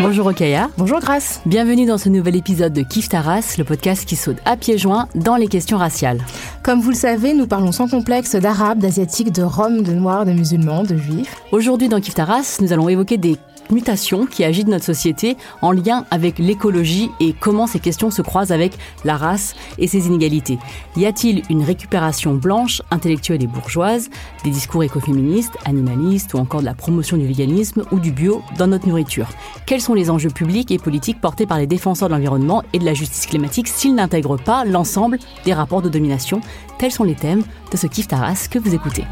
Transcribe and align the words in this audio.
Bonjour 0.00 0.26
Okaya. 0.26 0.70
Bonjour 0.78 1.00
Grace. 1.00 1.40
Bienvenue 1.44 1.84
dans 1.84 1.98
ce 1.98 2.08
nouvel 2.08 2.36
épisode 2.36 2.72
de 2.72 2.82
Kif 2.82 3.08
Taras, 3.08 3.56
le 3.58 3.64
podcast 3.64 4.04
qui 4.08 4.14
saute 4.14 4.36
à 4.44 4.56
pieds 4.56 4.78
joints 4.78 5.08
dans 5.16 5.34
les 5.34 5.48
questions 5.48 5.76
raciales. 5.76 6.20
Comme 6.62 6.80
vous 6.80 6.90
le 6.90 6.96
savez, 6.96 7.34
nous 7.34 7.48
parlons 7.48 7.72
sans 7.72 7.88
complexe 7.88 8.36
d'arabes, 8.36 8.78
d'asiatiques, 8.78 9.32
de 9.32 9.42
roms, 9.42 9.82
de 9.82 9.92
noirs, 9.92 10.24
de 10.24 10.30
musulmans, 10.30 10.84
de 10.84 10.96
juifs. 10.96 11.34
Aujourd'hui 11.50 11.88
dans 11.88 12.00
Kif 12.00 12.14
Taras, 12.14 12.58
nous 12.60 12.72
allons 12.72 12.88
évoquer 12.88 13.16
des 13.16 13.38
mutations 13.70 14.26
qui 14.26 14.44
agitent 14.44 14.68
notre 14.68 14.84
société 14.84 15.36
en 15.62 15.72
lien 15.72 16.04
avec 16.10 16.38
l'écologie 16.38 17.10
et 17.20 17.34
comment 17.38 17.66
ces 17.66 17.80
questions 17.80 18.10
se 18.10 18.22
croisent 18.22 18.52
avec 18.52 18.72
la 19.04 19.16
race 19.16 19.54
et 19.78 19.86
ses 19.86 20.06
inégalités. 20.06 20.58
Y 20.96 21.06
a-t-il 21.06 21.42
une 21.50 21.62
récupération 21.62 22.34
blanche, 22.34 22.82
intellectuelle 22.90 23.42
et 23.42 23.46
bourgeoise, 23.46 24.10
des 24.44 24.50
discours 24.50 24.82
écoféministes, 24.82 25.56
animalistes 25.64 26.34
ou 26.34 26.38
encore 26.38 26.60
de 26.60 26.66
la 26.66 26.74
promotion 26.74 27.16
du 27.16 27.26
véganisme 27.26 27.84
ou 27.92 27.98
du 27.98 28.12
bio 28.12 28.42
dans 28.56 28.66
notre 28.66 28.88
nourriture? 28.88 29.28
Quels 29.66 29.80
sont 29.80 29.94
les 29.94 30.10
enjeux 30.10 30.30
publics 30.30 30.70
et 30.70 30.78
politiques 30.78 31.20
portés 31.20 31.46
par 31.46 31.58
les 31.58 31.66
défenseurs 31.66 32.08
de 32.08 32.14
l'environnement 32.14 32.62
et 32.72 32.78
de 32.78 32.84
la 32.84 32.94
justice 32.94 33.26
climatique 33.26 33.68
s'ils 33.68 33.94
n'intègrent 33.94 34.38
pas 34.38 34.64
l'ensemble 34.64 35.18
des 35.44 35.52
rapports 35.52 35.82
de 35.82 35.88
domination? 35.88 36.40
Tels 36.78 36.92
sont 36.92 37.04
les 37.04 37.14
thèmes 37.14 37.42
de 37.70 37.76
ce 37.76 37.86
Kif 37.86 38.08
Taras 38.08 38.48
que 38.50 38.58
vous 38.58 38.74
écoutez. 38.74 39.04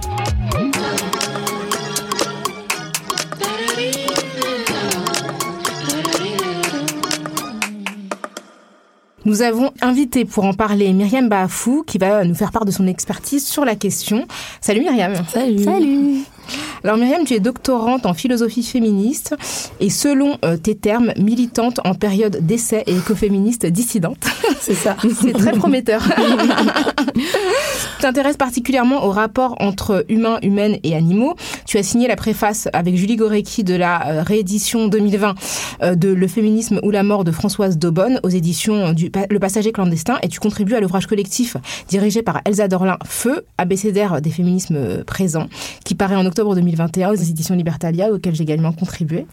Nous 9.27 9.43
avons 9.43 9.73
invité 9.83 10.25
pour 10.25 10.45
en 10.45 10.55
parler 10.55 10.93
Myriam 10.93 11.29
Baafou 11.29 11.83
qui 11.85 11.99
va 11.99 12.23
nous 12.23 12.37
faire 12.37 12.53
part 12.53 12.65
de 12.65 12.71
son 12.71 12.87
expertise 12.87 13.45
sur 13.45 13.65
la 13.65 13.75
question. 13.75 14.29
Salut 14.61 14.83
Myriam. 14.83 15.15
Salut. 15.29 15.65
Salut. 15.65 16.25
Alors 16.85 16.97
Myriam, 16.97 17.25
tu 17.25 17.35
es 17.35 17.41
doctorante 17.41 18.07
en 18.07 18.15
philosophie 18.15 18.63
féministe 18.63 19.35
et 19.81 19.91
selon 19.91 20.39
euh, 20.45 20.57
tes 20.57 20.75
termes, 20.77 21.13
militante 21.17 21.81
en 21.85 21.95
période 21.95 22.39
d'essai 22.47 22.85
et 22.87 22.97
écoféministe 22.97 23.67
dissidente. 23.67 24.25
C'est 24.61 24.75
ça. 24.75 24.97
C'est 25.21 25.33
très 25.33 25.53
prometteur. 25.59 26.03
tu 26.03 27.23
t'intéresses 28.01 28.37
particulièrement 28.37 29.05
au 29.05 29.11
rapport 29.11 29.57
entre 29.61 30.05
humains, 30.09 30.39
humaines 30.43 30.79
et 30.83 30.95
animaux. 30.95 31.35
Tu 31.67 31.79
as 31.79 31.83
signé 31.83 32.09
la 32.09 32.17
préface 32.17 32.69
avec 32.73 32.97
Julie 32.97 33.17
Gorecki 33.17 33.65
de 33.65 33.75
la 33.75 34.07
euh, 34.07 34.23
réédition 34.23 34.89
2020 34.89 35.35
euh, 35.83 35.95
de 35.95 36.09
Le 36.09 36.29
féminisme 36.29 36.81
ou 36.83 36.91
la 36.91 37.03
mort 37.03 37.25
de 37.25 37.33
Françoise 37.33 37.79
Daubonne 37.79 38.21
aux 38.23 38.29
éditions 38.29 38.93
du 38.93 39.11
Le 39.31 39.39
Passager 39.39 39.73
clandestin 39.73 40.19
et 40.23 40.29
tu 40.29 40.41
contribues 40.41 40.75
à 40.75 40.81
l'ouvrage 40.81 41.07
collectif 41.07 41.57
dirigé 41.89 42.23
par 42.23 42.41
Elsa 42.45 42.69
Dorlin 42.69 42.99
Feu, 43.05 43.45
abécédaire 43.59 44.21
des 44.21 44.31
féminismes 44.31 45.05
présents, 45.05 45.49
qui 45.85 45.95
paraît 45.95 46.17
en 46.17 46.27
octobre 46.27 46.36
2021 46.55 47.11
aux 47.11 47.15
éditions 47.15 47.55
Libertalia, 47.55 48.13
auxquelles 48.13 48.35
j'ai 48.35 48.43
également 48.43 48.73
contribué. 48.73 49.27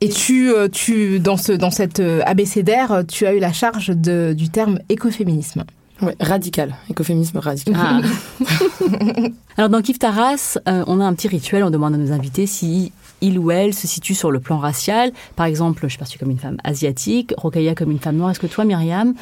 Et 0.00 0.08
tu, 0.08 0.52
euh, 0.52 0.68
tu 0.68 1.20
dans, 1.20 1.36
ce, 1.36 1.52
dans 1.52 1.70
cette 1.70 2.02
abécédaire, 2.24 3.02
tu 3.06 3.26
as 3.26 3.34
eu 3.34 3.38
la 3.38 3.52
charge 3.52 3.88
de, 3.88 4.34
du 4.36 4.48
terme 4.48 4.78
écoféminisme. 4.88 5.64
Ouais, 6.02 6.16
radical, 6.18 6.74
écoféminisme 6.90 7.38
radical. 7.38 7.76
Ah. 7.78 8.00
Alors 9.56 9.70
dans 9.70 9.80
Kif 9.82 10.00
Taras, 10.00 10.58
euh, 10.66 10.82
on 10.88 11.00
a 11.00 11.04
un 11.04 11.14
petit 11.14 11.28
rituel, 11.28 11.62
on 11.62 11.70
demande 11.70 11.94
à 11.94 11.96
nos 11.96 12.10
invités 12.10 12.46
si 12.46 12.90
il 13.20 13.38
ou 13.38 13.52
elle 13.52 13.72
se 13.72 13.86
situe 13.86 14.16
sur 14.16 14.32
le 14.32 14.40
plan 14.40 14.58
racial. 14.58 15.12
Par 15.36 15.46
exemple, 15.46 15.82
je 15.84 15.90
suis 15.90 15.98
perçue 15.98 16.18
comme 16.18 16.32
une 16.32 16.40
femme 16.40 16.56
asiatique, 16.64 17.32
Rokaya 17.36 17.76
comme 17.76 17.92
une 17.92 18.00
femme 18.00 18.16
noire. 18.16 18.32
Est-ce 18.32 18.40
que 18.40 18.48
toi, 18.48 18.64
Myriam, 18.64 19.14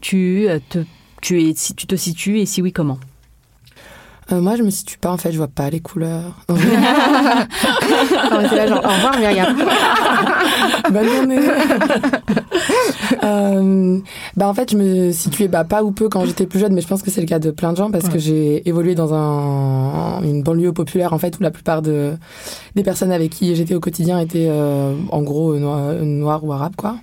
tu, 0.00 0.48
euh, 0.48 0.60
te, 0.68 0.78
tu, 1.20 1.42
es, 1.42 1.54
tu 1.54 1.86
te 1.86 1.96
situes 1.96 2.38
et 2.38 2.46
si 2.46 2.62
oui, 2.62 2.72
comment? 2.72 3.00
Euh, 4.32 4.40
moi, 4.40 4.56
je 4.56 4.62
me 4.62 4.70
situe 4.70 4.98
pas, 4.98 5.10
en 5.10 5.16
fait, 5.16 5.32
je 5.32 5.36
vois 5.36 5.48
pas 5.48 5.70
les 5.70 5.80
couleurs. 5.80 6.34
Non, 8.30 8.38
mais 8.40 8.48
c'est 8.48 8.56
là, 8.56 8.66
genre, 8.66 8.84
au 8.84 8.88
revoir 8.88 9.18
Myriam. 9.18 9.56
Bonne 10.90 11.08
journée. 11.08 11.38
Euh, 13.24 13.98
bah 14.36 14.48
en 14.48 14.54
fait, 14.54 14.70
je 14.70 14.76
me 14.76 15.10
situais 15.12 15.48
bah, 15.48 15.64
pas 15.64 15.82
ou 15.82 15.90
peu 15.90 16.08
quand 16.08 16.24
j'étais 16.24 16.46
plus 16.46 16.58
jeune, 16.60 16.72
mais 16.72 16.80
je 16.80 16.86
pense 16.86 17.02
que 17.02 17.10
c'est 17.10 17.20
le 17.20 17.26
cas 17.26 17.38
de 17.38 17.50
plein 17.50 17.72
de 17.72 17.76
gens 17.76 17.90
parce 17.90 18.08
que 18.08 18.18
j'ai 18.18 18.66
évolué 18.68 18.94
dans 18.94 19.14
un, 19.14 20.22
une 20.22 20.42
banlieue 20.42 20.72
populaire 20.72 21.12
en 21.12 21.18
fait 21.18 21.38
où 21.38 21.42
la 21.42 21.50
plupart 21.50 21.82
de 21.82 22.12
des 22.76 22.82
personnes 22.82 23.12
avec 23.12 23.30
qui 23.30 23.54
j'étais 23.56 23.74
au 23.74 23.80
quotidien 23.80 24.18
étaient 24.20 24.48
euh, 24.48 24.94
en 25.10 25.22
gros 25.22 25.56
noirs 25.56 25.94
noir 26.02 26.44
ou 26.44 26.52
arabes 26.52 26.76
quoi. 26.76 26.96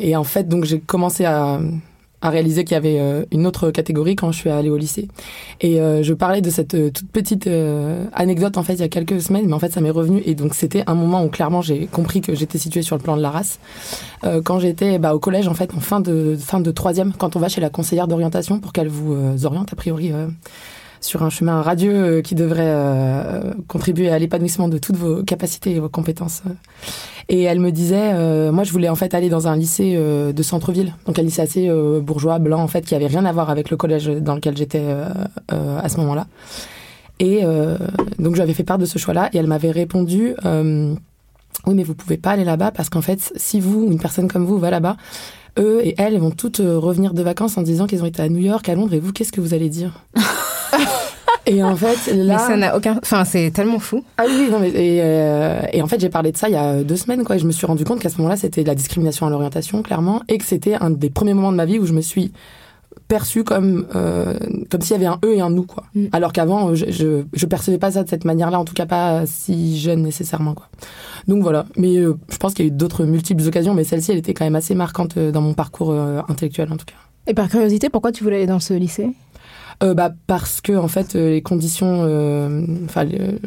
Et 0.00 0.16
en 0.16 0.24
fait, 0.24 0.48
donc 0.48 0.64
j'ai 0.64 0.80
commencé 0.80 1.24
à 1.24 1.60
à 2.22 2.30
réaliser 2.30 2.64
qu'il 2.64 2.74
y 2.74 2.78
avait 2.78 3.00
euh, 3.00 3.24
une 3.32 3.46
autre 3.46 3.70
catégorie 3.70 4.16
quand 4.16 4.32
je 4.32 4.38
suis 4.38 4.50
allée 4.50 4.70
au 4.70 4.76
lycée. 4.76 5.08
Et 5.60 5.80
euh, 5.80 6.02
je 6.02 6.14
parlais 6.14 6.40
de 6.40 6.50
cette 6.50 6.74
euh, 6.74 6.90
toute 6.90 7.10
petite 7.10 7.48
euh, 7.48 8.04
anecdote 8.14 8.56
en 8.56 8.62
fait 8.62 8.74
il 8.74 8.80
y 8.80 8.84
a 8.84 8.88
quelques 8.88 9.20
semaines, 9.20 9.46
mais 9.46 9.52
en 9.52 9.58
fait 9.58 9.72
ça 9.72 9.80
m'est 9.80 9.90
revenu 9.90 10.22
et 10.24 10.34
donc 10.34 10.54
c'était 10.54 10.84
un 10.86 10.94
moment 10.94 11.24
où 11.24 11.28
clairement 11.28 11.60
j'ai 11.60 11.86
compris 11.86 12.20
que 12.20 12.34
j'étais 12.34 12.58
située 12.58 12.82
sur 12.82 12.96
le 12.96 13.02
plan 13.02 13.16
de 13.16 13.22
la 13.22 13.30
race. 13.30 13.58
Euh, 14.24 14.40
quand 14.42 14.60
j'étais 14.60 14.98
bah, 14.98 15.14
au 15.14 15.18
collège 15.18 15.48
en 15.48 15.54
fait 15.54 15.74
en 15.74 15.80
fin 15.80 16.00
de 16.00 16.36
fin 16.38 16.60
de 16.60 16.70
troisième, 16.70 17.12
quand 17.12 17.34
on 17.36 17.40
va 17.40 17.48
chez 17.48 17.60
la 17.60 17.70
conseillère 17.70 18.06
d'orientation 18.06 18.60
pour 18.60 18.72
qu'elle 18.72 18.88
vous 18.88 19.44
oriente 19.44 19.72
a 19.72 19.76
priori. 19.76 20.12
Sur 21.02 21.22
un 21.22 21.30
chemin 21.30 21.60
radieux 21.60 21.94
euh, 21.94 22.22
qui 22.22 22.34
devrait 22.34 22.62
euh, 22.64 23.52
contribuer 23.68 24.08
à 24.08 24.18
l'épanouissement 24.18 24.68
de 24.68 24.78
toutes 24.78 24.96
vos 24.96 25.22
capacités 25.22 25.72
et 25.72 25.80
vos 25.80 25.90
compétences. 25.90 26.42
Et 27.28 27.42
elle 27.42 27.60
me 27.60 27.70
disait, 27.70 28.12
euh, 28.14 28.52
moi 28.52 28.64
je 28.64 28.72
voulais 28.72 28.88
en 28.88 28.94
fait 28.94 29.14
aller 29.14 29.28
dans 29.28 29.48
un 29.48 29.56
lycée 29.56 29.94
euh, 29.96 30.32
de 30.32 30.42
centre-ville, 30.42 30.94
donc 31.06 31.18
un 31.18 31.22
lycée 31.22 31.42
assez 31.42 31.68
euh, 31.68 32.00
bourgeois, 32.00 32.38
blanc 32.38 32.60
en 32.60 32.68
fait, 32.68 32.84
qui 32.84 32.94
avait 32.94 33.06
rien 33.06 33.24
à 33.24 33.32
voir 33.32 33.50
avec 33.50 33.70
le 33.70 33.76
collège 33.76 34.06
dans 34.06 34.34
lequel 34.34 34.56
j'étais 34.56 34.82
euh, 34.82 35.12
à 35.50 35.88
ce 35.88 35.98
moment-là. 35.98 36.26
Et 37.18 37.42
donc 38.18 38.34
j'avais 38.34 38.52
fait 38.52 38.64
part 38.64 38.78
de 38.78 38.84
ce 38.86 38.98
choix-là 38.98 39.30
et 39.32 39.38
elle 39.38 39.46
m'avait 39.46 39.70
répondu, 39.70 40.34
oui 40.44 41.74
mais 41.74 41.84
vous 41.84 41.94
pouvez 41.94 42.16
pas 42.16 42.30
aller 42.30 42.42
là-bas 42.42 42.72
parce 42.72 42.88
qu'en 42.88 43.02
fait 43.02 43.32
si 43.36 43.60
vous, 43.60 43.86
une 43.92 44.00
personne 44.00 44.26
comme 44.26 44.44
vous, 44.44 44.58
va 44.58 44.70
là-bas, 44.70 44.96
eux 45.60 45.80
et 45.84 45.94
elles 45.98 46.18
vont 46.18 46.32
toutes 46.32 46.58
revenir 46.58 47.14
de 47.14 47.22
vacances 47.22 47.56
en 47.58 47.62
disant 47.62 47.86
qu'ils 47.86 48.02
ont 48.02 48.06
été 48.06 48.22
à 48.22 48.28
New 48.28 48.40
York, 48.40 48.68
à 48.68 48.74
Londres, 48.74 48.94
et 48.94 48.98
vous, 48.98 49.12
qu'est-ce 49.12 49.30
que 49.30 49.40
vous 49.40 49.54
allez 49.54 49.68
dire? 49.68 50.04
Et 51.46 51.62
en 51.62 51.74
fait, 51.74 52.14
là, 52.14 52.34
Mais 52.34 52.38
ça 52.38 52.56
n'a 52.56 52.76
aucun. 52.76 52.98
Enfin, 53.02 53.24
c'est 53.24 53.50
tellement 53.50 53.80
fou. 53.80 54.04
ah 54.16 54.24
oui, 54.28 54.32
oui, 54.38 54.50
non, 54.50 54.60
mais, 54.60 54.68
et, 54.68 55.00
euh, 55.02 55.60
et 55.72 55.82
en 55.82 55.88
fait, 55.88 56.00
j'ai 56.00 56.08
parlé 56.08 56.30
de 56.30 56.36
ça 56.36 56.48
il 56.48 56.52
y 56.52 56.56
a 56.56 56.84
deux 56.84 56.96
semaines, 56.96 57.24
quoi. 57.24 57.34
Et 57.34 57.38
je 57.40 57.46
me 57.46 57.52
suis 57.52 57.66
rendu 57.66 57.84
compte 57.84 57.98
qu'à 57.98 58.10
ce 58.10 58.18
moment-là, 58.18 58.36
c'était 58.36 58.62
de 58.62 58.68
la 58.68 58.76
discrimination 58.76 59.26
à 59.26 59.30
l'orientation, 59.30 59.82
clairement, 59.82 60.22
et 60.28 60.38
que 60.38 60.44
c'était 60.44 60.74
un 60.74 60.90
des 60.90 61.10
premiers 61.10 61.34
moments 61.34 61.50
de 61.50 61.56
ma 61.56 61.64
vie 61.64 61.80
où 61.80 61.86
je 61.86 61.94
me 61.94 62.00
suis 62.00 62.32
perçu 63.08 63.44
comme 63.44 63.86
euh, 63.94 64.38
comme 64.70 64.80
s'il 64.80 64.92
y 64.92 64.94
avait 64.94 65.06
un 65.06 65.18
eux 65.24 65.34
et 65.34 65.40
un 65.40 65.50
nous 65.50 65.64
quoi. 65.64 65.84
Mm. 65.94 66.06
Alors 66.12 66.32
qu'avant 66.32 66.74
je, 66.74 66.90
je 66.90 67.24
je 67.32 67.46
percevais 67.46 67.78
pas 67.78 67.90
ça 67.90 68.04
de 68.04 68.08
cette 68.08 68.24
manière-là, 68.24 68.58
en 68.58 68.64
tout 68.64 68.72
cas 68.72 68.86
pas 68.86 69.26
si 69.26 69.78
jeune 69.78 70.02
nécessairement 70.02 70.54
quoi. 70.54 70.68
Donc 71.28 71.42
voilà, 71.42 71.66
mais 71.76 71.98
euh, 71.98 72.16
je 72.30 72.36
pense 72.38 72.54
qu'il 72.54 72.64
y 72.64 72.68
a 72.68 72.72
eu 72.72 72.74
d'autres 72.74 73.04
multiples 73.04 73.46
occasions, 73.46 73.74
mais 73.74 73.84
celle-ci 73.84 74.12
elle 74.12 74.18
était 74.18 74.32
quand 74.32 74.44
même 74.44 74.56
assez 74.56 74.74
marquante 74.74 75.18
dans 75.18 75.42
mon 75.42 75.52
parcours 75.52 75.90
euh, 75.90 76.22
intellectuel 76.28 76.72
en 76.72 76.76
tout 76.76 76.86
cas. 76.86 76.94
Et 77.26 77.34
par 77.34 77.48
curiosité, 77.48 77.90
pourquoi 77.90 78.12
tu 78.12 78.24
voulais 78.24 78.36
aller 78.36 78.46
dans 78.46 78.60
ce 78.60 78.74
lycée? 78.74 79.10
Euh, 79.82 79.94
bah 79.94 80.12
parce 80.26 80.60
que 80.60 80.72
en 80.72 80.88
fait 80.88 81.16
euh, 81.16 81.30
les 81.30 81.42
conditions, 81.42 82.04
euh, 82.06 82.64
enfin 82.84 83.04
le- 83.04 83.38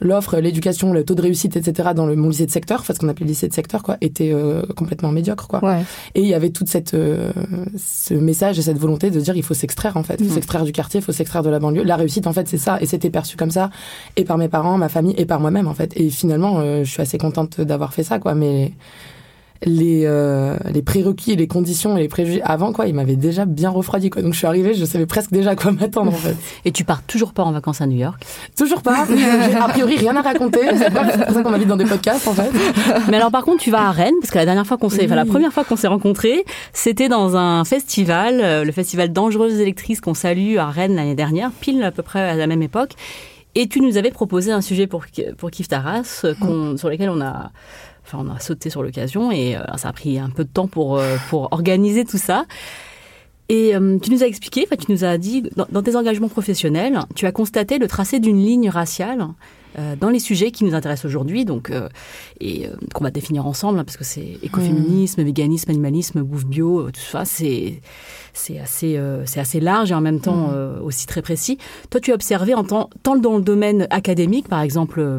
l'offre, 0.00 0.36
l'éducation, 0.38 0.92
le 0.92 1.04
taux 1.04 1.14
de 1.14 1.22
réussite, 1.22 1.56
etc. 1.56 1.90
dans 1.96 2.04
le 2.04 2.14
mon 2.16 2.28
lycée 2.28 2.44
de 2.44 2.50
secteur, 2.50 2.80
enfin 2.80 2.92
ce 2.92 2.98
qu'on 2.98 3.08
appelait 3.08 3.24
lycée 3.26 3.48
de 3.48 3.54
secteur 3.54 3.82
quoi, 3.82 3.96
était 4.02 4.34
complètement 4.76 5.10
médiocre 5.12 5.48
quoi. 5.48 5.64
Ouais. 5.64 5.82
Et 6.14 6.20
il 6.20 6.26
y 6.28 6.34
avait 6.34 6.50
toute 6.50 6.68
cette 6.68 6.90
ce 6.94 8.14
message 8.14 8.58
et 8.58 8.62
cette 8.62 8.76
volonté 8.76 9.10
de 9.10 9.18
dire 9.20 9.34
il 9.36 9.42
faut 9.42 9.54
s'extraire 9.54 9.96
en 9.96 10.02
fait, 10.02 10.16
il 10.18 10.24
faut 10.24 10.30
Mhm. 10.30 10.34
s'extraire 10.34 10.64
du 10.64 10.72
quartier, 10.72 11.00
il 11.00 11.02
faut 11.02 11.12
s'extraire 11.12 11.42
de 11.42 11.48
la 11.48 11.58
banlieue. 11.58 11.84
La 11.84 11.96
réussite 11.96 12.26
en 12.26 12.34
fait 12.34 12.46
c'est 12.48 12.58
ça 12.58 12.76
et 12.82 12.86
c'était 12.86 13.08
perçu 13.08 13.36
comme 13.38 13.50
ça 13.52 13.70
et 14.16 14.24
par 14.24 14.36
mes 14.36 14.48
parents, 14.48 14.76
ma 14.76 14.90
famille 14.90 15.14
et 15.16 15.24
par 15.24 15.40
moi-même 15.40 15.68
en 15.68 15.74
fait. 15.74 15.92
Et 15.96 16.10
finalement 16.10 16.60
je 16.84 16.90
suis 16.90 17.00
assez 17.00 17.16
contente 17.16 17.60
d'avoir 17.62 17.94
fait 17.94 18.02
ça 18.02 18.18
quoi, 18.18 18.34
mais 18.34 18.72
les 19.64 20.02
euh, 20.04 20.56
les 20.72 20.82
prérequis, 20.82 21.36
les 21.36 21.46
conditions 21.46 21.96
et 21.96 22.02
les 22.02 22.08
préjugés 22.08 22.42
avant 22.42 22.72
quoi, 22.72 22.86
ils 22.86 22.94
m'avaient 22.94 23.16
déjà 23.16 23.44
bien 23.44 23.70
refroidi 23.70 24.10
quoi. 24.10 24.22
Donc 24.22 24.32
je 24.32 24.38
suis 24.38 24.46
arrivée, 24.46 24.74
je 24.74 24.84
savais 24.84 25.06
presque 25.06 25.30
déjà 25.30 25.50
à 25.50 25.56
quoi 25.56 25.72
m'attendre 25.72 26.12
en 26.12 26.16
fait. 26.16 26.36
Et 26.64 26.72
tu 26.72 26.84
pars 26.84 27.02
toujours 27.02 27.32
pas 27.32 27.42
en 27.42 27.52
vacances 27.52 27.80
à 27.80 27.86
New 27.86 27.96
York. 27.96 28.24
Toujours 28.56 28.82
pas, 28.82 29.06
j'ai 29.16 29.54
a 29.54 29.68
priori 29.68 29.96
rien 29.96 30.14
à 30.16 30.22
raconter. 30.22 30.60
C'est 30.76 30.90
pour 30.90 31.34
ça 31.34 31.42
qu'on 31.42 31.50
m'invite 31.50 31.68
dans 31.68 31.76
des 31.76 31.84
podcasts 31.84 32.28
en 32.28 32.34
fait. 32.34 32.50
Mais 33.08 33.16
alors 33.16 33.30
par 33.30 33.44
contre, 33.44 33.62
tu 33.62 33.70
vas 33.70 33.88
à 33.88 33.90
Rennes 33.90 34.14
parce 34.20 34.30
que 34.30 34.38
la 34.38 34.44
dernière 34.44 34.66
fois 34.66 34.76
qu'on 34.76 34.90
s'est, 34.90 35.04
enfin 35.04 35.16
la 35.16 35.24
première 35.24 35.52
fois 35.52 35.64
qu'on 35.64 35.76
s'est 35.76 35.88
rencontrés, 35.88 36.44
c'était 36.72 37.08
dans 37.08 37.36
un 37.36 37.64
festival, 37.64 38.40
euh, 38.42 38.64
le 38.64 38.72
festival 38.72 39.12
Dangereuses 39.12 39.60
électrices 39.60 40.00
qu'on 40.00 40.14
salue 40.14 40.56
à 40.56 40.66
Rennes 40.66 40.96
l'année 40.96 41.14
dernière, 41.14 41.50
pile 41.50 41.82
à 41.82 41.90
peu 41.90 42.02
près 42.02 42.20
à 42.20 42.34
la 42.34 42.46
même 42.46 42.62
époque. 42.62 42.92
Et 43.56 43.68
tu 43.68 43.80
nous 43.80 43.96
avais 43.96 44.10
proposé 44.10 44.50
un 44.50 44.60
sujet 44.60 44.86
pour 44.86 45.04
pour 45.38 45.50
Kif 45.50 45.68
Taras 45.68 46.22
euh, 46.24 46.76
sur 46.76 46.88
lequel 46.88 47.08
on 47.08 47.20
a 47.20 47.52
Enfin, 48.04 48.18
on 48.20 48.30
a 48.30 48.38
sauté 48.38 48.70
sur 48.70 48.82
l'occasion 48.82 49.32
et 49.32 49.56
euh, 49.56 49.62
ça 49.76 49.88
a 49.88 49.92
pris 49.92 50.18
un 50.18 50.30
peu 50.30 50.44
de 50.44 50.50
temps 50.50 50.68
pour, 50.68 50.98
euh, 50.98 51.16
pour 51.30 51.48
organiser 51.52 52.04
tout 52.04 52.18
ça. 52.18 52.44
Et 53.48 53.76
euh, 53.76 53.98
tu 53.98 54.10
nous 54.10 54.22
as 54.22 54.26
expliqué, 54.26 54.66
enfin, 54.66 54.76
tu 54.76 54.90
nous 54.90 55.04
as 55.04 55.18
dit, 55.18 55.42
dans, 55.56 55.66
dans 55.70 55.82
tes 55.82 55.96
engagements 55.96 56.28
professionnels, 56.28 57.00
tu 57.14 57.26
as 57.26 57.32
constaté 57.32 57.78
le 57.78 57.88
tracé 57.88 58.18
d'une 58.18 58.38
ligne 58.38 58.70
raciale 58.70 59.26
euh, 59.78 59.96
dans 59.96 60.08
les 60.08 60.18
sujets 60.18 60.50
qui 60.50 60.64
nous 60.64 60.74
intéressent 60.74 61.04
aujourd'hui, 61.04 61.44
donc 61.44 61.70
euh, 61.70 61.88
et 62.40 62.68
qu'on 62.94 63.04
va 63.04 63.10
définir 63.10 63.46
ensemble, 63.46 63.78
hein, 63.78 63.84
parce 63.84 63.98
que 63.98 64.04
c'est 64.04 64.38
écoféminisme, 64.42 65.22
véganisme, 65.22 65.70
animalisme, 65.70 66.22
bouffe 66.22 66.46
bio, 66.46 66.90
tout 66.90 67.00
ça, 67.00 67.26
c'est 67.26 67.82
c'est 68.32 68.58
assez 68.58 68.98
c'est 69.26 69.40
assez 69.40 69.60
large 69.60 69.90
et 69.92 69.94
en 69.94 70.00
même 70.00 70.20
temps 70.20 70.50
euh, 70.52 70.80
aussi 70.80 71.06
très 71.06 71.20
précis. 71.20 71.58
Toi, 71.90 72.00
tu 72.00 72.12
as 72.12 72.14
observé 72.14 72.54
en 72.54 72.64
tant, 72.64 72.88
tant 73.02 73.16
dans 73.16 73.36
le 73.36 73.42
domaine 73.42 73.86
académique, 73.90 74.48
par 74.48 74.62
exemple 74.62 75.18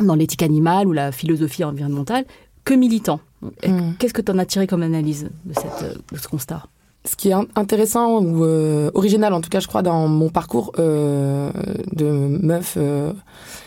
dans 0.00 0.14
l'éthique 0.14 0.42
animale 0.42 0.86
ou 0.86 0.92
la 0.92 1.12
philosophie 1.12 1.64
environnementale, 1.64 2.24
que 2.64 2.74
militant. 2.74 3.20
Et 3.62 3.68
Mm. 3.70 3.94
Qu'est-ce 3.98 4.14
que 4.14 4.22
tu 4.22 4.32
en 4.32 4.38
as 4.38 4.46
tiré 4.46 4.66
comme 4.66 4.82
analyse 4.82 5.28
de, 5.44 5.52
cette, 5.54 5.82
euh, 5.82 5.94
de 6.12 6.18
ce 6.18 6.28
constat? 6.28 6.62
Ce 7.06 7.14
qui 7.16 7.28
est 7.28 7.32
in- 7.34 7.44
intéressant 7.56 8.22
ou 8.22 8.42
euh, 8.44 8.90
original 8.94 9.34
en 9.34 9.42
tout 9.42 9.50
cas 9.50 9.60
je 9.60 9.66
crois 9.68 9.82
dans 9.82 10.08
mon 10.08 10.30
parcours 10.30 10.72
euh, 10.78 11.50
de 11.92 12.06
meuf 12.06 12.76
euh, 12.78 13.12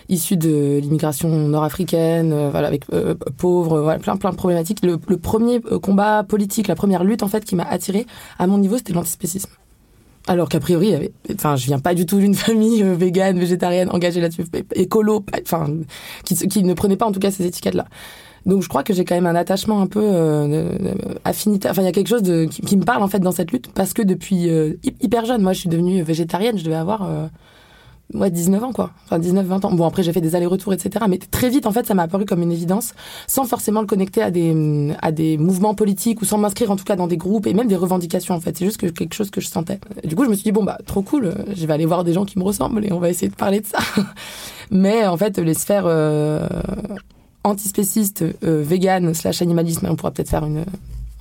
issue 0.09 0.37
de 0.37 0.79
l'immigration 0.79 1.29
nord-africaine 1.47 2.49
voilà 2.49 2.67
avec 2.67 2.85
pauvre 3.37 3.81
voilà, 3.81 3.99
plein 3.99 4.17
plein 4.17 4.31
de 4.31 4.35
problématiques 4.37 4.83
le, 4.83 4.97
le 5.07 5.17
premier 5.17 5.61
combat 5.61 6.23
politique 6.23 6.67
la 6.67 6.73
première 6.75 7.03
lutte 7.03 7.21
en 7.21 7.27
fait 7.27 7.45
qui 7.45 7.55
m'a 7.55 7.65
attiré 7.65 8.07
à 8.39 8.47
mon 8.47 8.57
niveau 8.57 8.77
c'était 8.77 8.93
l'antispécisme 8.93 9.51
alors 10.27 10.49
qu'a 10.49 10.59
priori, 10.59 10.93
enfin, 11.33 11.55
je 11.55 11.65
viens 11.65 11.79
pas 11.79 11.93
du 11.95 12.05
tout 12.05 12.19
d'une 12.19 12.35
famille 12.47 12.83
euh, 12.83 12.95
végane, 12.95 13.39
végétarienne, 13.39 13.89
engagée 13.91 14.21
là-dessus, 14.21 14.43
écolo, 14.75 15.25
enfin, 15.43 15.67
qui, 16.25 16.35
qui 16.35 16.63
ne 16.63 16.73
prenait 16.73 16.97
pas 16.97 17.05
en 17.05 17.11
tout 17.11 17.19
cas 17.19 17.31
ces 17.31 17.45
étiquettes-là. 17.45 17.85
Donc 18.45 18.61
je 18.61 18.69
crois 18.69 18.83
que 18.83 18.93
j'ai 18.93 19.03
quand 19.03 19.15
même 19.15 19.25
un 19.25 19.35
attachement 19.35 19.81
un 19.81 19.87
peu 19.87 20.01
euh, 20.01 20.47
euh, 20.79 20.93
affinitaire. 21.25 21.71
Enfin, 21.71 21.81
il 21.81 21.85
y 21.85 21.89
a 21.89 21.91
quelque 21.91 22.07
chose 22.07 22.23
de, 22.23 22.45
qui, 22.45 22.61
qui 22.61 22.77
me 22.77 22.83
parle 22.83 23.03
en 23.03 23.07
fait 23.09 23.19
dans 23.19 23.31
cette 23.33 23.51
lutte 23.51 23.69
parce 23.73 23.91
que 23.93 24.01
depuis 24.01 24.49
euh, 24.49 24.75
hy- 24.85 24.95
hyper 25.01 25.25
jeune, 25.25 25.41
moi 25.41 25.51
je 25.53 25.59
suis 25.61 25.69
devenue 25.69 26.01
végétarienne, 26.01 26.57
je 26.57 26.63
devais 26.63 26.75
avoir 26.75 27.03
euh, 27.03 27.27
ouais, 28.13 28.31
19 28.31 28.63
ans 28.63 28.73
quoi. 28.73 28.91
Enfin 29.05 29.19
19-20 29.19 29.65
ans. 29.65 29.71
Bon 29.73 29.85
après 29.85 30.03
j'ai 30.03 30.13
fait 30.13 30.21
des 30.21 30.35
allers-retours 30.35 30.73
etc. 30.73 31.05
Mais 31.09 31.17
très 31.17 31.49
vite 31.49 31.65
en 31.65 31.71
fait 31.71 31.85
ça 31.85 31.93
m'a 31.93 32.03
apparu 32.03 32.25
comme 32.25 32.41
une 32.41 32.51
évidence 32.51 32.93
sans 33.27 33.45
forcément 33.45 33.81
le 33.81 33.87
connecter 33.87 34.21
à 34.21 34.31
des, 34.31 34.95
à 35.01 35.11
des 35.11 35.37
mouvements 35.37 35.75
politiques 35.75 36.21
ou 36.21 36.25
sans 36.25 36.37
m'inscrire 36.37 36.71
en 36.71 36.75
tout 36.75 36.83
cas 36.85 36.95
dans 36.95 37.07
des 37.07 37.17
groupes 37.17 37.47
et 37.47 37.53
même 37.53 37.67
des 37.67 37.75
revendications 37.75 38.35
en 38.35 38.39
fait. 38.39 38.57
C'est 38.57 38.65
juste 38.65 38.77
que 38.77 38.87
quelque 38.87 39.13
chose 39.13 39.29
que 39.29 39.41
je 39.41 39.47
sentais. 39.47 39.79
Du 40.03 40.15
coup 40.15 40.23
je 40.23 40.29
me 40.29 40.35
suis 40.35 40.43
dit 40.43 40.51
bon 40.51 40.63
bah 40.63 40.77
trop 40.85 41.01
cool, 41.01 41.33
je 41.55 41.65
vais 41.65 41.73
aller 41.73 41.85
voir 41.85 42.03
des 42.03 42.13
gens 42.13 42.25
qui 42.25 42.37
me 42.39 42.43
ressemblent 42.43 42.85
et 42.85 42.91
on 42.91 42.99
va 42.99 43.09
essayer 43.09 43.29
de 43.29 43.35
parler 43.35 43.59
de 43.61 43.65
ça. 43.65 43.79
Mais 44.71 45.05
en 45.05 45.17
fait 45.17 45.37
les 45.37 45.53
sphères... 45.53 45.83
Euh, 45.85 46.47
antispéciste, 47.43 48.25
euh, 48.43 48.61
vegan, 48.61 49.13
slash 49.13 49.41
animalisme, 49.41 49.87
on 49.89 49.95
pourra 49.95 50.11
peut-être 50.11 50.29
faire 50.29 50.45
une, 50.45 50.65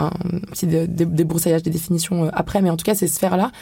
un 0.00 0.10
petit 0.50 0.66
dé- 0.66 0.88
dé- 0.88 1.04
débroussaillage 1.04 1.62
des 1.62 1.70
définitions 1.70 2.24
euh, 2.24 2.28
après, 2.32 2.60
mais 2.62 2.70
en 2.70 2.76
tout 2.76 2.84
cas 2.84 2.96
ces 2.96 3.06
sphères-là. 3.06 3.52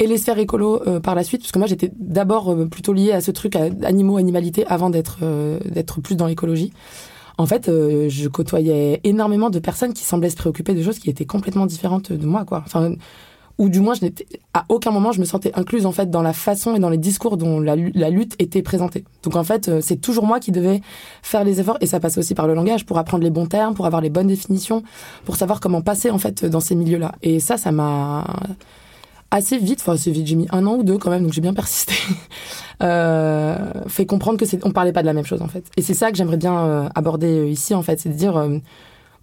Et 0.00 0.06
les 0.06 0.16
sphères 0.18 0.38
écolo 0.38 0.80
euh, 0.86 1.00
par 1.00 1.14
la 1.14 1.24
suite, 1.24 1.40
parce 1.42 1.52
que 1.52 1.58
moi 1.58 1.66
j'étais 1.66 1.90
d'abord 1.98 2.50
euh, 2.50 2.66
plutôt 2.66 2.92
liée 2.92 3.12
à 3.12 3.20
ce 3.20 3.32
truc 3.32 3.56
à 3.56 3.64
animaux, 3.82 4.16
animalité, 4.16 4.64
avant 4.66 4.90
d'être 4.90 5.18
euh, 5.22 5.58
d'être 5.64 6.00
plus 6.00 6.16
dans 6.16 6.26
l'écologie. 6.26 6.72
En 7.36 7.46
fait, 7.46 7.68
euh, 7.68 8.08
je 8.08 8.28
côtoyais 8.28 9.00
énormément 9.04 9.50
de 9.50 9.58
personnes 9.58 9.92
qui 9.92 10.04
semblaient 10.04 10.30
se 10.30 10.36
préoccuper 10.36 10.74
de 10.74 10.82
choses 10.82 10.98
qui 10.98 11.10
étaient 11.10 11.24
complètement 11.24 11.66
différentes 11.66 12.12
de 12.12 12.26
moi, 12.26 12.44
quoi. 12.44 12.62
Enfin, 12.66 12.94
ou 13.58 13.68
du 13.68 13.80
moins, 13.80 13.94
je 13.94 14.02
n'étais 14.04 14.26
à 14.54 14.64
aucun 14.68 14.92
moment 14.92 15.10
je 15.10 15.18
me 15.18 15.24
sentais 15.24 15.50
incluse 15.56 15.84
en 15.84 15.90
fait 15.90 16.10
dans 16.10 16.22
la 16.22 16.32
façon 16.32 16.76
et 16.76 16.78
dans 16.78 16.90
les 16.90 16.98
discours 16.98 17.36
dont 17.36 17.58
la, 17.58 17.74
lu- 17.74 17.90
la 17.94 18.08
lutte 18.08 18.36
était 18.38 18.62
présentée. 18.62 19.04
Donc 19.24 19.34
en 19.34 19.42
fait, 19.42 19.68
euh, 19.68 19.80
c'est 19.82 19.96
toujours 19.96 20.26
moi 20.26 20.38
qui 20.38 20.52
devais 20.52 20.80
faire 21.22 21.42
les 21.42 21.58
efforts 21.58 21.78
et 21.80 21.86
ça 21.86 21.98
passe 21.98 22.18
aussi 22.18 22.34
par 22.34 22.46
le 22.46 22.54
langage 22.54 22.86
pour 22.86 22.98
apprendre 22.98 23.24
les 23.24 23.30
bons 23.30 23.46
termes, 23.46 23.74
pour 23.74 23.86
avoir 23.86 24.00
les 24.00 24.10
bonnes 24.10 24.28
définitions, 24.28 24.84
pour 25.24 25.34
savoir 25.34 25.58
comment 25.58 25.82
passer 25.82 26.10
en 26.10 26.18
fait 26.18 26.44
dans 26.44 26.60
ces 26.60 26.76
milieux-là. 26.76 27.16
Et 27.22 27.40
ça, 27.40 27.56
ça 27.56 27.72
m'a 27.72 28.24
assez 29.30 29.58
vite, 29.58 29.80
enfin 29.80 29.92
assez 29.92 30.10
vite, 30.10 30.26
j'ai 30.26 30.36
mis 30.36 30.46
un 30.50 30.66
an 30.66 30.76
ou 30.76 30.82
deux 30.82 30.98
quand 30.98 31.10
même, 31.10 31.22
donc 31.22 31.32
j'ai 31.32 31.40
bien 31.40 31.54
persisté, 31.54 31.94
euh, 32.82 33.72
fait 33.86 34.06
comprendre 34.06 34.38
que 34.38 34.46
c'est, 34.46 34.64
on 34.64 34.72
parlait 34.72 34.92
pas 34.92 35.02
de 35.02 35.06
la 35.06 35.12
même 35.12 35.26
chose 35.26 35.42
en 35.42 35.48
fait. 35.48 35.64
Et 35.76 35.82
c'est 35.82 35.94
ça 35.94 36.10
que 36.10 36.16
j'aimerais 36.16 36.36
bien 36.36 36.58
euh, 36.58 36.88
aborder 36.94 37.38
euh, 37.38 37.48
ici 37.48 37.74
en 37.74 37.82
fait, 37.82 38.00
c'est 38.00 38.08
de 38.08 38.14
dire, 38.14 38.36
euh, 38.36 38.58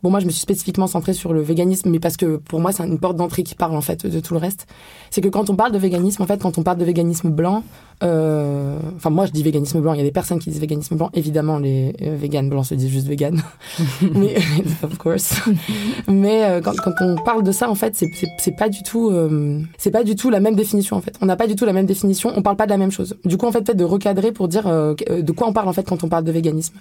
bon 0.04 0.10
moi 0.10 0.20
je 0.20 0.26
me 0.26 0.32
suis 0.32 0.42
spécifiquement 0.42 0.88
centrée 0.88 1.14
sur 1.14 1.34
le 1.34 1.42
véganisme, 1.42 1.90
mais 1.90 2.00
parce 2.00 2.18
que 2.18 2.38
pour 2.38 2.60
moi 2.60 2.72
c'est 2.72 2.84
une 2.84 3.00
porte 3.00 3.16
d'entrée 3.16 3.44
qui 3.44 3.56
parle 3.56 3.76
en 3.76 3.82
fait 3.82 4.06
de 4.06 4.20
tout 4.20 4.34
le 4.34 4.40
reste. 4.40 4.68
C'est 5.12 5.22
que 5.22 5.30
quand 5.30 5.50
on 5.50 5.56
parle 5.56 5.72
de 5.72 5.78
véganisme, 5.78 6.22
en 6.22 6.26
fait, 6.26 6.42
quand 6.42 6.58
on 6.58 6.64
parle 6.64 6.78
de 6.78 6.86
véganisme 6.86 7.30
blanc, 7.30 7.64
euh, 8.04 8.78
enfin 8.98 9.10
moi 9.10 9.26
je 9.26 9.32
dis 9.32 9.42
véganisme 9.44 9.80
blanc, 9.80 9.94
il 9.94 9.98
y 9.98 10.02
a 10.02 10.04
des 10.04 10.12
personnes 10.12 10.40
qui 10.40 10.50
disent 10.50 10.60
véganisme 10.60 10.96
blanc, 10.98 11.10
évidemment 11.14 11.58
les 11.58 11.96
euh, 12.02 12.18
véganes 12.18 12.50
blancs 12.50 12.66
se 12.66 12.76
disent 12.76 12.90
juste 12.90 13.08
vegan, 13.08 13.42
mais 14.14 14.36
of 14.84 14.98
course. 14.98 15.42
Mais 16.08 16.44
euh, 16.44 16.62
quand, 16.62 16.76
quand 16.76 16.94
on 17.00 17.16
parle 17.16 17.44
de 17.44 17.52
ça, 17.52 17.70
en 17.70 17.76
fait, 17.76 17.96
c'est 17.96 18.56
pas 18.58 18.70
du 18.70 18.84
tout, 18.84 19.10
euh, 19.10 19.62
c'est 19.78 19.92
pas 19.92 20.04
du 20.04 20.16
tout 20.16 20.30
la 20.30 20.40
même 20.40 20.56
définition 20.56 20.98
en 20.98 21.02
fait. 21.02 21.18
On 21.22 21.26
n'a 21.26 21.38
pas 21.38 21.48
du 21.48 21.56
tout 21.56 21.66
la 21.66 21.74
même 21.74 21.86
définition, 21.86 22.34
on 22.36 22.42
parle 22.42 22.58
pas 22.58 22.66
de 22.66 22.72
la 22.72 22.78
même 22.78 22.92
chose. 22.92 23.16
Du 23.24 23.38
coup, 23.38 23.46
en 23.46 23.52
fait, 23.52 23.62
peut-être 23.62 23.78
de 23.78 23.86
recadrer 23.86 24.32
pour 24.32 24.48
dire 24.48 24.66
de 24.66 25.32
quoi 25.32 25.48
on 25.48 25.54
parle 25.54 25.70
en 25.70 25.74
fait 25.74 25.84
quand 25.88 26.04
on 26.04 26.10
parle 26.10 26.26
de 26.26 26.32
véganisme. 26.32 26.76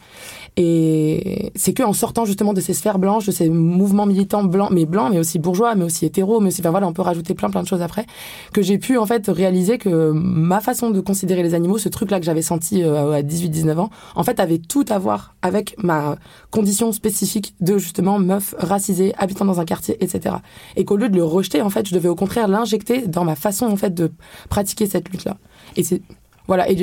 Et 0.56 1.52
c'est 1.54 1.72
que 1.72 1.82
en 1.82 1.92
sortant 1.92 2.24
justement 2.24 2.52
de 2.52 2.60
ces 2.60 2.74
sphères 2.74 2.98
de 3.04 3.30
ces 3.30 3.48
mouvements 3.48 4.06
militants 4.06 4.44
blancs, 4.44 4.70
mais 4.70 4.86
blancs, 4.86 5.10
mais 5.12 5.18
aussi 5.18 5.38
bourgeois, 5.38 5.74
mais 5.74 5.84
aussi 5.84 6.06
hétéros, 6.06 6.40
mais 6.40 6.48
aussi, 6.48 6.60
enfin 6.60 6.70
voilà, 6.70 6.86
on 6.86 6.92
peut 6.92 7.02
rajouter 7.02 7.34
plein 7.34 7.50
plein 7.50 7.62
de 7.62 7.68
choses 7.68 7.82
après, 7.82 8.06
que 8.52 8.62
j'ai 8.62 8.78
pu 8.78 8.96
en 8.96 9.06
fait 9.06 9.28
réaliser 9.28 9.78
que 9.78 10.10
ma 10.12 10.60
façon 10.60 10.90
de 10.90 11.00
considérer 11.00 11.42
les 11.42 11.54
animaux, 11.54 11.78
ce 11.78 11.88
truc-là 11.88 12.18
que 12.18 12.26
j'avais 12.26 12.42
senti 12.42 12.82
euh, 12.82 13.12
à 13.12 13.22
18-19 13.22 13.78
ans, 13.78 13.90
en 14.14 14.24
fait 14.24 14.40
avait 14.40 14.58
tout 14.58 14.84
à 14.88 14.98
voir 14.98 15.34
avec 15.42 15.74
ma 15.82 16.16
condition 16.50 16.92
spécifique 16.92 17.54
de 17.60 17.76
justement 17.78 18.18
meuf 18.18 18.54
racisée, 18.58 19.12
habitant 19.18 19.44
dans 19.44 19.60
un 19.60 19.64
quartier, 19.64 20.02
etc. 20.02 20.36
Et 20.76 20.84
qu'au 20.84 20.96
lieu 20.96 21.08
de 21.08 21.16
le 21.16 21.24
rejeter, 21.24 21.60
en 21.60 21.70
fait, 21.70 21.86
je 21.86 21.94
devais 21.94 22.08
au 22.08 22.16
contraire 22.16 22.48
l'injecter 22.48 23.06
dans 23.06 23.24
ma 23.24 23.36
façon 23.36 23.66
en 23.66 23.76
fait 23.76 23.92
de 23.92 24.10
pratiquer 24.48 24.86
cette 24.86 25.10
lutte-là. 25.10 25.36
Et 25.76 25.82
c'est 25.82 26.00
voilà, 26.46 26.70
et, 26.70 26.76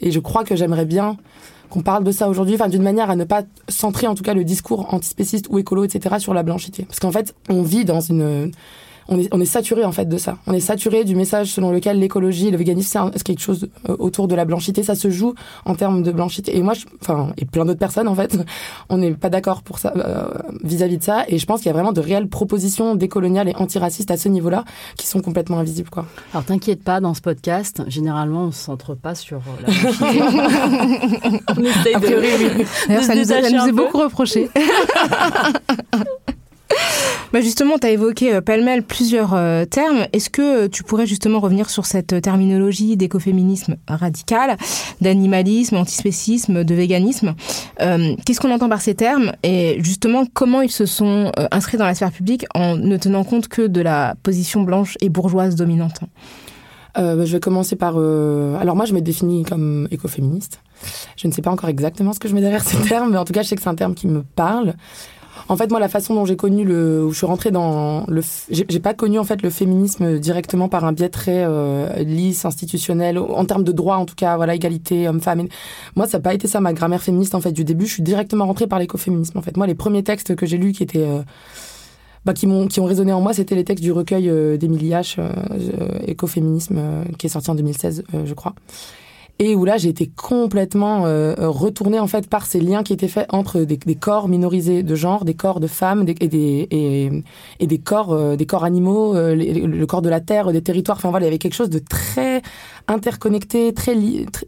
et 0.00 0.10
je 0.10 0.20
crois 0.20 0.44
que 0.44 0.56
j'aimerais 0.56 0.84
bien 0.84 1.16
qu'on 1.72 1.80
parle 1.80 2.04
de 2.04 2.12
ça 2.12 2.28
aujourd'hui, 2.28 2.54
enfin 2.54 2.68
d'une 2.68 2.82
manière 2.82 3.08
à 3.08 3.16
ne 3.16 3.24
pas 3.24 3.44
centrer 3.68 4.06
en 4.06 4.14
tout 4.14 4.22
cas 4.22 4.34
le 4.34 4.44
discours 4.44 4.92
antispéciste 4.92 5.46
ou 5.48 5.58
écolo, 5.58 5.84
etc. 5.84 6.16
sur 6.18 6.34
la 6.34 6.42
blanchité. 6.42 6.84
Parce 6.84 7.00
qu'en 7.00 7.10
fait, 7.10 7.34
on 7.48 7.62
vit 7.62 7.86
dans 7.86 8.00
une 8.00 8.52
on 9.08 9.18
est, 9.18 9.28
on 9.32 9.40
est 9.40 9.44
saturé 9.44 9.84
en 9.84 9.92
fait 9.92 10.06
de 10.08 10.16
ça. 10.18 10.38
On 10.46 10.52
est 10.52 10.60
saturé 10.60 11.04
du 11.04 11.14
message 11.16 11.52
selon 11.52 11.70
lequel 11.70 11.98
l'écologie, 11.98 12.50
le 12.50 12.56
véganisme, 12.56 13.10
c'est 13.14 13.22
quelque 13.22 13.40
chose 13.40 13.68
euh, 13.88 13.96
autour 13.98 14.28
de 14.28 14.34
la 14.34 14.44
blanchité. 14.44 14.82
Ça 14.82 14.94
se 14.94 15.10
joue 15.10 15.34
en 15.64 15.74
termes 15.74 16.02
de 16.02 16.12
blanchité. 16.12 16.56
Et 16.56 16.62
moi, 16.62 16.74
je- 16.74 16.86
enfin, 17.00 17.32
et 17.36 17.44
plein 17.44 17.64
d'autres 17.64 17.78
personnes 17.78 18.08
en 18.08 18.14
fait, 18.14 18.36
on 18.88 18.98
n'est 18.98 19.12
pas 19.12 19.30
d'accord 19.30 19.62
pour 19.62 19.78
ça 19.78 19.92
euh, 19.96 20.26
vis-à-vis 20.64 20.98
de 20.98 21.02
ça. 21.02 21.24
Et 21.28 21.38
je 21.38 21.46
pense 21.46 21.60
qu'il 21.60 21.66
y 21.66 21.70
a 21.70 21.74
vraiment 21.74 21.92
de 21.92 22.00
réelles 22.00 22.28
propositions 22.28 22.94
décoloniales 22.94 23.48
et 23.48 23.54
antiracistes 23.56 24.10
à 24.10 24.16
ce 24.16 24.28
niveau-là 24.28 24.64
qui 24.96 25.06
sont 25.06 25.20
complètement 25.20 25.58
invisibles, 25.58 25.90
quoi. 25.90 26.06
Alors 26.32 26.44
t'inquiète 26.44 26.82
pas, 26.82 27.00
dans 27.00 27.14
ce 27.14 27.20
podcast, 27.20 27.82
généralement 27.88 28.44
on 28.44 28.46
ne 28.46 28.50
se 28.52 28.58
centre 28.64 28.94
pas 28.94 29.14
sur 29.14 29.38
euh, 29.38 29.40
la 29.66 29.72
blanchité. 29.72 30.22
on 31.56 31.62
essaye 31.62 31.94
de... 31.94 32.86
D'ailleurs, 32.88 33.02
de 33.02 33.06
ça 33.06 33.14
nous, 33.50 33.68
a- 33.68 33.72
beaucoup 33.72 33.98
reproché. 33.98 34.48
Bah 37.32 37.40
justement, 37.40 37.78
tu 37.78 37.86
as 37.86 37.90
évoqué 37.90 38.34
euh, 38.34 38.40
pêle-mêle 38.42 38.82
plusieurs 38.82 39.32
euh, 39.32 39.64
termes. 39.64 40.06
Est-ce 40.12 40.28
que 40.28 40.64
euh, 40.64 40.68
tu 40.68 40.82
pourrais 40.82 41.06
justement 41.06 41.40
revenir 41.40 41.70
sur 41.70 41.86
cette 41.86 42.20
terminologie 42.20 42.98
d'écoféminisme 42.98 43.76
radical, 43.88 44.58
d'animalisme, 45.00 45.76
antispécisme, 45.76 46.62
de 46.62 46.74
véganisme? 46.74 47.34
Qu'est-ce 47.78 48.38
qu'on 48.38 48.52
entend 48.52 48.68
par 48.68 48.82
ces 48.82 48.94
termes? 48.94 49.32
Et 49.42 49.78
justement 49.82 50.24
comment 50.32 50.60
ils 50.60 50.70
se 50.70 50.84
sont 50.84 51.32
inscrits 51.50 51.78
dans 51.78 51.86
la 51.86 51.94
sphère 51.94 52.12
publique 52.12 52.44
en 52.54 52.76
ne 52.76 52.96
tenant 52.96 53.24
compte 53.24 53.48
que 53.48 53.66
de 53.66 53.80
la 53.80 54.14
position 54.22 54.62
blanche 54.62 54.96
et 55.00 55.08
bourgeoise 55.08 55.54
dominante? 55.56 56.00
Bah, 56.94 57.24
Je 57.24 57.32
vais 57.32 57.40
commencer 57.40 57.76
par... 57.76 57.96
Alors 57.96 58.76
moi, 58.76 58.84
je 58.84 58.92
me 58.92 59.00
définis 59.00 59.44
comme 59.44 59.88
écoféministe. 59.90 60.60
Je 61.16 61.26
ne 61.26 61.32
sais 61.32 61.42
pas 61.42 61.50
encore 61.50 61.70
exactement 61.70 62.12
ce 62.12 62.20
que 62.20 62.28
je 62.28 62.34
mets 62.34 62.40
derrière 62.40 62.62
ces 62.62 62.76
termes, 62.88 63.10
mais 63.10 63.18
en 63.18 63.24
tout 63.24 63.32
cas, 63.32 63.42
je 63.42 63.48
sais 63.48 63.56
que 63.56 63.62
c'est 63.62 63.68
un 63.70 63.74
terme 63.74 63.94
qui 63.94 64.06
me 64.06 64.22
parle. 64.22 64.74
En 65.48 65.56
fait, 65.56 65.70
moi, 65.70 65.80
la 65.80 65.88
façon 65.88 66.14
dont 66.14 66.24
j'ai 66.24 66.36
connu 66.36 66.64
le, 66.64 67.04
où 67.04 67.12
je 67.12 67.16
suis 67.16 67.26
rentrée 67.26 67.50
dans 67.50 68.04
le, 68.08 68.22
j'ai 68.50 68.80
pas 68.80 68.94
connu 68.94 69.18
en 69.18 69.24
fait 69.24 69.42
le 69.42 69.50
féminisme 69.50 70.18
directement 70.18 70.68
par 70.68 70.84
un 70.84 70.92
biais 70.92 71.08
très 71.08 71.44
euh, 71.44 72.02
lisse, 72.02 72.44
institutionnel, 72.44 73.18
en 73.18 73.44
termes 73.44 73.64
de 73.64 73.72
droit 73.72 73.96
en 73.96 74.06
tout 74.06 74.14
cas, 74.14 74.36
voilà, 74.36 74.54
égalité 74.54 75.08
homme-femme. 75.08 75.48
Moi, 75.96 76.06
ça 76.06 76.18
n'a 76.18 76.22
pas 76.22 76.34
été 76.34 76.48
ça 76.48 76.60
ma 76.60 76.72
grammaire 76.72 77.02
féministe 77.02 77.34
en 77.34 77.40
fait 77.40 77.52
du 77.52 77.64
début. 77.64 77.86
Je 77.86 77.94
suis 77.94 78.02
directement 78.02 78.46
rentrée 78.46 78.66
par 78.66 78.78
l'écoféminisme. 78.78 79.38
En 79.38 79.42
fait, 79.42 79.56
moi, 79.56 79.66
les 79.66 79.74
premiers 79.74 80.02
textes 80.02 80.34
que 80.36 80.46
j'ai 80.46 80.58
lus 80.58 80.72
qui 80.72 80.82
étaient 80.82 81.06
euh, 81.06 81.22
bah, 82.24 82.34
qui 82.34 82.46
m'ont 82.46 82.68
qui 82.68 82.80
ont 82.80 82.84
résonné 82.84 83.12
en 83.12 83.20
moi, 83.20 83.32
c'était 83.32 83.54
les 83.54 83.64
textes 83.64 83.82
du 83.82 83.92
recueil 83.92 84.28
euh, 84.28 84.56
d'Émilie 84.56 84.90
H, 84.90 85.16
euh, 85.18 85.98
écoféminisme, 86.06 86.80
qui 87.18 87.26
est 87.26 87.30
sorti 87.30 87.50
en 87.50 87.54
2016, 87.54 88.04
je 88.24 88.34
crois 88.34 88.54
et 89.42 89.56
où 89.56 89.64
là 89.64 89.76
j'ai 89.76 89.88
été 89.88 90.06
complètement 90.06 91.04
euh, 91.04 91.34
retournée 91.38 91.98
en 91.98 92.06
fait 92.06 92.28
par 92.28 92.46
ces 92.46 92.60
liens 92.60 92.84
qui 92.84 92.92
étaient 92.92 93.08
faits 93.08 93.26
entre 93.30 93.62
des, 93.62 93.76
corps 93.96 94.28
minorisés 94.28 94.84
de 94.84 94.94
genre, 94.94 95.24
des 95.24 95.34
corps 95.34 95.58
de 95.58 95.66
femmes 95.66 96.06
et 96.06 96.28
des 96.28 96.68
et, 97.58 97.66
des 97.66 97.78
corps 97.78 98.12
euh, 98.12 98.36
des 98.36 98.46
corps 98.46 98.62
animaux, 98.62 99.16
euh, 99.16 99.34
le 99.34 99.86
corps 99.86 100.00
de 100.00 100.08
la 100.08 100.20
terre, 100.20 100.52
des 100.52 100.62
territoires. 100.62 100.96
Enfin 100.96 101.10
voilà, 101.10 101.24
il 101.24 101.28
y 101.28 101.32
avait 101.32 101.38
quelque 101.38 101.56
chose 101.56 101.70
de 101.70 101.80
très 101.80 102.40
interconnecté, 102.86 103.74
très 103.74 103.96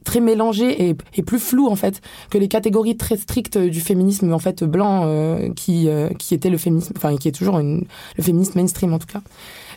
très, 0.04 0.20
mélangé 0.20 0.90
et, 0.90 0.96
et, 1.16 1.22
plus 1.22 1.40
flou 1.40 1.66
en 1.66 1.76
fait 1.76 2.00
que 2.30 2.38
les 2.38 2.48
catégories 2.48 2.96
très 2.96 3.16
strictes 3.16 3.58
du 3.58 3.80
féminisme 3.80 4.32
en 4.32 4.38
fait 4.38 4.62
blanc 4.62 5.08
qui 5.56 5.88
qui 6.18 6.34
était 6.34 6.50
le 6.50 6.58
féminisme, 6.58 6.94
enfin 6.96 7.16
qui 7.16 7.26
est 7.26 7.32
toujours 7.32 7.58
une, 7.58 7.84
le 8.16 8.22
féminisme 8.22 8.60
mainstream 8.60 8.92
en 8.92 8.98
tout 9.00 9.08
cas. 9.08 9.22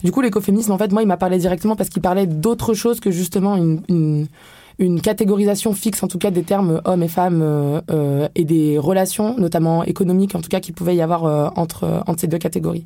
Du 0.03 0.11
coup, 0.11 0.21
l'écoféminisme, 0.21 0.71
en 0.71 0.77
fait, 0.77 0.91
moi, 0.91 1.01
il 1.01 1.07
m'a 1.07 1.17
parlé 1.17 1.39
directement 1.39 1.75
parce 1.75 1.89
qu'il 1.89 2.03
parlait 2.03 2.27
d'autre 2.27 2.75
chose 2.75 2.99
que 2.99 3.09
justement 3.09 3.55
une, 3.55 3.81
une 3.89 4.27
une 4.79 5.01
catégorisation 5.01 5.73
fixe, 5.73 6.03
en 6.03 6.07
tout 6.07 6.19
cas 6.19 6.31
des 6.31 6.43
termes 6.43 6.81
hommes 6.85 7.03
et 7.03 7.07
femmes 7.07 7.41
euh, 7.41 7.81
euh, 7.89 8.27
et 8.35 8.45
des 8.45 8.77
relations, 8.77 9.37
notamment 9.37 9.83
économiques, 9.83 10.35
en 10.35 10.41
tout 10.41 10.49
cas, 10.49 10.59
qui 10.59 10.71
pouvait 10.71 10.95
y 10.95 11.01
avoir 11.01 11.25
euh, 11.25 11.49
entre, 11.55 12.03
entre 12.05 12.21
ces 12.21 12.27
deux 12.27 12.37
catégories. 12.37 12.85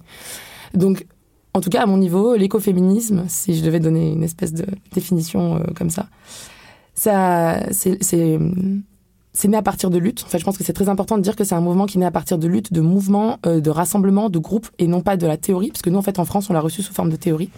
Donc, 0.73 1.05
en 1.53 1.59
tout 1.59 1.69
cas, 1.69 1.81
à 1.81 1.85
mon 1.85 1.97
niveau, 1.97 2.35
l'écoféminisme, 2.35 3.25
si 3.27 3.57
je 3.57 3.63
devais 3.63 3.81
donner 3.81 4.13
une 4.13 4.23
espèce 4.23 4.53
de 4.53 4.65
définition 4.93 5.61
comme 5.75 5.89
ça, 5.89 6.07
ça, 6.93 7.59
c'est, 7.71 8.01
c'est, 8.01 8.39
né 9.47 9.57
à 9.57 9.61
partir 9.61 9.89
de 9.89 9.97
luttes. 9.97 10.23
En 10.25 10.29
fait, 10.29 10.39
je 10.39 10.45
pense 10.45 10.57
que 10.57 10.63
c'est 10.63 10.71
très 10.71 10.87
important 10.87 11.17
de 11.17 11.23
dire 11.23 11.35
que 11.35 11.43
c'est 11.43 11.55
un 11.55 11.61
mouvement 11.61 11.87
qui 11.87 11.97
naît 11.97 12.05
à 12.05 12.11
partir 12.11 12.37
de 12.37 12.47
luttes, 12.47 12.71
de 12.71 12.79
mouvements, 12.79 13.37
de 13.43 13.69
rassemblements, 13.69 14.29
de 14.29 14.39
groupes, 14.39 14.69
et 14.79 14.87
non 14.87 15.01
pas 15.01 15.17
de 15.17 15.27
la 15.27 15.35
théorie, 15.35 15.71
parce 15.71 15.81
que 15.81 15.89
nous, 15.89 15.99
en 15.99 16.01
fait, 16.01 16.19
en 16.19 16.25
France, 16.25 16.49
on 16.49 16.53
l'a 16.53 16.61
reçu 16.61 16.81
sous 16.81 16.93
forme 16.93 17.09
de 17.09 17.17
théorie. 17.17 17.49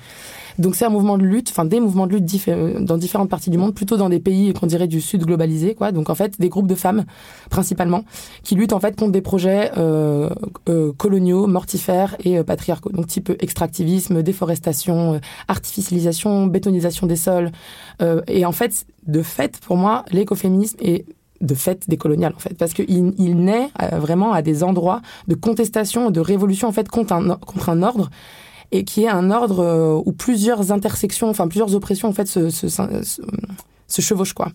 Donc 0.60 0.76
c'est 0.76 0.86
un 0.86 0.90
mouvement 0.90 1.18
de 1.18 1.24
lutte, 1.24 1.50
enfin 1.50 1.66
des 1.66 1.80
mouvements 1.80 2.08
de 2.08 2.14
lutte 2.14 2.48
euh, 2.48 2.80
dans 2.80 2.98
différentes 2.98 3.30
parties 3.30 3.50
du 3.50 3.58
monde, 3.58 3.74
plutôt 3.74 3.98
dans 3.98 4.10
des 4.10 4.20
pays 4.20 4.54
qu'on 4.54 4.68
dirait 4.68 4.88
du 4.88 5.02
sud 5.02 5.26
globalisé, 5.26 5.76
quoi. 5.76 5.92
Donc 5.92 6.10
en 6.10 6.16
fait 6.16 6.40
des 6.40 6.50
groupes 6.50 6.68
de 6.68 6.76
femmes 6.76 7.06
principalement 7.50 8.04
qui 8.44 8.56
luttent 8.56 8.74
en 8.74 8.80
fait 8.80 8.96
contre 8.96 9.12
des 9.12 9.22
projets 9.22 9.72
euh, 9.78 10.30
euh, 10.70 10.92
coloniaux, 10.94 11.48
mortifères 11.48 12.16
et 12.24 12.44
patriarcaux. 12.44 12.92
Donc 12.92 13.08
type 13.08 13.32
extractivisme, 13.40 14.22
déforestation, 14.22 15.20
artificialisation, 15.48 16.48
bétonisation 16.48 17.08
des 17.08 17.16
sols. 17.16 17.52
et 18.28 18.46
en 18.46 18.52
fait, 18.52 18.86
de 19.08 19.22
fait 19.22 19.60
pour 19.60 19.78
moi, 19.78 20.06
l'écoféminisme 20.12 20.78
est 20.82 21.06
de 21.42 21.56
fait 21.56 21.90
décolonial 21.90 22.34
en 22.36 22.40
fait 22.40 22.54
parce 22.58 22.74
qu'il 22.74 23.14
il 23.18 23.36
naît 23.36 23.70
vraiment 23.92 24.32
à 24.32 24.42
des 24.42 24.64
endroits 24.64 25.02
de 25.28 25.36
contestation 25.36 26.10
de 26.10 26.22
révolution 26.22 26.70
en 26.70 26.72
fait 26.72 26.88
contre 26.88 27.14
un, 27.14 27.36
contre 27.36 27.70
un 27.70 27.84
ordre 27.84 28.10
et 28.74 28.84
qui 28.84 29.04
est 29.04 29.10
un 29.10 29.32
ordre 29.32 29.60
euh, 29.60 30.02
où 30.04 30.12
plusieurs 30.12 30.72
intersections, 30.72 31.30
enfin 31.30 31.48
plusieurs 31.48 31.74
oppressions 31.76 32.10
en 32.10 32.14
fait 32.14 32.28
se, 32.28 32.50
chevauchent 34.02 34.34
quoi. 34.34 34.50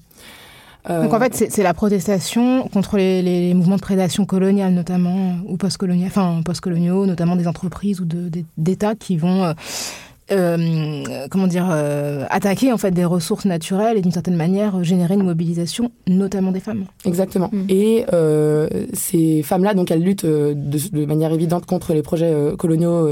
Euh, 0.90 1.04
Donc 1.04 1.14
en 1.14 1.20
fait, 1.20 1.50
c'est 1.50 1.62
la 1.62 1.74
protestation 1.74 2.68
contre 2.68 2.96
les, 2.96 3.54
mouvements 3.54 3.76
de 3.76 3.80
prédation 3.80 4.24
coloniale, 4.24 4.72
notamment, 4.72 5.36
ou 5.46 5.56
post-coloniaux, 5.56 6.06
enfin 6.06 6.40
post-coloniaux, 6.44 7.04
notamment 7.04 7.36
des 7.36 7.46
entreprises 7.46 8.00
ou 8.00 8.06
d'États 8.56 8.94
qui 8.94 9.16
vont 9.16 9.54
euh, 10.30 11.26
comment 11.30 11.46
dire, 11.46 11.68
euh, 11.70 12.26
attaquer 12.28 12.72
en 12.72 12.78
fait 12.78 12.90
des 12.90 13.04
ressources 13.04 13.46
naturelles 13.46 13.96
et 13.96 14.02
d'une 14.02 14.12
certaine 14.12 14.36
manière 14.36 14.84
générer 14.84 15.14
une 15.14 15.22
mobilisation, 15.22 15.90
notamment 16.06 16.52
des 16.52 16.60
femmes. 16.60 16.84
Exactement. 17.04 17.48
Mm. 17.52 17.64
Et 17.70 18.04
euh, 18.12 18.68
ces 18.92 19.42
femmes-là, 19.42 19.72
donc 19.74 19.90
elles 19.90 20.02
luttent 20.02 20.26
de, 20.26 20.54
de, 20.54 21.06
manière 21.06 21.32
évidente 21.32 21.64
contre 21.64 21.94
les 21.94 22.02
projets 22.02 22.34
coloniaux, 22.58 23.08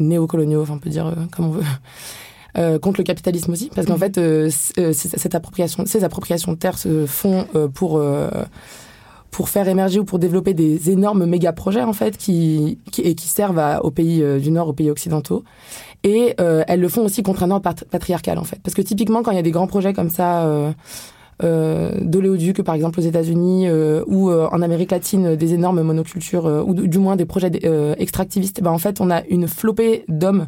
néocoloniaux, 0.00 0.62
enfin 0.62 0.74
on 0.74 0.78
peut 0.78 0.90
dire 0.90 1.14
comme 1.30 1.46
on 1.46 1.50
veut. 1.50 2.78
contre 2.80 2.98
le 2.98 3.04
capitalisme 3.04 3.52
aussi, 3.52 3.70
parce 3.72 3.86
qu'en 3.86 3.96
mm. 3.96 4.12
fait, 4.12 4.50
cette 4.92 5.34
appropriation, 5.34 5.84
ces 5.86 6.02
appropriations 6.02 6.52
de 6.52 6.58
terres 6.58 6.78
se 6.78 7.06
font 7.06 7.46
pour 7.72 8.02
pour 9.30 9.48
faire 9.48 9.68
émerger 9.68 10.00
ou 10.00 10.04
pour 10.04 10.18
développer 10.18 10.54
des 10.54 10.90
énormes 10.90 11.26
méga 11.26 11.52
projets 11.52 11.82
en 11.82 11.92
fait 11.92 12.16
qui, 12.16 12.78
qui 12.90 13.02
et 13.02 13.14
qui 13.14 13.28
servent 13.28 13.58
à, 13.58 13.84
aux 13.84 13.90
pays 13.90 14.22
du 14.40 14.50
Nord, 14.50 14.68
aux 14.68 14.72
pays 14.72 14.90
occidentaux. 14.90 15.44
Et 16.04 16.34
euh, 16.40 16.62
elles 16.68 16.80
le 16.80 16.88
font 16.88 17.04
aussi 17.04 17.22
contre 17.22 17.42
un 17.42 17.50
ordre 17.50 17.70
patriarcal, 17.90 18.38
en 18.38 18.44
fait. 18.44 18.60
Parce 18.62 18.74
que 18.74 18.82
typiquement, 18.82 19.22
quand 19.22 19.32
il 19.32 19.36
y 19.36 19.40
a 19.40 19.42
des 19.42 19.50
grands 19.50 19.66
projets 19.66 19.92
comme 19.92 20.10
ça, 20.10 20.46
euh, 20.46 20.70
euh, 21.42 21.92
d'oléoduc, 22.00 22.62
par 22.62 22.74
exemple 22.74 23.00
aux 23.00 23.02
États-Unis 23.02 23.68
euh, 23.68 24.02
ou 24.06 24.30
euh, 24.30 24.48
en 24.50 24.62
Amérique 24.62 24.90
latine, 24.90 25.36
des 25.36 25.54
énormes 25.54 25.82
monocultures, 25.82 26.64
ou 26.66 26.74
du 26.74 26.98
moins 26.98 27.16
des 27.16 27.26
projets 27.26 27.50
extractivistes, 27.98 28.62
ben, 28.62 28.70
en 28.70 28.78
fait, 28.78 29.00
on 29.00 29.10
a 29.10 29.24
une 29.26 29.48
flopée 29.48 30.04
d'hommes 30.08 30.46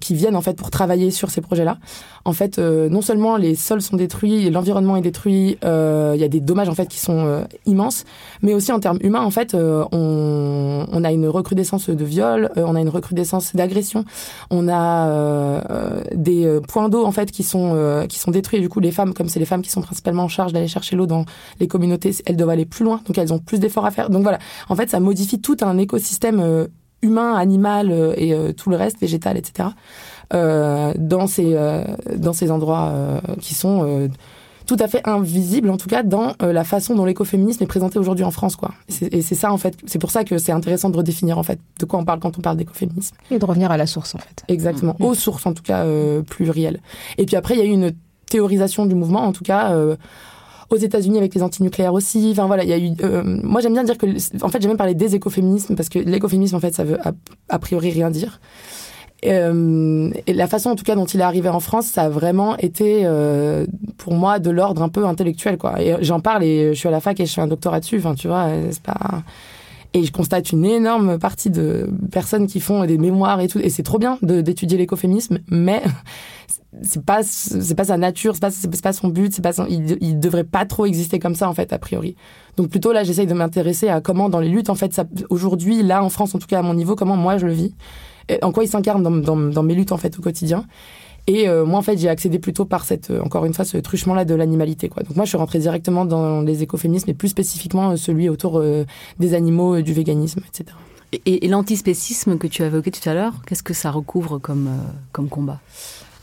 qui 0.00 0.14
viennent 0.14 0.36
en 0.36 0.40
fait 0.40 0.54
pour 0.54 0.70
travailler 0.70 1.10
sur 1.10 1.30
ces 1.30 1.40
projets-là. 1.40 1.78
En 2.24 2.32
fait, 2.32 2.58
euh, 2.58 2.88
non 2.88 3.00
seulement 3.00 3.36
les 3.36 3.54
sols 3.54 3.80
sont 3.80 3.96
détruits, 3.96 4.50
l'environnement 4.50 4.96
est 4.96 5.00
détruit, 5.00 5.56
euh, 5.64 6.12
il 6.14 6.20
y 6.20 6.24
a 6.24 6.28
des 6.28 6.40
dommages 6.40 6.68
en 6.68 6.74
fait 6.74 6.86
qui 6.86 6.98
sont 6.98 7.24
euh, 7.24 7.42
immenses, 7.64 8.04
mais 8.42 8.54
aussi 8.54 8.70
en 8.72 8.80
termes 8.80 8.98
humains, 9.00 9.22
en 9.22 9.30
fait, 9.30 9.54
on, 9.54 10.86
on, 10.90 11.04
a 11.04 11.12
une 11.12 11.26
recrudescence 11.26 11.88
de 11.88 12.04
viols, 12.04 12.50
on 12.56 12.74
a 12.74 12.80
une 12.80 12.88
recrudescence 12.88 13.54
d'agressions, 13.56 14.04
on 14.50 14.68
a 14.68 15.62
des 16.14 16.60
points 16.68 16.88
d'eau 16.88 17.04
en 17.04 17.12
fait 17.12 17.30
qui 17.30 17.42
sont 17.42 18.04
qui 18.08 18.18
sont 18.18 18.30
détruits. 18.30 18.60
Du 18.60 18.68
coup, 18.68 18.80
les 18.80 18.92
femmes, 18.92 19.14
comme 19.14 19.28
c'est 19.28 19.40
les 19.40 19.46
femmes 19.46 19.62
qui 19.62 19.70
sont 19.70 19.80
principalement 19.80 20.24
en 20.24 20.28
charge 20.28 20.52
d'aller 20.52 20.68
chercher 20.68 20.96
l'eau 20.96 21.06
dans 21.06 21.24
les 21.60 21.68
communautés, 21.68 22.14
elles 22.26 22.36
doivent 22.36 22.50
aller 22.50 22.66
plus 22.66 22.84
loin, 22.84 23.00
donc 23.06 23.16
elles 23.16 23.32
ont 23.32 23.38
plus 23.38 23.58
d'efforts 23.58 23.86
à 23.86 23.90
faire. 23.90 24.10
Donc 24.10 24.22
voilà, 24.22 24.38
en 24.68 24.76
fait, 24.76 24.90
ça 24.90 25.00
modifie 25.00 25.40
tout 25.40 25.56
un 25.62 25.78
écosystème 25.78 26.68
humain, 27.02 27.34
animal 27.34 27.90
euh, 27.90 28.14
et 28.16 28.32
euh, 28.32 28.52
tout 28.52 28.70
le 28.70 28.76
reste, 28.76 29.00
végétal, 29.00 29.36
etc. 29.36 29.70
Euh, 30.34 30.92
dans 30.96 31.26
ces 31.26 31.56
dans 32.16 32.34
ces 32.34 32.50
endroits 32.50 32.92
qui 33.40 33.54
sont 33.54 34.10
tout 34.66 34.76
à 34.78 34.88
fait 34.88 35.00
invisibles, 35.08 35.70
en 35.70 35.78
tout 35.78 35.88
cas 35.88 36.02
dans 36.02 36.34
la 36.40 36.64
façon 36.64 36.94
dont 36.94 37.06
l'écoféminisme 37.06 37.64
est 37.64 37.66
présenté 37.66 37.98
aujourd'hui 37.98 38.26
en 38.26 38.30
France, 38.30 38.54
quoi. 38.54 38.72
Et 39.00 39.22
c'est 39.22 39.34
ça 39.34 39.50
en 39.50 39.56
fait, 39.56 39.74
c'est 39.86 39.98
pour 39.98 40.10
ça 40.10 40.24
que 40.24 40.36
c'est 40.36 40.52
intéressant 40.52 40.90
de 40.90 40.98
redéfinir 40.98 41.38
en 41.38 41.42
fait 41.42 41.58
de 41.78 41.84
quoi 41.86 41.98
on 41.98 42.04
parle 42.04 42.20
quand 42.20 42.36
on 42.36 42.42
parle 42.42 42.58
d'écoféminisme. 42.58 43.16
Et 43.30 43.38
de 43.38 43.44
revenir 43.46 43.70
à 43.70 43.78
la 43.78 43.86
source 43.86 44.14
en 44.14 44.18
fait. 44.18 44.44
Exactement, 44.48 44.96
mmh. 44.98 45.04
aux 45.04 45.14
sources 45.14 45.46
en 45.46 45.54
tout 45.54 45.62
cas 45.62 45.86
plus 46.28 46.50
réelles. 46.50 46.80
Et 47.16 47.24
puis 47.24 47.36
après 47.36 47.54
il 47.54 47.60
y 47.60 47.62
a 47.62 47.66
eu 47.66 47.72
une 47.72 47.92
théorisation 48.28 48.84
du 48.84 48.94
mouvement, 48.94 49.22
en 49.24 49.32
tout 49.32 49.44
cas 49.44 49.74
aux 50.70 50.76
États-Unis 50.76 51.18
avec 51.18 51.34
les 51.34 51.42
antinucléaires 51.42 51.94
aussi. 51.94 52.28
Enfin 52.32 52.46
voilà, 52.46 52.64
il 52.64 52.70
y 52.70 52.72
a 52.72 52.78
eu. 52.78 52.90
Euh, 53.02 53.22
moi 53.24 53.60
j'aime 53.60 53.72
bien 53.72 53.84
dire 53.84 53.96
que, 53.96 54.06
en 54.42 54.48
fait, 54.48 54.60
j'ai 54.60 54.68
même 54.68 54.76
parlé 54.76 54.94
des 54.94 55.14
écoféminismes 55.14 55.74
parce 55.74 55.88
que 55.88 55.98
l'écoféminisme 55.98 56.56
en 56.56 56.60
fait 56.60 56.74
ça 56.74 56.84
veut 56.84 56.98
a, 57.48 57.58
priori 57.58 57.90
rien 57.90 58.10
dire. 58.10 58.40
Euh, 59.26 60.10
et 60.28 60.32
la 60.32 60.46
façon 60.46 60.70
en 60.70 60.76
tout 60.76 60.84
cas 60.84 60.94
dont 60.94 61.06
il 61.06 61.20
est 61.20 61.24
arrivé 61.24 61.48
en 61.48 61.58
France, 61.58 61.86
ça 61.86 62.02
a 62.04 62.08
vraiment 62.08 62.56
été 62.58 63.00
euh, 63.04 63.66
pour 63.96 64.14
moi 64.14 64.38
de 64.38 64.50
l'ordre 64.50 64.82
un 64.82 64.88
peu 64.88 65.06
intellectuel 65.06 65.58
quoi. 65.58 65.82
Et 65.82 65.96
j'en 66.02 66.20
parle 66.20 66.44
et 66.44 66.74
je 66.74 66.78
suis 66.78 66.88
à 66.88 66.92
la 66.92 67.00
fac 67.00 67.18
et 67.18 67.26
je 67.26 67.32
fais 67.32 67.40
un 67.40 67.48
doctorat 67.48 67.80
dessus. 67.80 67.98
Enfin 67.98 68.14
tu 68.14 68.28
vois, 68.28 68.48
c'est 68.70 68.82
pas. 68.82 69.22
Et 69.94 70.04
je 70.04 70.12
constate 70.12 70.52
une 70.52 70.66
énorme 70.66 71.18
partie 71.18 71.48
de 71.48 71.88
personnes 72.12 72.46
qui 72.46 72.60
font 72.60 72.84
des 72.84 72.98
mémoires 72.98 73.40
et 73.40 73.48
tout. 73.48 73.58
Et 73.58 73.70
c'est 73.70 73.82
trop 73.82 73.98
bien 73.98 74.18
d'étudier 74.20 74.76
l'écoféminisme, 74.76 75.38
mais 75.48 75.82
c'est 76.82 77.04
pas 77.04 77.22
c'est 77.22 77.74
pas 77.74 77.84
sa 77.84 77.96
nature 77.96 78.34
c'est 78.34 78.40
pas 78.40 78.50
c'est 78.50 78.82
pas 78.82 78.92
son 78.92 79.08
but 79.08 79.32
c'est 79.32 79.42
pas 79.42 79.52
il, 79.68 79.96
il 80.00 80.20
devrait 80.20 80.44
pas 80.44 80.66
trop 80.66 80.84
exister 80.84 81.18
comme 81.18 81.34
ça 81.34 81.48
en 81.48 81.54
fait 81.54 81.72
a 81.72 81.78
priori. 81.78 82.14
Donc 82.56 82.68
plutôt 82.68 82.92
là 82.92 83.04
j'essaye 83.04 83.26
de 83.26 83.34
m'intéresser 83.34 83.88
à 83.88 84.00
comment 84.00 84.28
dans 84.28 84.40
les 84.40 84.48
luttes 84.48 84.70
en 84.70 84.74
fait 84.74 85.00
aujourd'hui 85.30 85.82
là 85.82 86.04
en 86.04 86.10
France 86.10 86.34
en 86.34 86.38
tout 86.38 86.46
cas 86.46 86.58
à 86.58 86.62
mon 86.62 86.74
niveau 86.74 86.94
comment 86.94 87.16
moi 87.16 87.38
je 87.38 87.46
le 87.46 87.52
vis 87.52 87.74
et 88.28 88.38
en 88.42 88.52
quoi 88.52 88.64
il 88.64 88.68
s'incarne 88.68 89.02
dans, 89.02 89.10
dans, 89.10 89.36
dans, 89.36 89.62
mes 89.62 89.74
luttes 89.74 89.92
en 89.92 89.96
fait 89.96 90.18
au 90.18 90.22
quotidien. 90.22 90.66
Et 91.26 91.48
euh, 91.48 91.64
moi 91.64 91.78
en 91.78 91.82
fait 91.82 91.98
j'ai 91.98 92.08
accédé 92.08 92.38
plutôt 92.38 92.64
par 92.64 92.84
cette 92.84 93.10
euh, 93.10 93.20
encore 93.22 93.44
une 93.44 93.52
fois 93.52 93.64
ce 93.64 93.76
truchement 93.78 94.14
là 94.14 94.24
de 94.24 94.34
l'animalité 94.34 94.88
quoi. 94.88 95.02
Donc 95.02 95.16
moi 95.16 95.24
je 95.24 95.30
suis 95.30 95.38
rentrée 95.38 95.58
directement 95.58 96.04
dans 96.04 96.42
les 96.42 96.62
écoféminismes 96.62 97.10
et 97.10 97.14
plus 97.14 97.28
spécifiquement 97.28 97.90
euh, 97.90 97.96
celui 97.96 98.28
autour 98.28 98.62
des 99.18 99.34
animaux 99.34 99.80
du 99.82 99.92
véganisme 99.92 100.40
etc 100.48 100.76
Et, 101.26 101.48
l'antispécisme 101.48 102.38
que 102.38 102.46
tu 102.46 102.62
as 102.62 102.66
évoqué 102.66 102.90
tout 102.90 103.06
à 103.08 103.14
l'heure, 103.14 103.34
qu'est-ce 103.46 103.62
que 103.62 103.74
ça 103.74 103.90
recouvre 103.90 104.38
comme, 104.38 104.70
comme 105.12 105.28
combat? 105.28 105.60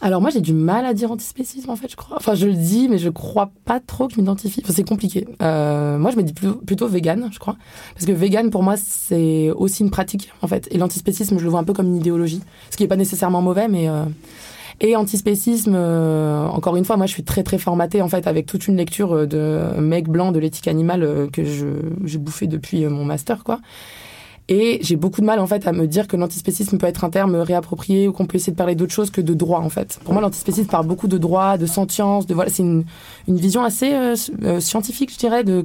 Alors 0.02 0.22
moi 0.22 0.30
j'ai 0.30 0.42
du 0.42 0.54
mal 0.54 0.86
à 0.86 0.94
dire 0.94 1.12
antispécisme 1.12 1.70
en 1.70 1.76
fait 1.76 1.90
je 1.90 1.96
crois. 1.96 2.18
Enfin 2.18 2.36
je 2.36 2.46
le 2.46 2.54
dis 2.54 2.88
mais 2.90 2.98
je 2.98 3.10
crois 3.10 3.52
pas 3.66 3.80
trop 3.80 4.08
que 4.08 4.14
je 4.14 4.20
m'identifie. 4.20 4.62
Enfin, 4.64 4.74
c'est 4.74 4.88
compliqué. 4.88 5.28
Euh, 5.42 5.98
moi 5.98 6.12
je 6.12 6.18
me 6.18 6.24
dis 6.24 6.34
plutôt, 6.34 6.88
vegan 6.88 7.30
je 7.32 7.40
crois. 7.40 7.56
Parce 7.94 8.06
que 8.06 8.12
vegan 8.12 8.50
pour 8.50 8.64
moi 8.64 8.76
c'est 8.78 9.52
aussi 9.52 9.84
une 9.84 9.92
pratique 9.92 10.32
en 10.42 10.48
fait. 10.48 10.68
Et 10.72 10.78
l'antispécisme 10.78 11.38
je 11.40 11.44
le 11.44 11.50
vois 11.50 11.60
un 11.60 11.64
peu 11.64 11.74
comme 11.74 11.88
une 11.88 11.98
idéologie. 11.98 12.42
Ce 12.70 12.78
qui 12.78 12.84
est 12.84 12.88
pas 12.88 12.98
nécessairement 12.98 13.42
mauvais 13.42 13.68
mais... 13.68 13.90
Euh... 13.90 14.06
Et 14.82 14.96
antispécisme, 14.96 15.74
euh, 15.74 16.46
encore 16.48 16.76
une 16.76 16.84
fois, 16.84 16.98
moi 16.98 17.06
je 17.06 17.12
suis 17.14 17.24
très 17.24 17.44
très 17.44 17.58
formatée 17.58 18.02
en 18.02 18.10
fait 18.10 18.28
avec 18.28 18.46
toute 18.46 18.68
une 18.68 18.76
lecture 18.76 19.26
de 19.26 19.62
mecs 19.80 20.10
blancs 20.10 20.34
de 20.34 20.40
l'éthique 20.40 20.68
animale 20.68 21.04
euh, 21.04 21.28
que 21.28 21.46
je 21.46 21.68
j'ai 22.04 22.18
bouffé 22.18 22.48
depuis 22.48 22.84
euh, 22.84 22.90
mon 22.90 23.06
master 23.06 23.44
quoi. 23.44 23.60
Et 24.48 24.78
j'ai 24.82 24.96
beaucoup 24.96 25.22
de 25.22 25.26
mal 25.26 25.40
en 25.40 25.48
fait 25.48 25.68
à 25.68 25.72
me 25.72 25.88
dire 25.88 26.08
que 26.08 26.16
l'antispécisme 26.16 26.78
peut 26.78 26.86
être 26.86 27.04
un 27.04 27.10
terme 27.10 27.36
réapproprié 27.36 28.08
ou 28.08 28.14
qu'on 28.14 28.28
peut 28.28 28.36
essayer 28.36 28.54
de 28.54 28.58
parler 28.58 28.76
d'autre 28.76 28.94
chose 28.94 29.10
que 29.10 29.22
de 29.22 29.34
droit 29.34 29.60
en 29.60 29.70
fait. 29.70 30.00
Pour 30.04 30.14
moi, 30.14 30.22
l'antispécisme 30.22 30.70
parle 30.70 30.86
beaucoup 30.86 31.08
de 31.08 31.18
droit, 31.18 31.58
de 31.58 31.66
sentience, 31.66 32.28
de 32.28 32.36
voilà, 32.36 32.52
c'est 32.52 32.62
une, 32.62 32.86
une 33.28 33.38
vision 33.38 33.64
assez 33.64 33.92
euh, 33.94 34.16
euh, 34.44 34.60
scientifique, 34.60 35.12
je 35.12 35.18
dirais, 35.18 35.44
de 35.44 35.64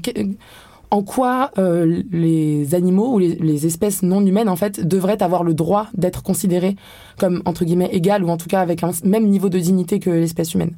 en 0.90 1.02
quoi 1.02 1.52
euh, 1.58 2.02
les 2.10 2.74
animaux 2.74 3.14
ou 3.14 3.18
les, 3.18 3.66
espèces 3.66 4.02
non 4.02 4.24
humaines 4.24 4.48
en 4.48 4.56
fait 4.56 4.86
devraient 4.86 5.22
avoir 5.22 5.44
le 5.44 5.54
droit 5.54 5.88
d'être 5.94 6.22
considérés 6.22 6.76
comme 7.18 7.42
entre 7.44 7.64
guillemets 7.64 7.90
égales 7.92 8.24
ou 8.24 8.28
en 8.28 8.36
tout 8.36 8.48
cas 8.48 8.60
avec 8.60 8.82
un 8.82 8.90
même 9.04 9.28
niveau 9.28 9.48
de 9.48 9.58
dignité 9.58 10.00
que 10.00 10.10
l'espèce 10.10 10.54
humaine 10.54 10.72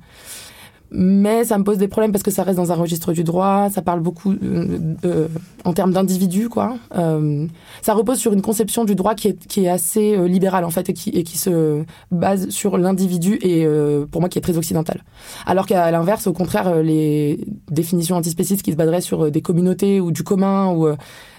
mais 0.93 1.45
ça 1.45 1.59
me 1.59 1.65
pose 1.65 1.79
des 1.79 1.89
problèmes 1.89 2.13
parce 2.13 2.23
que 2.23 2.31
ça 2.31 2.43
reste 2.43 2.57
dans 2.57 2.71
un 2.71 2.75
registre 2.75 3.13
du 3.13 3.25
droit, 3.25 3.69
ça 3.71 3.83
parle 3.83 4.01
beaucoup 4.01 4.33
euh, 4.33 4.95
euh, 5.05 5.29
en 5.65 5.73
termes 5.73 5.93
d'individus, 5.93 6.49
quoi. 6.49 6.77
Euh, 6.97 7.47
ça 7.81 7.95
repose 7.95 8.19
sur 8.19 8.33
une 8.33 8.43
conception 8.43 8.85
du 8.85 8.95
droit 8.95 9.15
qui 9.15 9.29
est, 9.29 9.47
qui 9.47 9.65
est 9.65 9.69
assez 9.69 10.17
euh, 10.17 10.27
libérale, 10.27 10.65
en 10.65 10.71
fait, 10.71 10.91
et 10.91 10.93
qui, 10.93 11.11
et 11.11 11.23
qui 11.23 11.39
se 11.39 11.83
base 12.11 12.49
sur 12.51 12.79
l'individu 12.79 13.39
et, 13.41 13.65
euh, 13.65 14.07
pour 14.07 14.21
moi, 14.21 14.29
qui 14.29 14.39
est 14.39 14.43
très 14.43 14.59
occidentale. 14.59 15.03
Alors 15.47 15.67
qu'à 15.67 15.91
l'inverse, 15.91 16.27
au 16.27 16.33
contraire, 16.33 16.83
les 16.83 17.45
définitions 17.71 18.17
antispécistes 18.17 18.63
qui 18.63 18.73
se 18.73 18.77
baseraient 18.77 19.01
sur 19.01 19.31
des 19.31 19.43
communautés 19.43 20.01
ou 20.01 20.11
du 20.11 20.23
commun 20.23 20.73
ou, 20.73 20.89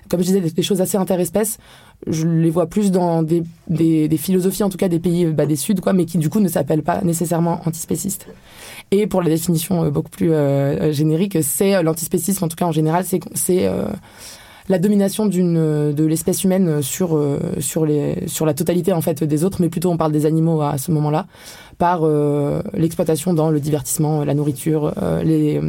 comme 0.10 0.20
je 0.22 0.26
disais, 0.26 0.42
des, 0.42 0.64
choses 0.64 0.82
assez 0.82 0.98
interespèces, 0.98 1.58
je 2.08 2.28
les 2.28 2.50
vois 2.50 2.68
plus 2.68 2.92
dans 2.92 3.24
des, 3.24 3.44
des, 3.68 4.18
philosophies, 4.18 4.64
en 4.64 4.70
tout 4.70 4.78
cas 4.78 4.88
des 4.88 5.00
pays 5.00 5.26
bah, 5.26 5.46
des 5.46 5.56
Sud, 5.56 5.82
quoi, 5.82 5.94
mais 5.94 6.06
qui 6.06 6.18
du 6.18 6.30
coup 6.30 6.40
ne 6.40 6.48
s'appellent 6.48 6.84
pas 6.84 7.02
nécessairement 7.04 7.62
antispécistes. 7.66 8.28
Et 8.92 9.08
pour 9.08 9.22
la 9.22 9.30
définition 9.30 9.84
euh, 9.84 9.90
beaucoup 9.90 10.10
plus 10.10 10.32
euh, 10.32 10.92
générique, 10.92 11.38
c'est 11.42 11.76
euh, 11.76 11.82
l'antispécisme, 11.82 12.44
en 12.44 12.48
tout 12.48 12.56
cas 12.56 12.66
en 12.66 12.72
général, 12.72 13.06
c'est 13.06 13.70
la 14.70 14.80
domination 14.80 15.26
de 15.26 16.06
l'espèce 16.06 16.44
humaine 16.46 16.82
sur 16.82 17.20
sur 17.60 17.86
les 17.86 18.28
sur 18.28 18.46
la 18.46 18.54
totalité 18.54 18.94
en 18.94 19.02
fait 19.02 19.22
des 19.24 19.44
autres, 19.44 19.58
mais 19.62 19.68
plutôt 19.68 19.92
on 19.92 19.98
parle 19.98 20.14
des 20.14 20.26
animaux 20.26 20.62
à 20.62 20.78
ce 20.78 20.92
moment-là 20.92 21.26
par 21.78 22.08
l'exploitation 22.74 23.34
dans 23.34 23.50
le 23.50 23.60
divertissement, 23.60 24.24
la 24.24 24.34
nourriture, 24.34 24.94
les 25.24 25.60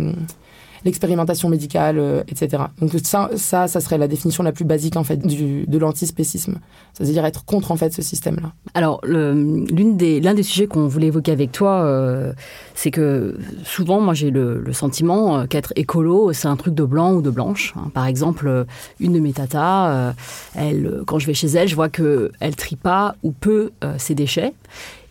l'expérimentation 0.84 1.48
médicale, 1.48 1.98
euh, 1.98 2.22
etc. 2.28 2.64
Donc 2.80 2.90
ça, 3.02 3.30
ça, 3.36 3.68
ça 3.68 3.80
serait 3.80 3.98
la 3.98 4.08
définition 4.08 4.42
la 4.42 4.52
plus 4.52 4.64
basique 4.64 4.96
en 4.96 5.04
fait 5.04 5.26
du, 5.26 5.64
de 5.66 5.78
l'antispécisme, 5.78 6.58
c'est-à-dire 6.92 7.24
être 7.24 7.44
contre 7.44 7.72
en 7.72 7.76
fait 7.76 7.92
ce 7.92 8.02
système-là. 8.02 8.52
Alors 8.74 9.00
des 9.02 10.20
l'un 10.20 10.34
des 10.34 10.42
sujets 10.42 10.66
qu'on 10.66 10.86
voulait 10.86 11.08
évoquer 11.08 11.32
avec 11.32 11.52
toi, 11.52 11.84
euh, 11.84 12.32
c'est 12.74 12.90
que 12.90 13.38
souvent 13.64 14.00
moi 14.00 14.14
j'ai 14.14 14.30
le, 14.30 14.60
le, 14.60 14.72
sentiment 14.72 15.38
euh, 15.38 15.46
qu'être 15.46 15.72
écolo 15.76 16.32
c'est 16.32 16.48
un 16.48 16.56
truc 16.56 16.74
de 16.74 16.84
blanc 16.84 17.14
ou 17.14 17.22
de 17.22 17.30
blanche. 17.30 17.74
Hein. 17.76 17.90
Par 17.94 18.06
exemple, 18.06 18.66
une 19.00 19.12
de 19.14 19.20
mes 19.20 19.32
tatas, 19.32 20.14
elle, 20.54 21.02
quand 21.06 21.18
je 21.18 21.26
vais 21.26 21.34
chez 21.34 21.48
elle, 21.48 21.68
je 21.68 21.74
vois 21.74 21.88
que 21.88 22.32
elle 22.40 22.56
trie 22.56 22.76
pas 22.76 23.16
ou 23.22 23.32
peu 23.32 23.70
ses 23.98 24.14
déchets. 24.14 24.52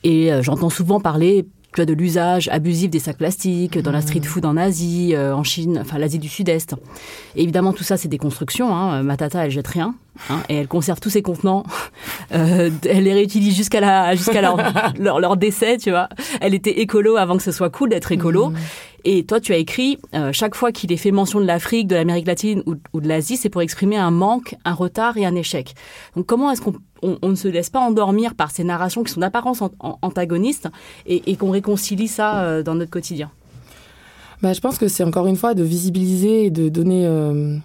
Et 0.03 0.30
j'entends 0.42 0.70
souvent 0.70 1.00
parler 1.00 1.46
tu 1.75 1.82
as 1.82 1.86
de 1.86 1.94
l'usage 1.94 2.48
abusif 2.50 2.89
des 2.89 3.00
sacs 3.00 3.18
plastiques 3.18 3.77
dans 3.77 3.92
la 3.92 4.01
street 4.01 4.20
mmh. 4.20 4.24
food 4.24 4.46
en 4.46 4.58
Asie, 4.58 5.13
euh, 5.15 5.36
en 5.36 5.44
Chine, 5.44 5.80
enfin 5.82 5.98
l'Asie 5.98 6.20
du 6.20 6.30
Sud-Est. 6.30 6.75
évidemment, 7.36 7.74
tout 7.74 7.84
ça, 7.84 7.98
c'est 7.98 8.08
des 8.08 8.18
constructions. 8.18 8.75
Hein. 8.75 9.03
Ma 9.03 9.18
tata, 9.18 9.46
elle 9.46 9.51
jette 9.51 9.68
rien. 9.68 9.96
Hein, 10.30 10.44
et 10.48 10.56
elle 10.56 10.68
conserve 10.68 11.00
tous 11.00 11.10
ses 11.10 11.22
contenants. 11.22 11.63
Euh, 12.32 12.72
elle 12.89 13.03
les 13.03 13.13
réutilise 13.13 13.56
jusqu'à 13.56 13.80
la 13.80 14.15
jusqu'à 14.15 14.42
leur, 14.98 15.20
leur, 15.20 15.38
décès, 15.38 15.77
tu 15.77 15.92
vois. 15.92 16.10
Elle 16.42 16.56
était 16.56 16.80
écolo 16.80 17.15
avant 17.15 17.38
que 17.38 17.44
ce 17.44 17.51
soit 17.51 17.70
cool 17.70 17.89
d'être 17.89 18.12
écolo. 18.12 18.50
Mmh. 18.50 18.56
Et 19.06 19.26
toi, 19.26 19.39
tu 19.39 19.54
as 19.54 19.58
écrit, 19.58 20.00
euh, 20.15 20.32
chaque 20.32 20.56
fois 20.56 20.71
qu'il 20.71 20.91
est 20.91 20.98
fait 20.98 21.12
mention 21.12 21.39
de 21.39 21.45
l'Afrique, 21.45 21.88
de 21.88 21.95
l'Amérique 21.95 22.26
latine 22.26 22.63
ou, 22.65 22.76
ou 22.93 23.02
de 23.02 23.08
l'Asie, 23.08 23.38
c'est 23.38 23.50
pour 23.50 23.62
exprimer 23.62 23.98
un 23.98 24.10
manque, 24.10 24.56
un 24.65 24.74
retard 24.74 25.17
et 25.17 25.26
un 25.26 25.36
échec. 25.36 25.76
Donc 26.15 26.26
comment 26.26 26.50
est-ce 26.50 26.62
qu'on 26.62 26.74
on, 27.04 27.30
ne 27.30 27.36
se 27.36 27.48
laisse 27.48 27.70
pas 27.70 27.80
endormir 27.80 28.36
par 28.36 28.52
ces 28.52 28.63
narrations 28.63 29.04
qui 29.04 29.12
sont 29.12 29.20
d'apparence 29.20 29.62
antagonistes 30.02 30.70
et, 31.06 31.32
et 31.32 31.36
qu'on 31.36 31.52
réconcilie 31.52 32.08
ça 32.08 32.42
euh, 32.44 32.63
dans 32.63 32.76
notre 32.76 32.92
quotidien. 32.92 33.30
Bah, 34.42 34.54
Je 34.54 34.62
pense 34.62 34.78
que 34.78 34.88
c'est 34.88 35.04
encore 35.04 35.28
une 35.28 35.36
fois 35.36 35.54
de 35.54 35.63
visibiliser 35.63 36.46
et 36.46 36.50
de 36.50 36.70
donner... 36.70 37.06
Euh, 37.06 37.58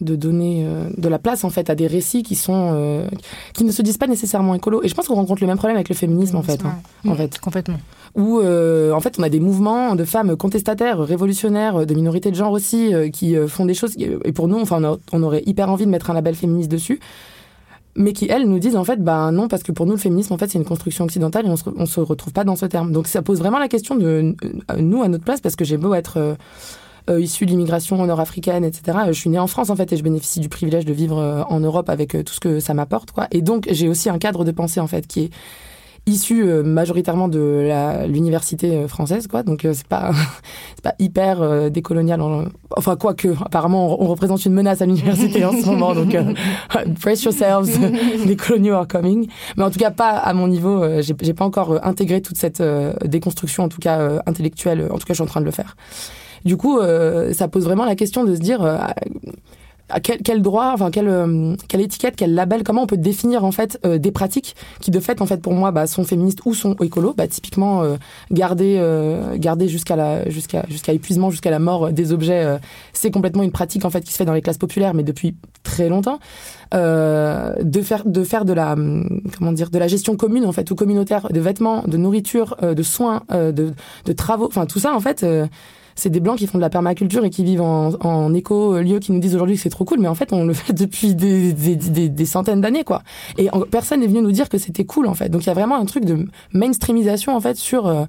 de 0.00 0.16
donner 0.16 0.64
euh, 0.66 0.88
de 0.98 1.08
la 1.08 1.20
place 1.20 1.44
en 1.44 1.50
fait 1.50 1.70
à 1.70 1.76
des 1.76 1.86
récits 1.86 2.24
qui 2.24 2.34
sont 2.34 3.06
qui 3.54 3.62
ne 3.62 3.70
se 3.70 3.80
disent 3.80 3.96
pas 3.96 4.08
nécessairement 4.08 4.56
écolo 4.56 4.82
et 4.82 4.88
je 4.88 4.94
pense 4.94 5.06
qu'on 5.06 5.14
rencontre 5.14 5.40
le 5.40 5.46
même 5.46 5.56
problème 5.56 5.76
avec 5.76 5.88
le 5.88 5.94
féminisme 5.94 6.36
en 6.36 6.42
fait 6.42 6.60
hein, 6.64 6.74
en 7.08 7.14
fait. 7.14 7.38
Complètement. 7.38 7.78
Où 8.16 8.40
en 8.40 9.00
fait 9.00 9.14
on 9.18 9.22
a 9.22 9.28
des 9.28 9.38
mouvements 9.38 9.94
de 9.94 10.04
femmes 10.04 10.36
contestataires 10.36 10.98
révolutionnaires 10.98 11.86
de 11.86 11.94
minorités 11.94 12.32
de 12.32 12.36
genre 12.36 12.50
aussi 12.50 12.92
qui 13.12 13.36
font 13.46 13.66
des 13.66 13.74
choses 13.74 13.94
et 13.96 14.32
pour 14.32 14.48
nous 14.48 14.58
enfin 14.58 14.98
on 15.12 15.22
aurait 15.22 15.44
hyper 15.46 15.70
envie 15.70 15.86
de 15.86 15.90
mettre 15.90 16.10
un 16.10 16.14
label 16.14 16.34
féministe 16.34 16.70
dessus 16.70 16.98
mais 17.96 18.12
qui 18.12 18.26
elles 18.28 18.48
nous 18.48 18.58
disent 18.58 18.76
en 18.76 18.84
fait 18.84 19.02
bah 19.02 19.30
non 19.30 19.48
parce 19.48 19.62
que 19.62 19.72
pour 19.72 19.86
nous 19.86 19.92
le 19.92 19.98
féminisme 19.98 20.32
en 20.32 20.38
fait 20.38 20.50
c'est 20.50 20.58
une 20.58 20.64
construction 20.64 21.04
occidentale 21.04 21.46
et 21.46 21.48
on 21.48 21.56
se, 21.56 21.64
on 21.76 21.86
se 21.86 22.00
retrouve 22.00 22.32
pas 22.32 22.44
dans 22.44 22.56
ce 22.56 22.66
terme. 22.66 22.92
Donc 22.92 23.06
ça 23.06 23.22
pose 23.22 23.38
vraiment 23.38 23.58
la 23.58 23.68
question 23.68 23.94
de 23.96 24.34
euh, 24.44 24.76
nous 24.78 25.02
à 25.02 25.08
notre 25.08 25.24
place 25.24 25.40
parce 25.40 25.56
que 25.56 25.64
j'ai 25.64 25.76
beau 25.76 25.94
être 25.94 26.18
euh, 26.18 26.34
euh 27.10 27.20
issu 27.20 27.46
de 27.46 27.50
l'immigration 27.50 28.04
nord-africaine 28.04 28.64
etc 28.64 28.98
je 29.08 29.12
suis 29.12 29.30
née 29.30 29.38
en 29.38 29.46
France 29.46 29.70
en 29.70 29.76
fait 29.76 29.92
et 29.92 29.96
je 29.96 30.02
bénéficie 30.02 30.40
du 30.40 30.48
privilège 30.48 30.84
de 30.84 30.92
vivre 30.92 31.18
euh, 31.18 31.42
en 31.48 31.60
Europe 31.60 31.88
avec 31.88 32.10
tout 32.24 32.32
ce 32.32 32.40
que 32.40 32.60
ça 32.60 32.74
m'apporte 32.74 33.12
quoi. 33.12 33.28
Et 33.30 33.42
donc 33.42 33.68
j'ai 33.70 33.88
aussi 33.88 34.08
un 34.08 34.18
cadre 34.18 34.44
de 34.44 34.50
pensée 34.50 34.80
en 34.80 34.86
fait 34.86 35.06
qui 35.06 35.24
est 35.24 35.30
issu 36.06 36.42
euh, 36.42 36.62
majoritairement 36.62 37.28
de 37.28 38.06
l'université 38.06 38.76
euh, 38.76 38.88
française, 38.88 39.26
quoi. 39.26 39.42
Donc 39.42 39.64
euh, 39.64 39.72
c'est 39.74 39.86
pas 39.86 40.10
c'est 40.74 40.84
pas 40.84 40.94
hyper 40.98 41.70
décolonial. 41.70 42.20
enfin 42.76 42.96
quoique, 42.96 43.28
apparemment 43.44 44.00
on, 44.02 44.06
représente 44.06 44.44
une 44.44 44.52
menace 44.52 44.82
à 44.82 44.86
l'université 44.86 45.44
en 45.44 45.52
ce 45.52 45.66
moment. 45.66 45.94
Donc 45.94 46.14
brace 47.02 47.22
yourselves, 47.24 47.78
les 48.26 48.36
coloniaux 48.36 48.74
are 48.74 48.88
coming. 48.88 49.28
Mais 49.56 49.64
en 49.64 49.70
tout 49.70 49.78
cas 49.78 49.90
pas 49.90 50.10
à 50.10 50.32
mon 50.34 50.48
niveau. 50.48 50.84
J'ai 51.00 51.34
pas 51.34 51.44
encore 51.44 51.84
intégré 51.84 52.20
toute 52.20 52.36
cette 52.36 52.62
déconstruction, 53.04 53.64
en 53.64 53.68
tout 53.68 53.80
cas 53.80 54.22
intellectuelle. 54.26 54.88
En 54.90 54.98
tout 54.98 55.06
cas, 55.06 55.14
je 55.14 55.14
suis 55.14 55.22
en 55.22 55.26
train 55.26 55.40
de 55.40 55.46
le 55.46 55.50
faire. 55.50 55.76
Du 56.44 56.56
coup, 56.56 56.78
ça 57.32 57.48
pose 57.48 57.64
vraiment 57.64 57.84
la 57.84 57.96
question 57.96 58.24
de 58.24 58.34
se 58.34 58.40
dire 58.40 58.60
quel, 60.02 60.18
quel, 60.22 60.42
droit, 60.42 60.72
enfin 60.72 60.90
quelle, 60.90 61.08
euh, 61.08 61.54
quelle 61.68 61.80
étiquette, 61.80 62.14
quel 62.16 62.34
label, 62.34 62.62
comment 62.64 62.82
on 62.82 62.86
peut 62.86 62.96
définir 62.96 63.44
en 63.44 63.52
fait 63.52 63.78
euh, 63.84 63.98
des 63.98 64.12
pratiques 64.12 64.56
qui 64.80 64.90
de 64.90 65.00
fait 65.00 65.20
en 65.20 65.26
fait 65.26 65.38
pour 65.38 65.52
moi 65.52 65.70
bah, 65.70 65.86
sont 65.86 66.04
féministes 66.04 66.40
ou 66.44 66.54
sont 66.54 66.74
écolo, 66.80 67.14
bah, 67.16 67.28
typiquement 67.28 67.82
euh, 67.82 67.96
garder 68.30 68.80
garder 69.36 69.68
jusqu'à 69.68 69.96
la 69.96 70.28
jusqu'à 70.28 70.64
jusqu'à 70.68 70.92
épuisement, 70.92 71.30
jusqu'à 71.30 71.50
la 71.50 71.58
mort 71.58 71.92
des 71.92 72.12
objets, 72.12 72.58
c'est 72.92 73.10
complètement 73.10 73.42
une 73.42 73.52
pratique 73.52 73.84
en 73.84 73.90
fait 73.90 74.02
qui 74.02 74.12
se 74.12 74.18
fait 74.18 74.24
dans 74.24 74.32
les 74.32 74.42
classes 74.42 74.58
populaires 74.58 74.94
mais 74.94 75.02
depuis 75.02 75.36
très 75.62 75.88
longtemps. 75.88 76.18
de 76.72 77.82
faire 77.82 78.04
de 78.04 78.24
faire 78.24 78.44
de 78.44 78.52
la 78.52 78.74
comment 79.38 79.52
dire 79.52 79.70
de 79.70 79.78
la 79.78 79.88
gestion 79.88 80.16
commune 80.16 80.46
en 80.46 80.52
fait 80.52 80.70
ou 80.70 80.74
communautaire 80.74 81.28
de 81.30 81.40
vêtements, 81.40 81.82
de 81.86 81.96
nourriture, 81.96 82.56
de 82.62 82.82
soins, 82.82 83.22
de, 83.30 83.72
de 84.04 84.12
travaux, 84.12 84.46
enfin 84.46 84.66
tout 84.66 84.80
ça 84.80 84.94
en 84.94 85.00
fait 85.00 85.24
c'est 85.94 86.10
des 86.10 86.20
blancs 86.20 86.38
qui 86.38 86.46
font 86.46 86.58
de 86.58 86.62
la 86.62 86.70
permaculture 86.70 87.24
et 87.24 87.30
qui 87.30 87.44
vivent 87.44 87.62
en, 87.62 87.92
en 88.00 88.34
éco-lieu 88.34 88.98
qui 88.98 89.12
nous 89.12 89.20
disent 89.20 89.34
aujourd'hui 89.34 89.56
que 89.56 89.62
c'est 89.62 89.70
trop 89.70 89.84
cool, 89.84 90.00
mais 90.00 90.08
en 90.08 90.14
fait, 90.14 90.32
on 90.32 90.44
le 90.44 90.54
fait 90.54 90.72
depuis 90.84 91.14
des, 91.14 91.52
des, 91.52 92.08
des, 92.08 92.26
centaines 92.26 92.60
d'années, 92.60 92.84
quoi. 92.84 93.02
Et 93.38 93.48
personne 93.70 94.00
n'est 94.00 94.06
venu 94.06 94.22
nous 94.22 94.32
dire 94.32 94.48
que 94.48 94.58
c'était 94.58 94.84
cool, 94.84 95.06
en 95.06 95.14
fait. 95.14 95.28
Donc, 95.28 95.44
il 95.44 95.46
y 95.46 95.50
a 95.50 95.54
vraiment 95.54 95.76
un 95.76 95.84
truc 95.84 96.04
de 96.04 96.26
mainstreamisation, 96.52 97.36
en 97.36 97.40
fait, 97.40 97.56
sur 97.56 97.86
euh, 97.86 98.04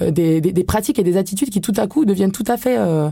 euh, 0.00 0.10
des, 0.10 0.40
des, 0.40 0.64
pratiques 0.64 0.98
et 0.98 1.04
des 1.04 1.16
attitudes 1.16 1.50
qui, 1.50 1.60
tout 1.60 1.74
à 1.76 1.86
coup, 1.86 2.04
deviennent 2.04 2.32
tout 2.32 2.44
à 2.46 2.56
fait... 2.56 2.76
Euh, 2.78 3.10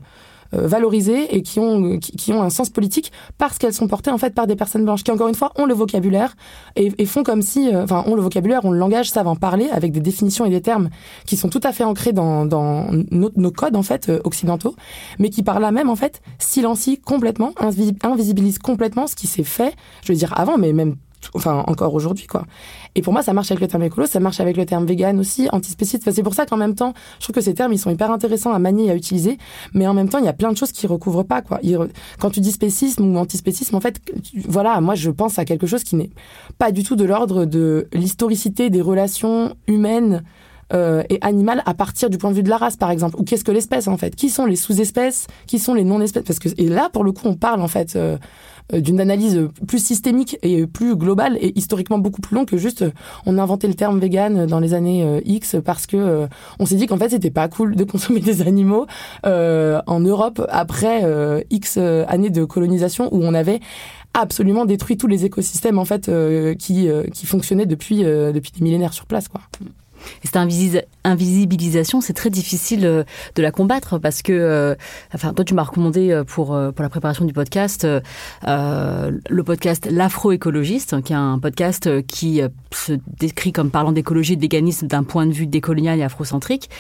valorisées 0.53 1.35
et 1.35 1.43
qui 1.43 1.59
ont, 1.59 1.99
qui, 1.99 2.33
ont 2.33 2.43
un 2.43 2.51
sens 2.51 2.71
politique 2.71 3.13
parce 3.39 3.59
qu'elles 3.59 3.75
sont 3.75 3.89
portées 3.89 4.11
en 4.11 4.19
fait 4.19 4.35
par 4.35 4.47
des 4.47 4.57
personnes 4.57 4.85
blanches 4.85 5.03
qui 5.05 5.11
encore 5.11 5.29
une 5.29 5.35
fois 5.35 5.53
ont 5.57 5.67
le 5.67 5.75
vocabulaire 5.75 6.35
et, 6.77 6.93
et 6.99 7.07
font 7.07 7.23
comme 7.23 7.43
si, 7.43 7.75
euh, 7.75 7.85
enfin 7.85 8.05
ont 8.07 8.15
le 8.15 8.23
vocabulaire, 8.23 8.65
ont 8.65 8.71
le 8.71 8.79
langage, 8.79 9.11
savent 9.11 9.29
en 9.29 9.37
parler 9.37 9.69
avec 9.71 9.93
des 9.93 10.01
définitions 10.01 10.45
et 10.45 10.51
des 10.51 10.61
termes 10.61 10.91
qui 11.27 11.37
sont 11.37 11.49
tout 11.49 11.61
à 11.63 11.73
fait 11.73 11.85
ancrés 11.85 12.13
dans, 12.13 12.47
dans 12.47 12.87
nos, 13.11 13.31
nos 13.35 13.51
codes 13.51 13.77
en 13.77 13.83
fait 13.83 14.09
euh, 14.09 14.21
occidentaux, 14.25 14.75
mais 15.19 15.31
qui 15.31 15.43
par 15.43 15.61
là 15.61 15.73
même 15.73 15.89
en 15.89 15.97
fait 15.97 16.21
silencient 16.39 16.97
complètement, 17.05 17.53
invisibilisent 18.03 18.59
complètement 18.59 19.07
ce 19.07 19.15
qui 19.15 19.27
s'est 19.27 19.45
fait, 19.45 19.75
je 20.03 20.13
veux 20.13 20.19
dire 20.19 20.39
avant, 20.39 20.59
mais 20.59 20.73
même 20.73 20.97
enfin 21.35 21.65
encore 21.67 21.95
aujourd'hui 21.95 22.27
quoi. 22.27 22.45
Et 22.95 23.03
pour 23.03 23.13
moi, 23.13 23.23
ça 23.23 23.33
marche 23.33 23.51
avec 23.51 23.61
le 23.61 23.69
terme 23.69 23.83
écolo, 23.85 24.07
ça 24.07 24.21
marche 24.21 24.41
avec 24.41 24.57
le 24.57 24.67
terme 24.67 24.85
vegan 24.85 25.19
aussi, 25.19 25.49
antispéciste. 25.51 26.11
c'est 26.11 26.23
pour 26.23 26.35
ça 26.35 26.45
qu'en 26.45 26.59
même 26.59 26.75
temps, 26.75 26.93
je 27.19 27.25
trouve 27.25 27.35
que 27.35 27.41
ces 27.41 27.55
termes, 27.55 27.73
ils 27.73 27.79
sont 27.79 27.91
hyper 27.91 28.11
intéressants 28.11 28.53
à 28.53 28.59
manier 28.59 28.87
et 28.87 28.91
à 28.91 28.95
utiliser, 28.95 29.39
mais 29.73 29.87
en 29.87 29.95
même 29.95 30.09
temps, 30.09 30.19
il 30.19 30.25
y 30.25 30.29
a 30.29 30.35
plein 30.35 30.53
de 30.53 30.59
choses 30.59 30.73
qui 30.73 30.87
recouvrent 30.87 31.23
pas, 31.23 31.41
quoi. 31.41 31.61
Quand 32.19 32.31
tu 32.31 32.41
dis 32.41 32.53
spécisme 32.53 33.05
ou 33.05 33.19
antispécisme, 33.19 33.77
en 33.77 33.81
fait, 33.81 34.01
voilà, 34.47 34.81
moi, 34.81 34.95
je 34.95 35.11
pense 35.11 35.39
à 35.39 35.45
quelque 35.45 35.67
chose 35.67 35.85
qui 35.85 35.97
n'est 35.97 36.11
pas 36.59 36.71
du 36.71 36.83
tout 36.83 36.97
de 36.97 37.05
l'ordre 37.05 37.47
de 37.47 37.89
l'historicité 37.95 38.69
des 38.69 38.83
relations 38.83 39.55
humaines 39.67 40.23
euh, 40.75 41.03
et 41.11 41.19
animales 41.23 41.63
à 41.67 41.75
partir 41.75 42.09
du 42.09 42.19
point 42.19 42.31
de 42.31 42.37
vue 42.37 42.43
de 42.43 42.49
la 42.49 42.57
race, 42.57 42.77
par 42.77 42.91
exemple. 42.91 43.17
Ou 43.19 43.25
qu'est-ce 43.25 43.45
que 43.45 43.53
l'espèce, 43.53 43.89
en 43.89 43.97
fait 43.97 44.15
Qui 44.15 44.29
sont 44.29 44.47
les 44.47 44.57
sous-espèces? 44.57 45.27
Qui 45.47 45.59
sont 45.59 45.75
les 45.75 45.85
non-espèces? 45.85 46.25
Parce 46.25 46.39
que 46.39 46.49
et 46.57 46.69
là, 46.69 46.89
pour 46.91 47.05
le 47.05 47.13
coup, 47.13 47.27
on 47.27 47.35
parle 47.35 47.61
en 47.61 47.69
fait 47.69 47.95
euh, 47.97 48.17
d'une 48.73 49.01
analyse 49.01 49.49
plus 49.67 49.85
systémique 49.85 50.39
et 50.43 50.67
plus 50.67 50.97
globale 50.97 51.37
et 51.41 51.53
historiquement 51.59 51.99
beaucoup 51.99 52.21
plus 52.21 52.35
longue 52.35 52.47
que 52.47 52.57
juste 52.57 52.85
on 53.27 53.39
a 53.39 53.43
inventé 53.43 53.69
le 53.69 53.75
terme 53.75 53.99
vegan 53.99 54.47
dans 54.47 54.61
les 54.61 54.75
années 54.75 55.21
X 55.25 55.57
parce 55.65 55.87
que 55.87 56.27
on 56.59 56.67
s'est 56.67 56.77
dit 56.77 56.87
qu'en 56.87 56.99
fait 56.99 57.11
c'était 57.11 57.31
pas 57.31 57.49
cool 57.49 57.77
de 57.77 57.85
consommer 57.93 58.21
des 58.21 58.43
animaux 58.43 58.87
en 59.25 60.01
Europe 60.01 60.45
après 60.49 61.03
X 61.51 61.79
années 61.79 62.31
de 62.31 62.45
colonisation 62.45 63.13
où 63.15 63.23
on 63.23 63.35
avait 63.35 63.61
absolument 64.15 64.65
détruit 64.65 64.97
tous 64.97 65.07
les 65.07 65.25
écosystèmes 65.25 65.79
en 65.79 65.85
fait 65.85 66.11
qui 66.59 66.89
qui 67.13 67.27
fonctionnaient 67.27 67.67
depuis 67.67 67.99
depuis 68.03 68.53
des 68.53 68.63
millénaires 68.63 68.95
sur 68.95 69.07
place 69.07 69.29
quoi. 69.29 69.41
Et 70.23 70.27
cette 70.27 70.37
invisibilisation, 71.05 72.01
c'est 72.01 72.13
très 72.13 72.31
difficile 72.31 72.87
euh, 72.87 73.05
de 73.35 73.43
la 73.43 73.51
combattre 73.51 73.99
parce 73.99 74.23
que, 74.23 74.33
euh, 74.33 74.75
enfin, 75.15 75.33
toi, 75.33 75.45
tu 75.45 75.55
m'as 75.55 75.63
recommandé 75.63 76.11
euh, 76.11 76.25
pour, 76.25 76.47
pour 76.49 76.83
la 76.83 76.89
préparation 76.89 77.25
du 77.25 77.33
podcast 77.33 77.87
le 78.45 79.43
podcast 79.43 79.89
L'Afro-écologiste, 79.91 81.01
qui 81.03 81.13
est 81.13 81.17
un 81.17 81.39
podcast 81.39 82.07
qui 82.07 82.41
se 82.73 82.93
décrit 83.19 83.53
comme 83.53 83.71
parlant 83.71 83.93
d'écologie 83.93 84.35
et 84.35 84.37
de 84.37 84.41
véganisme 84.41 84.87
d'un 84.87 85.05
point 85.05 85.27
de 85.27 85.33
vue 85.33 85.47
décolonial 85.47 85.99
et 85.99 86.03
afrocentrique. 86.03 86.71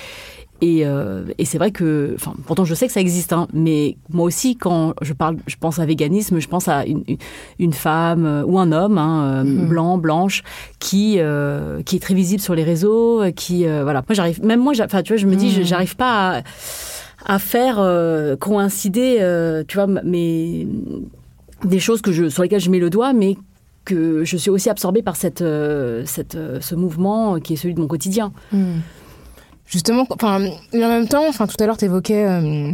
Et, 0.62 0.86
euh, 0.86 1.24
et 1.38 1.44
c'est 1.44 1.58
vrai 1.58 1.72
que, 1.72 2.12
enfin, 2.14 2.34
pourtant 2.46 2.64
je 2.64 2.72
sais 2.72 2.86
que 2.86 2.92
ça 2.92 3.00
existe, 3.00 3.32
hein, 3.32 3.48
mais 3.52 3.96
moi 4.10 4.24
aussi 4.24 4.56
quand 4.56 4.94
je 5.02 5.12
parle, 5.12 5.38
je 5.48 5.56
pense 5.56 5.80
à 5.80 5.84
véganisme, 5.84 6.38
je 6.38 6.46
pense 6.46 6.68
à 6.68 6.86
une, 6.86 7.02
une 7.58 7.72
femme 7.72 8.24
euh, 8.24 8.44
ou 8.44 8.60
un 8.60 8.70
homme 8.70 8.96
hein, 8.96 9.24
euh, 9.24 9.42
mm-hmm. 9.42 9.66
blanc, 9.66 9.98
blanche, 9.98 10.44
qui 10.78 11.18
qui 11.84 11.96
est 11.96 12.00
très 12.00 12.14
visible 12.14 12.40
sur 12.40 12.54
les 12.54 12.62
réseaux, 12.62 13.22
qui 13.34 13.64
voilà. 13.64 14.04
Moi 14.08 14.14
j'arrive, 14.14 14.44
même 14.44 14.60
moi, 14.60 14.72
enfin 14.80 15.02
tu 15.02 15.14
vois, 15.14 15.20
je 15.20 15.26
me 15.26 15.34
dis, 15.34 15.48
mm. 15.48 15.64
j'arrive 15.64 15.96
pas 15.96 16.38
à, 17.26 17.34
à 17.34 17.38
faire 17.40 17.84
coïncider, 18.38 19.16
tu 19.66 19.76
vois, 19.76 19.88
mais 19.88 20.68
des 21.64 21.80
choses 21.80 22.02
que 22.02 22.12
je 22.12 22.28
sur 22.28 22.44
lesquelles 22.44 22.60
je 22.60 22.70
mets 22.70 22.78
le 22.78 22.90
doigt, 22.90 23.12
mais 23.12 23.36
que 23.84 24.22
je 24.24 24.36
suis 24.36 24.50
aussi 24.50 24.70
absorbée 24.70 25.02
par 25.02 25.16
cette, 25.16 25.42
cette 26.04 26.38
ce 26.60 26.74
mouvement 26.76 27.40
qui 27.40 27.54
est 27.54 27.56
celui 27.56 27.74
de 27.74 27.80
mon 27.80 27.88
quotidien. 27.88 28.32
Mm 28.52 28.78
justement, 29.72 30.06
enfin, 30.10 30.44
en 30.74 30.78
même 30.78 31.08
temps, 31.08 31.26
enfin, 31.28 31.46
tout 31.46 31.56
à 31.58 31.66
l'heure, 31.66 31.78
tu 31.78 31.86
évoquais 31.86 32.26
euh, 32.26 32.72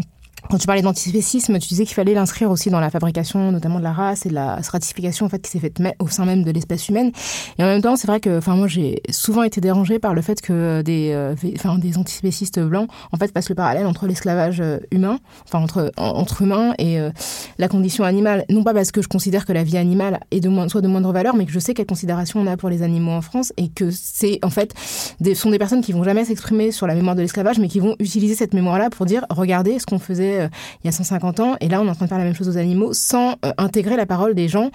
quand 0.50 0.58
tu 0.58 0.66
parlais 0.66 0.82
d'antispécisme, 0.82 1.58
tu 1.58 1.68
disais 1.68 1.84
qu'il 1.84 1.94
fallait 1.94 2.14
l'inscrire 2.14 2.50
aussi 2.50 2.70
dans 2.70 2.80
la 2.80 2.90
fabrication, 2.90 3.52
notamment 3.52 3.78
de 3.78 3.84
la 3.84 3.92
race 3.92 4.24
et 4.26 4.28
de 4.30 4.34
la 4.34 4.62
stratification 4.62 5.26
en 5.26 5.28
fait 5.28 5.40
qui 5.40 5.50
s'est 5.50 5.58
faite 5.58 5.78
au 5.98 6.08
sein 6.08 6.24
même 6.24 6.42
de 6.42 6.50
l'espèce 6.50 6.88
humaine. 6.88 7.12
Et 7.58 7.62
en 7.62 7.66
même 7.66 7.82
temps, 7.82 7.96
c'est 7.96 8.06
vrai 8.06 8.20
que, 8.20 8.38
enfin, 8.38 8.56
moi, 8.56 8.66
j'ai 8.66 9.02
souvent 9.10 9.42
été 9.42 9.60
dérangée 9.60 9.98
par 9.98 10.14
le 10.14 10.22
fait 10.22 10.40
que 10.40 10.82
des, 10.82 11.12
euh, 11.12 11.34
enfin, 11.56 11.78
des 11.78 11.98
antispécistes 11.98 12.60
blancs, 12.60 12.88
en 13.12 13.16
fait, 13.16 13.32
passent 13.32 13.48
le 13.48 13.54
parallèle 13.54 13.86
entre 13.86 14.06
l'esclavage 14.06 14.60
euh, 14.60 14.78
humain, 14.90 15.18
enfin 15.44 15.58
entre 15.62 15.92
entre 15.96 16.42
humains 16.42 16.74
et 16.78 16.98
euh, 16.98 17.10
la 17.58 17.68
condition 17.68 18.04
animale. 18.04 18.44
Non 18.48 18.62
pas 18.62 18.72
parce 18.72 18.90
que 18.90 19.02
je 19.02 19.08
considère 19.08 19.44
que 19.44 19.52
la 19.52 19.64
vie 19.64 19.76
animale 19.76 20.20
est 20.30 20.40
de 20.40 20.48
moins, 20.48 20.68
soit 20.68 20.80
de 20.80 20.88
moindre 20.88 21.12
valeur, 21.12 21.36
mais 21.36 21.44
que 21.44 21.52
je 21.52 21.58
sais 21.58 21.74
quelle 21.74 21.86
considération 21.86 22.40
on 22.40 22.46
a 22.46 22.56
pour 22.56 22.70
les 22.70 22.82
animaux 22.82 23.12
en 23.12 23.20
France 23.20 23.52
et 23.56 23.68
que 23.68 23.90
c'est 23.90 24.38
en 24.42 24.50
fait 24.50 24.74
des, 25.20 25.34
sont 25.34 25.50
des 25.50 25.58
personnes 25.58 25.82
qui 25.82 25.92
vont 25.92 26.04
jamais 26.04 26.24
s'exprimer 26.24 26.72
sur 26.72 26.86
la 26.86 26.94
mémoire 26.94 27.16
de 27.16 27.20
l'esclavage, 27.20 27.58
mais 27.58 27.68
qui 27.68 27.80
vont 27.80 27.96
utiliser 27.98 28.34
cette 28.34 28.54
mémoire-là 28.54 28.90
pour 28.90 29.06
dire, 29.06 29.24
regardez 29.30 29.78
ce 29.78 29.86
qu'on 29.86 29.98
faisait 29.98 30.37
euh, 30.38 30.48
il 30.82 30.86
y 30.86 30.88
a 30.88 30.92
150 30.92 31.40
ans, 31.40 31.56
et 31.60 31.68
là 31.68 31.80
on 31.80 31.86
est 31.86 31.90
en 31.90 31.94
train 31.94 32.06
de 32.06 32.08
faire 32.08 32.18
la 32.18 32.24
même 32.24 32.34
chose 32.34 32.48
aux 32.48 32.56
animaux 32.56 32.92
sans 32.92 33.32
euh, 33.44 33.52
intégrer 33.58 33.96
la 33.96 34.06
parole 34.06 34.34
des 34.34 34.48
gens 34.48 34.70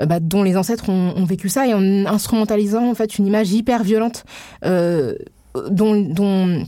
euh, 0.00 0.06
bah, 0.06 0.20
dont 0.20 0.42
les 0.42 0.56
ancêtres 0.56 0.88
ont, 0.88 1.24
vécu 1.26 1.48
ça 1.48 1.66
et 1.66 1.74
en 1.74 2.06
instrumentalisant 2.06 2.88
en 2.88 2.94
fait 2.94 3.18
une 3.18 3.26
image 3.26 3.52
hyper 3.52 3.82
violente 3.82 4.24
dont, 4.62 6.64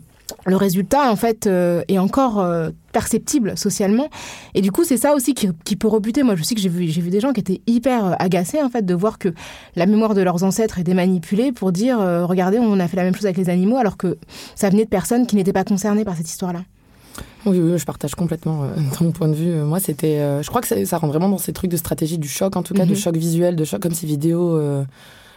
le 0.47 0.57
résultat 0.57 1.11
en 1.11 1.17
fait 1.17 1.47
est 1.47 1.99
encore 1.99 2.45
perceptible 2.93 3.57
socialement. 3.57 4.09
Et 4.55 4.63
du 4.63 4.73
coup 4.73 4.83
c'est 4.83 4.97
ça 4.97 5.15
aussi 5.15 5.33
qui, 5.33 5.77
peut 5.77 5.87
rebuter. 5.87 6.25
Moi 6.25 6.35
je 6.35 6.43
sais 6.43 6.57
que 6.57 6.61
j'ai 6.61 6.69
vu 6.69 6.89
j'ai 6.89 7.01
vu 7.01 7.11
des 7.11 7.21
gens 7.21 7.33
qui 7.33 7.41
étaient 7.41 7.61
hyper 7.69 8.21
agacés 8.21 8.61
en 8.61 8.69
fait 8.69 8.85
de 8.85 8.95
voir 8.95 9.19
que 9.19 9.29
la 9.77 9.87
mémoire 9.87 10.15
de 10.15 10.23
leurs 10.23 10.43
ancêtres 10.43 10.81
était 10.81 10.95
manipulée 10.95 11.53
pour 11.53 11.71
dire 11.71 11.99
regardez 11.99 12.59
on 12.59 12.81
a 12.81 12.89
fait 12.89 12.97
la 12.97 13.05
même 13.05 13.15
chose 13.15 13.27
avec 13.27 13.37
les 13.37 13.49
animaux 13.49 13.77
alors 13.77 13.97
que 13.97 14.19
ça 14.57 14.71
venait 14.71 14.85
de 14.85 14.91
personnes 14.91 15.27
qui 15.27 15.37
n'étaient 15.37 15.53
pas 15.53 15.65
concernées 15.65 16.05
par 16.05 16.17
cette 16.17 16.29
histoire 16.29 16.53
là 16.53 16.63
oui, 17.51 17.59
oui, 17.61 17.79
je 17.79 17.85
partage 17.85 18.15
complètement 18.15 18.65
euh, 18.65 18.69
ton 18.99 19.11
point 19.13 19.29
de 19.29 19.35
vue. 19.35 19.55
Moi, 19.63 19.81
c'était, 19.81 20.19
euh, 20.19 20.43
je 20.43 20.49
crois 20.49 20.61
que 20.61 20.69
ça, 20.69 20.85
ça, 20.85 20.99
rentre 20.99 21.13
vraiment 21.13 21.29
dans 21.29 21.39
ces 21.39 21.53
trucs 21.53 21.71
de 21.71 21.77
stratégie 21.77 22.19
du 22.19 22.29
choc, 22.29 22.57
en 22.57 22.63
tout 22.63 22.75
cas, 22.75 22.85
de 22.85 22.91
mhm. 22.91 22.97
choc 22.97 23.17
visuel, 23.17 23.57
de 23.57 23.65
choc 23.65 23.81
comme 23.81 23.95
ces 23.95 24.07
vidéos 24.07 24.57
euh, 24.57 24.85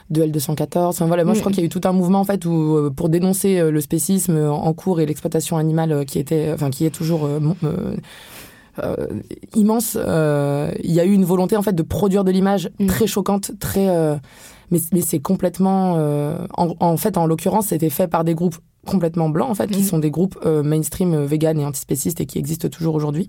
de 0.09 0.23
L214. 0.23 0.77
Enfin, 0.87 1.07
voilà, 1.07 1.23
moi, 1.23 1.33
je 1.33 1.39
crois 1.39 1.51
qu'il 1.51 1.61
y 1.61 1.63
a 1.63 1.65
eu 1.65 1.69
tout 1.69 1.81
un 1.85 1.93
mouvement 1.93 2.19
en 2.19 2.25
fait 2.25 2.45
où, 2.45 2.91
pour 2.95 3.09
dénoncer 3.09 3.71
le 3.71 3.81
spécisme 3.81 4.37
en 4.37 4.73
cours 4.73 4.99
et 4.99 5.05
l'exploitation 5.05 5.57
animale 5.57 6.05
qui 6.05 6.19
était, 6.19 6.51
enfin, 6.53 6.69
qui 6.69 6.85
est 6.85 6.89
toujours 6.89 7.29
immense. 9.55 9.95
Il 9.95 10.91
y 10.91 10.99
a 10.99 11.05
eu 11.05 11.13
une 11.13 11.23
volonté 11.23 11.55
en 11.55 11.61
fait 11.61 11.73
de 11.73 11.83
produire 11.83 12.25
de 12.25 12.31
l'image 12.31 12.69
mhm. 12.79 12.87
très 12.87 13.07
choquante, 13.07 13.51
très 13.59 13.87
mais, 14.71 14.79
mais 14.93 15.01
c'est 15.01 15.19
complètement 15.19 15.93
en, 16.57 16.75
en, 16.79 16.97
fait 16.97 17.17
en 17.17 17.25
l'occurrence 17.25 17.67
c'était 17.67 17.89
fait 17.89 18.07
par 18.07 18.23
des 18.23 18.35
groupes 18.35 18.57
complètement 18.85 19.29
blancs 19.29 19.49
en 19.49 19.55
fait, 19.55 19.67
qui 19.67 19.81
mhm. 19.81 19.85
sont 19.85 19.99
des 19.99 20.11
groupes 20.11 20.39
euh, 20.45 20.63
mainstream 20.63 21.13
euh, 21.13 21.25
vegan 21.25 21.59
et 21.59 21.65
antispécistes 21.65 22.21
et 22.21 22.25
qui 22.25 22.39
existent 22.39 22.69
toujours 22.69 22.95
aujourd'hui 22.95 23.27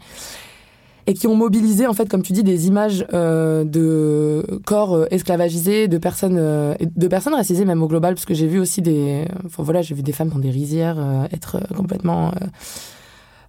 et 1.09 1.14
qui 1.14 1.26
ont 1.26 1.35
mobilisé 1.35 1.88
en 1.88 1.94
fait 1.94 2.09
comme 2.09 2.22
tu 2.22 2.33
dis 2.33 2.44
des 2.44 2.68
images 2.68 3.05
euh, 3.12 3.64
de 3.64 4.46
corps 4.64 5.07
esclavagisés 5.11 5.88
de 5.88 5.98
personnes 5.98 6.37
de 6.37 7.09
personnes 7.09 7.35
racisées 7.35 7.64
même 7.64 7.83
au 7.83 7.88
global 7.88 8.14
parce 8.14 8.24
que 8.24 8.35
j'ai 8.35 8.46
vu 8.46 8.61
aussi 8.61 8.83
des 8.83 9.26
enfin, 9.44 9.64
voilà 9.64 9.83
j'ai 9.83 9.96
vu 9.96 10.02
des 10.02 10.12
femmes 10.12 10.28
dans 10.28 10.38
des 10.38 10.50
rizières 10.50 11.26
être 11.33 11.59
complètement 11.76 12.33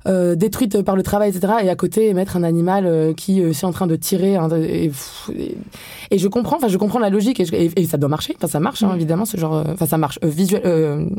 détruites 0.05 0.81
par 0.81 0.95
le 0.95 1.03
travail 1.03 1.29
etc 1.29 1.53
et 1.63 1.69
à 1.69 1.75
côté 1.75 2.13
mettre 2.13 2.35
un 2.35 2.43
animal 2.43 3.13
qui 3.15 3.39
est 3.39 3.63
en 3.63 3.71
train 3.71 3.87
de 3.87 3.95
tirer 3.95 4.35
hein, 4.35 4.49
et, 4.51 4.91
et, 6.11 6.17
je 6.17 6.27
comprends 6.27 6.57
enfin 6.57 6.67
je 6.67 6.77
comprends 6.77 6.99
la 6.99 7.09
logique 7.09 7.39
et, 7.39 7.71
et, 7.75 7.85
ça 7.85 7.97
doit 7.97 8.09
marcher 8.09 8.33
enfin 8.37 8.47
ça 8.47 8.59
marche 8.59 8.83
hein, 8.83 8.89
mhm. 8.89 8.95
évidemment 8.95 9.25
ce 9.25 9.37
genre 9.37 9.63
enfin 9.65 9.85
ça 9.85 9.97
marche 9.97 10.19
visuel 10.21 11.09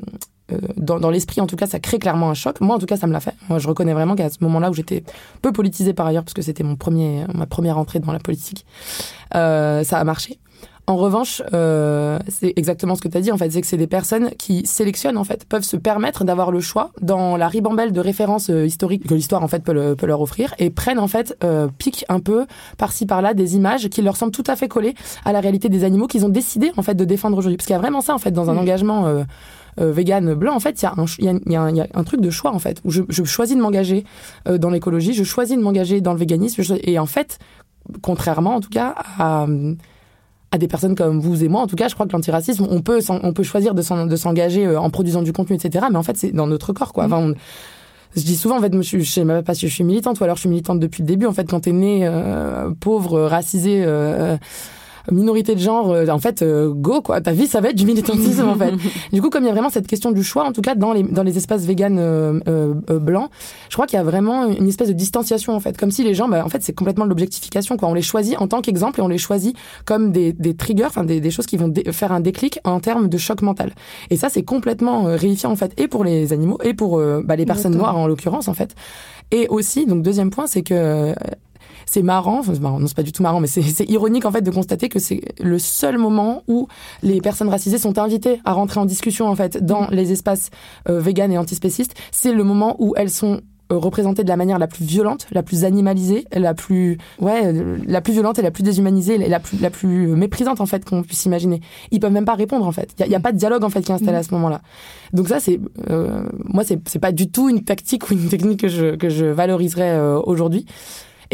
euh, 0.53 0.59
dans, 0.77 1.01
dans 1.01 1.11
l'esprit, 1.11 1.41
en 1.41 1.47
tout 1.47 1.57
cas, 1.57 1.67
ça 1.67 1.81
crée 1.81 1.99
clairement 1.99 2.29
un 2.29 2.35
choc. 2.35 2.61
Moi, 2.61 2.77
en 2.77 2.79
tout 2.79 2.87
cas, 2.87 2.99
ça 2.99 3.07
me 3.07 3.13
l'a 3.13 3.21
fait. 3.21 3.35
Moi, 3.49 3.59
je 3.59 3.67
reconnais 3.67 3.95
vraiment 3.95 4.15
qu'à 4.15 4.29
ce 4.29 4.39
moment-là 4.43 4.71
où 4.71 4.75
j'étais 4.75 5.03
peu 5.41 5.53
politisée 5.53 5.95
par 5.95 6.07
ailleurs, 6.07 6.23
parce 6.23 6.35
que 6.35 6.43
c'était 6.43 6.65
mon 6.65 6.77
premier, 6.77 7.25
ma 7.35 7.47
première 7.47 7.79
entrée 7.79 7.99
dans 7.99 8.13
la 8.13 8.19
politique, 8.19 8.67
euh, 9.35 9.85
ça 9.85 9.99
a 9.99 10.05
marché. 10.05 10.39
En 10.87 10.97
revanche, 10.97 11.43
euh, 11.55 12.19
c'est 12.29 12.53
exactement 12.57 12.95
ce 12.95 13.01
que 13.01 13.09
tu 13.09 13.17
as 13.17 13.21
dit, 13.23 13.33
en 13.33 13.39
fait, 13.39 13.51
c'est 13.51 13.63
que 13.63 13.67
c'est 13.67 13.79
des 13.79 13.87
personnes 13.87 14.31
qui 14.39 14.67
sélectionnent, 14.67 15.17
en 15.17 15.25
fait, 15.25 15.47
peuvent 15.47 15.63
se 15.63 15.79
permettre 15.79 16.25
d'avoir 16.25 16.51
le 16.51 16.61
choix 16.61 16.91
dans 17.01 17.39
la 17.39 17.49
ribambelle 17.49 17.93
de 17.93 18.01
références 18.01 18.51
euh, 18.51 18.67
historiques 18.67 19.07
que 19.09 19.15
l'histoire, 19.15 19.43
en 19.43 19.49
fait, 19.49 19.63
peut, 19.63 19.95
peut, 19.97 20.07
leur 20.07 20.21
offrir, 20.21 20.55
et 20.59 20.69
prennent, 20.69 20.99
en 20.99 21.09
fait, 21.09 21.37
euh, 21.43 21.69
piquent 21.79 22.05
un 22.11 22.21
peu, 22.21 22.45
par-ci, 22.77 23.07
par-là, 23.07 23.33
des 23.33 23.57
images 23.57 23.89
qui 23.89 24.03
leur 24.03 24.17
semblent 24.17 24.33
tout 24.33 24.45
à 24.47 24.57
fait 24.57 24.69
collées 24.69 24.95
à 25.25 25.33
la 25.33 25.41
réalité 25.41 25.71
des 25.71 25.85
animaux 25.85 26.07
qu'ils 26.07 26.27
ont 26.27 26.31
décidé, 26.31 26.71
en 26.77 26.83
fait, 26.83 26.95
de 26.95 27.05
défendre 27.07 27.39
aujourd'hui. 27.39 27.57
Parce 27.57 27.67
qu'il 27.67 27.75
y 27.75 27.79
a 27.79 27.81
vraiment 27.81 28.03
ça, 28.03 28.15
en 28.15 28.19
fait, 28.19 28.33
dans 28.33 28.51
un 28.51 28.55
mmh. 28.55 28.59
engagement... 28.59 29.07
Euh, 29.07 29.25
euh, 29.81 29.91
vegan 29.91 30.35
blanc, 30.35 30.55
en 30.55 30.61
fait, 30.61 30.81
il 30.81 30.85
y, 30.85 30.87
a 30.87 30.95
un, 30.97 31.05
y, 31.19 31.53
y, 31.53 31.57
a, 31.57 31.71
y 31.71 31.81
a 31.81 31.87
un 31.95 32.05
truc 32.05 32.21
de 32.21 32.31
choix, 32.31 32.53
en 32.53 32.61
fait, 32.61 32.81
où 32.85 32.91
je, 32.91 33.03
je 33.09 33.25
choisis 33.25 33.57
de 33.57 33.61
m'engager 33.61 34.05
euh, 34.47 34.57
dans 34.57 34.71
l'écologie, 34.71 35.15
je 35.15 35.25
choisis 35.25 35.57
de 35.57 35.63
m'engager 35.63 36.01
dans 36.01 36.13
le 36.13 36.19
véganisme, 36.19 36.63
et 36.85 36.97
en 37.01 37.07
fait, 37.07 37.41
contrairement 38.01 38.55
en 38.55 38.61
tout 38.61 38.71
cas 38.71 38.95
à, 39.19 39.47
à 40.55 40.59
des 40.59 40.69
personnes 40.69 40.95
comme 40.95 41.19
vous 41.19 41.43
et 41.43 41.49
moi, 41.49 41.63
en 41.63 41.67
tout 41.67 41.75
cas, 41.75 41.89
je 41.89 41.95
crois 41.95 42.07
que 42.07 42.13
l'antiracisme, 42.13 42.65
on 42.71 42.81
peut, 42.81 43.01
on 43.09 43.33
peut 43.33 43.43
choisir 43.43 43.75
de 43.75 43.83
s'engager 43.83 44.65
euh, 44.65 44.81
en 44.81 44.89
produisant 44.89 45.23
du 45.23 45.33
contenu, 45.33 45.57
etc. 45.57 45.87
Mais 45.91 45.99
en 45.99 46.05
fait, 46.05 46.17
c'est 46.17 46.31
dans 46.31 46.47
notre 46.47 46.73
corps, 46.73 46.93
quoi. 46.93 47.07
Enfin, 47.07 47.19
on, 47.19 47.35
je 48.15 48.23
dis 48.23 48.37
souvent, 48.37 48.59
en 48.59 48.61
fait, 48.61 48.73
je, 48.83 49.01
je 49.01 49.11
sais 49.11 49.25
même 49.25 49.43
pas 49.43 49.55
si 49.55 49.67
je 49.67 49.75
suis 49.75 49.83
militante, 49.83 50.21
ou 50.21 50.25
alors 50.25 50.37
je 50.37 50.43
suis 50.43 50.49
militante 50.49 50.79
depuis 50.79 51.03
le 51.03 51.09
début. 51.09 51.27
En 51.27 51.33
fait, 51.33 51.51
quand 51.51 51.59
t'es 51.59 51.73
né 51.73 52.03
euh, 52.05 52.71
pauvre, 52.79 53.23
racisé, 53.23 53.83
euh, 53.85 54.37
minorité 55.13 55.55
de 55.55 55.61
genre, 55.61 55.91
euh, 55.91 56.07
en 56.09 56.19
fait, 56.19 56.43
euh, 56.43 56.73
go 56.73 57.01
quoi. 57.03 57.21
Ta 57.21 57.33
vie, 57.33 57.47
ça 57.47 57.61
va 57.61 57.71
être 57.71 57.77
du 57.77 57.87
militantisme 57.87 58.49
en 58.49 58.57
fait. 58.57 58.73
Du 59.13 59.23
coup, 59.23 59.31
comme 59.31 59.45
il 59.45 59.47
y 59.47 59.51
a 59.51 59.53
vraiment 59.53 59.71
cette 59.71 59.87
question 59.87 60.13
du 60.13 60.25
choix, 60.25 60.45
en 60.45 60.53
tout 60.53 60.61
cas 60.61 60.75
dans 60.75 60.93
les 60.93 61.03
dans 61.03 61.23
les 61.23 61.37
espaces 61.37 61.65
véganes 61.65 61.99
euh, 61.99 62.75
blancs, 62.89 63.31
je 63.69 63.75
crois 63.75 63.87
qu'il 63.87 63.97
y 63.97 64.01
a 64.01 64.05
vraiment 64.05 64.47
une 64.47 64.69
espèce 64.69 64.89
de 64.89 64.93
distanciation 64.93 65.55
en 65.55 65.61
fait, 65.61 65.77
comme 65.77 65.91
si 65.91 66.03
les 66.05 66.15
gens, 66.15 66.29
bah, 66.29 66.45
en 66.45 66.49
fait, 66.49 66.63
c'est 66.63 66.73
complètement 66.73 67.05
de 67.05 67.11
l'objectification 67.11 67.77
quoi. 67.77 67.89
On 67.89 67.95
les 67.95 68.03
choisit 68.03 68.39
en 68.39 68.49
tant 68.49 68.61
qu'exemple 68.61 69.01
et 69.01 69.03
on 69.03 69.09
les 69.09 69.19
choisit 69.19 69.57
comme 69.85 70.11
des, 70.11 70.33
des 70.33 70.55
triggers, 70.55 70.87
enfin 70.87 71.05
des, 71.05 71.21
des 71.21 71.31
choses 71.31 71.47
qui 71.47 71.57
vont 71.57 71.73
faire 71.93 72.13
un 72.13 72.21
déclic 72.21 72.59
en 72.65 72.81
termes 72.81 73.09
de 73.09 73.19
choc 73.19 73.43
mental. 73.43 73.73
Et 74.11 74.17
ça, 74.17 74.29
c'est 74.29 74.43
complètement 74.43 75.05
réifiant 75.05 75.51
en 75.51 75.57
fait, 75.57 75.73
et 75.77 75.89
pour 75.89 76.05
les 76.05 76.33
animaux 76.33 76.59
et 76.63 76.75
pour 76.75 77.01
bah, 77.25 77.37
les 77.37 77.47
personnes 77.47 77.77
noires 77.77 77.97
en 77.97 78.07
l'occurrence 78.07 78.49
en 78.49 78.55
fait. 78.55 78.75
Et 79.31 79.49
aussi, 79.49 79.87
donc 79.87 80.03
deuxième 80.03 80.31
point, 80.31 80.47
c'est 80.47 80.63
que 80.63 81.15
c'est 81.87 82.03
marrant, 82.03 82.41
enfin, 82.41 82.53
c'est 82.55 82.61
marrant, 82.61 82.81
non 82.81 82.87
c'est 82.87 82.97
pas 82.97 83.03
du 83.03 83.13
tout 83.13 83.23
marrant, 83.23 83.41
mais 83.41 83.47
c'est 83.47 83.89
ironique 83.89 84.25
en 84.25 84.33
fait 84.33 84.43
de 84.43 84.51
constater 84.51 84.89
que 84.89 84.99
c'est 84.99 85.23
le 85.41 85.59
seul 85.59 85.99
moment 85.99 86.43
où 86.49 86.69
les 87.03 87.21
personnes 87.21 87.49
racisées 87.49 87.79
sont 87.79 87.99
invitées 87.99 88.41
à 88.45 88.53
rentrer 88.53 88.81
en 88.81 88.87
discussion 88.87 89.29
en 89.29 89.35
fait 89.35 89.65
dans 89.65 89.89
les 89.91 90.13
espaces 90.13 90.51
euh, 90.89 91.01
véganes 91.01 91.33
et 91.33 91.39
antispécistes. 91.39 91.95
C'est 92.13 92.33
le 92.33 92.45
moment 92.45 92.77
où 92.79 92.95
elles 92.97 93.11
sont 93.11 93.41
euh, 93.73 93.79
représentées 93.79 94.25
de 94.25 94.29
la 94.29 94.37
manière 94.37 94.59
la 94.59 94.67
plus 94.67 94.85
violente, 94.85 95.27
la 95.33 95.43
plus 95.43 95.65
animalisée, 95.65 96.27
la 96.35 96.53
plus 96.53 96.99
ouais, 97.19 97.51
la 97.87 98.03
plus 98.03 98.13
violente 98.13 98.39
et 98.39 98.43
la 98.43 98.51
plus 98.51 98.63
déshumanisée, 98.63 99.17
la 99.17 99.41
plus 99.41 99.59
la 99.59 99.71
plus 99.71 100.09
méprisante 100.09 100.61
en 100.61 100.67
fait 100.67 100.85
qu'on 100.85 101.03
puisse 101.03 101.25
imaginer. 101.25 101.63
Ils 101.91 101.99
peuvent 101.99 102.13
même 102.13 102.27
pas 102.27 102.35
répondre 102.35 102.67
en 102.67 102.73
fait. 102.73 102.95
Il 103.01 103.07
y, 103.07 103.15
a 103.15 103.21
pas 103.21 103.33
de 103.33 103.39
dialogue 103.39 103.65
en 103.65 103.71
fait 103.71 103.81
qui 103.81 103.91
est 103.91 103.95
installé 103.95 104.19
à 104.19 104.23
ce 104.23 104.35
moment-là. 104.35 104.61
Donc 105.15 105.29
ça 105.29 105.41
c'est 105.41 105.61
euh, 105.89 106.27
moi 106.45 106.63
c'est 106.63 106.79
c'est 106.87 106.99
pas 106.99 107.13
du 107.13 107.31
tout 107.31 107.49
une 107.49 107.65
tactique 107.65 108.11
ou 108.11 108.13
une 108.13 108.29
technique 108.29 108.61
que 108.61 108.69
je 108.69 108.97
que 108.97 109.09
je 109.09 109.25
valoriserais 109.25 109.93
euh, 109.93 110.21
aujourd'hui 110.21 110.67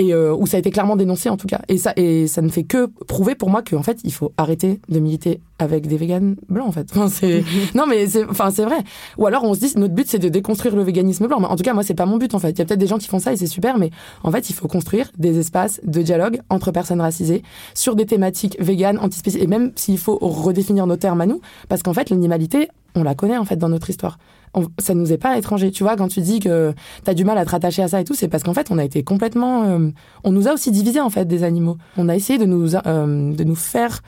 et 0.00 0.14
euh, 0.14 0.34
où 0.34 0.46
ça 0.46 0.56
a 0.56 0.60
été 0.60 0.70
clairement 0.70 0.96
dénoncé 0.96 1.28
en 1.28 1.36
tout 1.36 1.46
cas. 1.46 1.60
Et 1.68 1.76
ça, 1.76 1.92
et 1.96 2.26
ça 2.26 2.40
ne 2.40 2.48
fait 2.48 2.64
que 2.64 2.86
prouver 3.06 3.34
pour 3.34 3.50
moi 3.50 3.62
qu'en 3.62 3.82
fait, 3.82 3.98
il 4.02 4.12
faut 4.12 4.32
arrêter 4.38 4.80
de 4.88 4.98
militer 4.98 5.40
avec 5.62 5.86
des 5.86 5.96
véganes 5.96 6.36
blancs 6.48 6.68
en 6.68 6.72
fait. 6.72 6.88
Enfin, 6.90 7.08
c'est 7.08 7.44
non 7.74 7.86
mais 7.86 8.06
c'est 8.06 8.24
enfin 8.24 8.50
c'est 8.50 8.64
vrai. 8.64 8.78
Ou 9.18 9.26
alors 9.26 9.44
on 9.44 9.54
se 9.54 9.60
dit 9.60 9.72
notre 9.76 9.94
but 9.94 10.08
c'est 10.08 10.18
de 10.18 10.28
déconstruire 10.28 10.76
le 10.76 10.82
véganisme 10.82 11.26
blanc. 11.26 11.40
Mais 11.40 11.46
en 11.46 11.56
tout 11.56 11.62
cas 11.62 11.74
moi 11.74 11.82
c'est 11.82 11.94
pas 11.94 12.06
mon 12.06 12.16
but 12.16 12.34
en 12.34 12.38
fait. 12.38 12.50
Il 12.50 12.58
y 12.58 12.62
a 12.62 12.64
peut-être 12.64 12.80
des 12.80 12.86
gens 12.86 12.98
qui 12.98 13.08
font 13.08 13.18
ça 13.18 13.32
et 13.32 13.36
c'est 13.36 13.46
super, 13.46 13.78
mais 13.78 13.90
en 14.22 14.30
fait 14.30 14.50
il 14.50 14.54
faut 14.54 14.68
construire 14.68 15.10
des 15.18 15.38
espaces 15.38 15.80
de 15.84 16.02
dialogue 16.02 16.40
entre 16.48 16.70
personnes 16.70 17.00
racisées 17.00 17.42
sur 17.74 17.96
des 17.96 18.06
thématiques 18.06 18.56
véganes, 18.60 18.98
antispécistes 18.98 19.42
et 19.42 19.46
même 19.46 19.72
s'il 19.76 19.98
faut 19.98 20.18
redéfinir 20.20 20.86
nos 20.86 20.96
termes 20.96 21.20
à 21.20 21.26
nous, 21.26 21.40
parce 21.68 21.82
qu'en 21.82 21.94
fait 21.94 22.10
l'animalité 22.10 22.68
on 22.94 23.02
la 23.02 23.14
connaît 23.14 23.38
en 23.38 23.44
fait 23.44 23.56
dans 23.56 23.68
notre 23.68 23.88
histoire 23.88 24.18
on, 24.54 24.66
ça 24.78 24.94
nous 24.94 25.12
est 25.12 25.18
pas 25.18 25.38
étranger. 25.38 25.70
Tu 25.70 25.82
vois, 25.82 25.96
quand 25.96 26.08
tu 26.08 26.20
dis 26.20 26.40
que 26.40 26.74
tu 27.04 27.10
as 27.10 27.14
du 27.14 27.24
mal 27.24 27.38
à 27.38 27.44
te 27.44 27.50
rattacher 27.50 27.82
à 27.82 27.88
ça 27.88 28.00
et 28.00 28.04
tout, 28.04 28.14
c'est 28.14 28.28
parce 28.28 28.42
qu'en 28.42 28.54
fait, 28.54 28.68
on 28.70 28.78
a 28.78 28.84
été 28.84 29.02
complètement. 29.02 29.64
Euh, 29.64 29.90
on 30.24 30.32
nous 30.32 30.48
a 30.48 30.52
aussi 30.52 30.70
divisé 30.70 31.00
en 31.00 31.10
fait 31.10 31.26
des 31.26 31.44
animaux. 31.44 31.76
On 31.96 32.08
a 32.08 32.16
essayé 32.16 32.38
de 32.38 32.46
nous, 32.46 32.74
euh, 32.74 33.32
de 33.32 33.44
nous 33.44 33.54
faire 33.54 34.02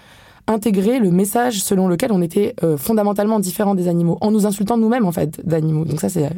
intégrer 0.47 0.99
le 0.99 1.11
message 1.11 1.63
selon 1.63 1.89
lequel 1.89 2.13
on 2.13 2.23
était 2.23 2.55
euh, 2.63 2.77
fondamentalement 2.77 3.41
différent 3.41 3.75
des 3.75 3.89
animaux, 3.89 4.19
en 4.21 4.31
nous 4.31 4.47
insultant 4.47 4.77
nous-mêmes 4.77 5.07
en 5.07 5.13
fait 5.13 5.47
d'animaux. 5.47 5.85
Donc 5.85 6.01
ça, 6.01 6.09
c'est 6.09 6.29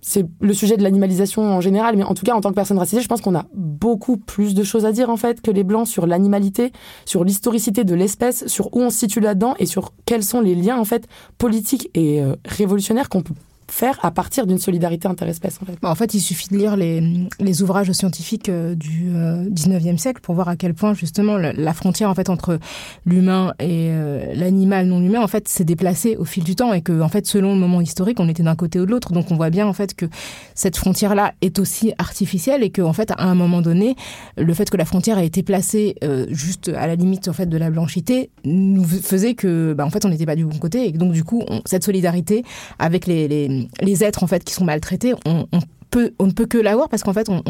c'est 0.00 0.24
le 0.40 0.54
sujet 0.54 0.78
de 0.78 0.82
l'animalisation 0.82 1.42
en 1.42 1.60
général, 1.60 1.96
mais 1.96 2.02
en 2.02 2.14
tout 2.14 2.24
cas, 2.24 2.34
en 2.34 2.40
tant 2.40 2.48
que 2.48 2.54
personne 2.54 2.78
racisée, 2.78 3.02
je 3.02 3.08
pense 3.08 3.20
qu'on 3.20 3.34
a 3.34 3.44
beaucoup 3.52 4.16
plus 4.16 4.54
de 4.54 4.62
choses 4.62 4.86
à 4.86 4.92
dire, 4.92 5.10
en 5.10 5.18
fait, 5.18 5.42
que 5.42 5.50
les 5.50 5.64
Blancs 5.64 5.86
sur 5.86 6.06
l'animalité, 6.06 6.72
sur 7.04 7.24
l'historicité 7.24 7.84
de 7.84 7.94
l'espèce, 7.94 8.46
sur 8.46 8.74
où 8.74 8.80
on 8.80 8.88
se 8.88 8.98
situe 8.98 9.20
là-dedans 9.20 9.54
et 9.58 9.66
sur 9.66 9.92
quels 10.06 10.22
sont 10.22 10.40
les 10.40 10.54
liens, 10.54 10.78
en 10.78 10.84
fait, 10.84 11.06
politiques 11.36 11.90
et 11.94 12.22
euh, 12.22 12.36
révolutionnaires 12.46 13.10
qu'on 13.10 13.22
peut 13.22 13.34
faire 13.70 13.98
à 14.02 14.10
partir 14.10 14.46
d'une 14.46 14.58
solidarité 14.58 15.08
interespèce 15.08 15.58
en 15.62 15.66
fait. 15.66 15.78
Bah, 15.80 15.90
en 15.90 15.94
fait, 15.94 16.14
il 16.14 16.20
suffit 16.20 16.48
de 16.48 16.56
lire 16.56 16.76
les, 16.76 17.62
ouvrages 17.62 17.92
scientifiques 17.92 18.48
euh, 18.48 18.74
du 18.74 19.10
19e 19.10 19.94
euh, 19.94 19.96
siècle 19.96 20.20
pour 20.22 20.34
voir 20.34 20.48
à 20.48 20.56
quel 20.56 20.74
point 20.74 20.94
justement 20.94 21.36
la 21.36 21.74
frontière 21.74 22.08
en 22.08 22.14
fait 22.14 22.30
entre 22.30 22.58
l'humain 23.04 23.52
et 23.58 23.88
euh, 23.90 24.32
l'animal 24.34 24.86
non 24.86 25.02
humain 25.02 25.20
en 25.20 25.26
fait 25.26 25.48
s'est 25.48 25.64
déplacée 25.64 26.16
au 26.16 26.24
fil 26.24 26.44
du 26.44 26.54
temps 26.54 26.72
et 26.72 26.82
que 26.82 27.00
en 27.00 27.08
fait 27.08 27.26
selon 27.26 27.54
le 27.54 27.58
moment 27.58 27.80
historique, 27.80 28.20
on 28.20 28.28
était 28.28 28.42
d'un 28.42 28.56
côté 28.56 28.80
ou 28.80 28.86
de 28.86 28.90
l'autre. 28.90 29.12
Donc 29.12 29.30
on 29.30 29.36
voit 29.36 29.50
bien 29.50 29.66
en 29.66 29.72
fait 29.72 29.94
que 29.94 30.06
cette 30.54 30.76
frontière 30.76 31.14
là 31.14 31.32
est 31.40 31.58
aussi 31.58 31.92
artificielle 31.98 32.62
et 32.62 32.70
que 32.70 32.82
en 32.82 32.92
fait 32.92 33.10
à 33.12 33.24
un 33.24 33.34
moment 33.34 33.60
donné, 33.60 33.96
le 34.36 34.54
fait 34.54 34.70
que 34.70 34.76
la 34.76 34.84
frontière 34.84 35.18
ait 35.18 35.26
été 35.26 35.42
placée 35.42 35.96
juste 36.30 36.68
à 36.68 36.86
la 36.86 36.94
limite 36.94 37.28
en 37.28 37.32
fait 37.32 37.46
de 37.46 37.56
la 37.56 37.70
blanchité 37.70 38.30
nous 38.44 38.84
faisait 38.84 39.34
que 39.34 39.74
bah, 39.74 39.84
en 39.84 39.90
fait 39.90 40.04
on 40.04 40.08
n'était 40.08 40.26
pas 40.26 40.36
du 40.36 40.44
bon 40.44 40.56
côté 40.58 40.86
et 40.86 40.92
donc 40.92 41.12
du 41.12 41.24
coup 41.24 41.42
cette 41.64 41.84
solidarité 41.84 42.44
avec 42.78 43.06
les 43.06 43.57
les 43.80 44.04
êtres 44.04 44.22
en 44.22 44.26
fait 44.26 44.44
qui 44.44 44.54
sont 44.54 44.64
maltraités, 44.64 45.14
on, 45.26 45.46
peut, 45.90 46.12
on 46.18 46.26
ne 46.26 46.32
peut 46.32 46.46
que 46.46 46.58
l'avoir 46.58 46.88
parce 46.88 47.02
qu'en 47.02 47.12
fait, 47.12 47.28
on, 47.28 47.42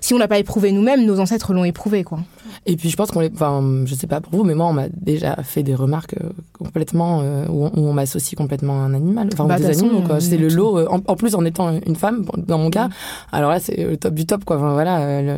si 0.00 0.14
on 0.14 0.18
l'a 0.18 0.28
pas 0.28 0.38
éprouvé 0.38 0.72
nous-mêmes, 0.72 1.04
nos 1.04 1.20
ancêtres 1.20 1.52
l'ont 1.52 1.64
éprouvé, 1.64 2.04
quoi. 2.04 2.20
Et 2.66 2.76
puis 2.76 2.90
je 2.90 2.96
pense 2.96 3.10
qu'on 3.10 3.20
les, 3.20 3.30
enfin, 3.32 3.82
je 3.86 3.94
sais 3.94 4.06
pas 4.06 4.20
pour 4.20 4.34
vous, 4.36 4.44
mais 4.44 4.54
moi 4.54 4.66
on 4.66 4.72
m'a 4.72 4.88
déjà 4.88 5.36
fait 5.42 5.62
des 5.62 5.74
remarques 5.74 6.14
euh, 6.22 6.30
complètement 6.52 7.20
euh, 7.22 7.46
où 7.48 7.70
on, 7.74 7.92
m'associe 7.92 8.36
complètement 8.36 8.82
à 8.82 8.84
un 8.84 8.94
animal, 8.94 9.28
enfin 9.32 9.46
bah, 9.46 9.56
des 9.58 9.66
animaux, 9.66 10.02
quoi. 10.02 10.20
C'est 10.20 10.36
le 10.36 10.48
lot. 10.48 10.78
Euh, 10.78 10.86
en, 10.88 11.16
plus 11.16 11.34
en 11.34 11.44
étant 11.44 11.78
une 11.86 11.96
femme, 11.96 12.24
dans 12.36 12.58
mon 12.58 12.70
cas, 12.70 12.88
alors 13.32 13.50
là 13.50 13.58
c'est 13.58 13.76
le 13.76 13.96
top 13.96 14.14
du 14.14 14.26
top, 14.26 14.44
quoi. 14.44 14.56
Enfin, 14.56 14.72
voilà. 14.72 15.22
Le, 15.22 15.36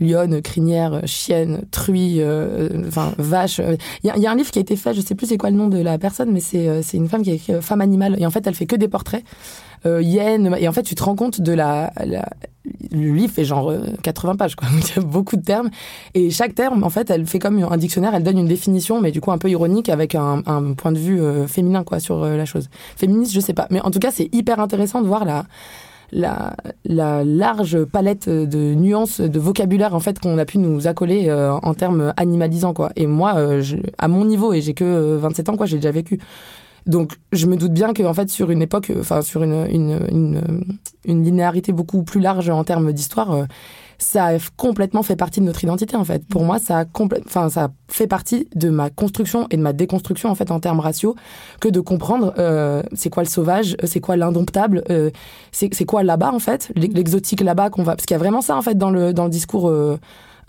lionne, 0.00 0.42
crinière, 0.42 1.02
chienne, 1.04 1.66
truie, 1.70 2.20
enfin 2.88 3.12
vache. 3.16 3.60
Il 4.02 4.12
y, 4.12 4.20
y, 4.20 4.26
a 4.26 4.30
un 4.32 4.34
livre 4.34 4.50
qui 4.50 4.58
a 4.58 4.62
été 4.62 4.74
fait, 4.74 4.92
je 4.92 5.00
sais 5.00 5.14
plus 5.14 5.28
c'est 5.28 5.36
quoi 5.36 5.50
le 5.50 5.56
nom 5.56 5.68
de 5.68 5.78
la 5.78 5.98
personne, 5.98 6.32
mais 6.32 6.40
c'est 6.40 6.82
c'est 6.82 6.96
une 6.96 7.08
femme 7.08 7.22
qui 7.22 7.30
a 7.30 7.34
écrit 7.34 7.52
Femme 7.60 7.80
animale 7.80 8.16
et 8.18 8.26
en 8.26 8.30
fait 8.30 8.44
elle 8.44 8.56
fait 8.56 8.66
que 8.66 8.74
des 8.74 8.88
portraits 8.88 9.22
euh, 9.86 10.02
yen. 10.02 10.56
Et 10.58 10.68
en 10.68 10.72
fait, 10.72 10.82
tu 10.82 10.94
te 10.94 11.02
rends 11.02 11.14
compte 11.16 11.40
de 11.40 11.52
la, 11.52 11.92
le 12.92 13.12
livre 13.12 13.32
fait 13.32 13.44
genre 13.44 13.72
80 14.02 14.32
euh, 14.32 14.36
pages, 14.36 14.56
quoi. 14.56 14.68
il 14.76 14.96
y 14.96 14.98
a 14.98 15.02
beaucoup 15.02 15.36
de 15.36 15.42
termes. 15.42 15.70
Et 16.14 16.30
chaque 16.30 16.54
terme, 16.54 16.84
en 16.84 16.90
fait, 16.90 17.10
elle 17.10 17.26
fait 17.26 17.38
comme 17.38 17.62
un 17.62 17.76
dictionnaire, 17.76 18.14
elle 18.14 18.22
donne 18.22 18.38
une 18.38 18.48
définition, 18.48 19.00
mais 19.00 19.10
du 19.10 19.20
coup 19.20 19.32
un 19.32 19.38
peu 19.38 19.50
ironique 19.50 19.88
avec 19.88 20.14
un, 20.14 20.42
un 20.46 20.72
point 20.72 20.92
de 20.92 20.98
vue 20.98 21.20
euh, 21.20 21.46
féminin, 21.46 21.84
quoi, 21.84 22.00
sur 22.00 22.24
la 22.24 22.44
chose. 22.44 22.68
Féministe, 22.96 23.32
je 23.32 23.40
sais 23.40 23.54
pas. 23.54 23.66
Mais 23.70 23.80
en 23.80 23.90
tout 23.90 23.98
cas, 23.98 24.10
c'est 24.10 24.34
hyper 24.34 24.60
intéressant 24.60 25.02
de 25.02 25.06
voir 25.06 25.24
la, 25.24 25.44
la, 26.12 26.54
la, 26.84 27.24
large 27.24 27.84
palette 27.84 28.28
de 28.28 28.74
nuances, 28.74 29.20
de 29.20 29.38
vocabulaire 29.38 29.94
en 29.94 30.00
fait 30.00 30.18
qu'on 30.18 30.38
a 30.38 30.44
pu 30.44 30.58
nous 30.58 30.86
accoler 30.86 31.32
en 31.32 31.74
termes 31.74 32.12
animalisants 32.16 32.72
quoi. 32.72 32.90
Et 32.96 33.06
moi, 33.06 33.60
je, 33.60 33.76
à 33.98 34.08
mon 34.08 34.24
niveau 34.24 34.52
et 34.52 34.60
j'ai 34.60 34.74
que 34.74 35.16
27 35.16 35.48
ans 35.48 35.56
quoi, 35.56 35.66
j'ai 35.66 35.76
déjà 35.76 35.90
vécu 35.90 36.20
donc, 36.86 37.14
je 37.32 37.46
me 37.46 37.56
doute 37.56 37.72
bien 37.72 37.94
qu'en 37.94 38.12
fait, 38.12 38.28
sur 38.28 38.50
une 38.50 38.60
époque, 38.60 38.92
enfin, 38.98 39.22
sur 39.22 39.42
une, 39.42 39.66
une, 39.70 40.06
une, 40.10 40.64
une 41.06 41.24
linéarité 41.24 41.72
beaucoup 41.72 42.02
plus 42.02 42.20
large 42.20 42.50
en 42.50 42.62
termes 42.62 42.92
d'histoire, 42.92 43.32
euh, 43.32 43.44
ça 43.96 44.26
a 44.26 44.38
complètement 44.56 45.02
fait 45.02 45.16
partie 45.16 45.40
de 45.40 45.46
notre 45.46 45.64
identité, 45.64 45.96
en 45.96 46.04
fait. 46.04 46.26
Pour 46.26 46.44
moi, 46.44 46.58
ça 46.58 46.80
a, 46.80 46.84
enfin, 47.24 47.48
ça 47.48 47.70
fait 47.88 48.06
partie 48.06 48.48
de 48.54 48.68
ma 48.68 48.90
construction 48.90 49.46
et 49.50 49.56
de 49.56 49.62
ma 49.62 49.72
déconstruction, 49.72 50.28
en 50.28 50.34
fait, 50.34 50.50
en 50.50 50.60
termes 50.60 50.80
raciaux, 50.80 51.14
que 51.60 51.68
de 51.68 51.80
comprendre 51.80 52.34
euh, 52.38 52.82
c'est 52.92 53.08
quoi 53.08 53.22
le 53.22 53.28
sauvage, 53.30 53.76
c'est 53.84 54.00
quoi 54.00 54.16
l'indomptable, 54.16 54.84
euh, 54.90 55.10
c'est 55.52 55.84
quoi 55.86 56.02
là-bas, 56.02 56.32
en 56.32 56.38
fait, 56.38 56.70
l'exotique 56.76 57.40
là-bas 57.40 57.70
qu'on 57.70 57.82
va. 57.82 57.96
Parce 57.96 58.04
qu'il 58.04 58.14
y 58.14 58.16
a 58.16 58.22
vraiment 58.22 58.42
ça, 58.42 58.56
en 58.56 58.62
fait, 58.62 58.76
dans 58.76 58.90
le, 58.90 59.14
dans 59.14 59.24
le 59.24 59.30
discours 59.30 59.68
euh, 59.70 59.98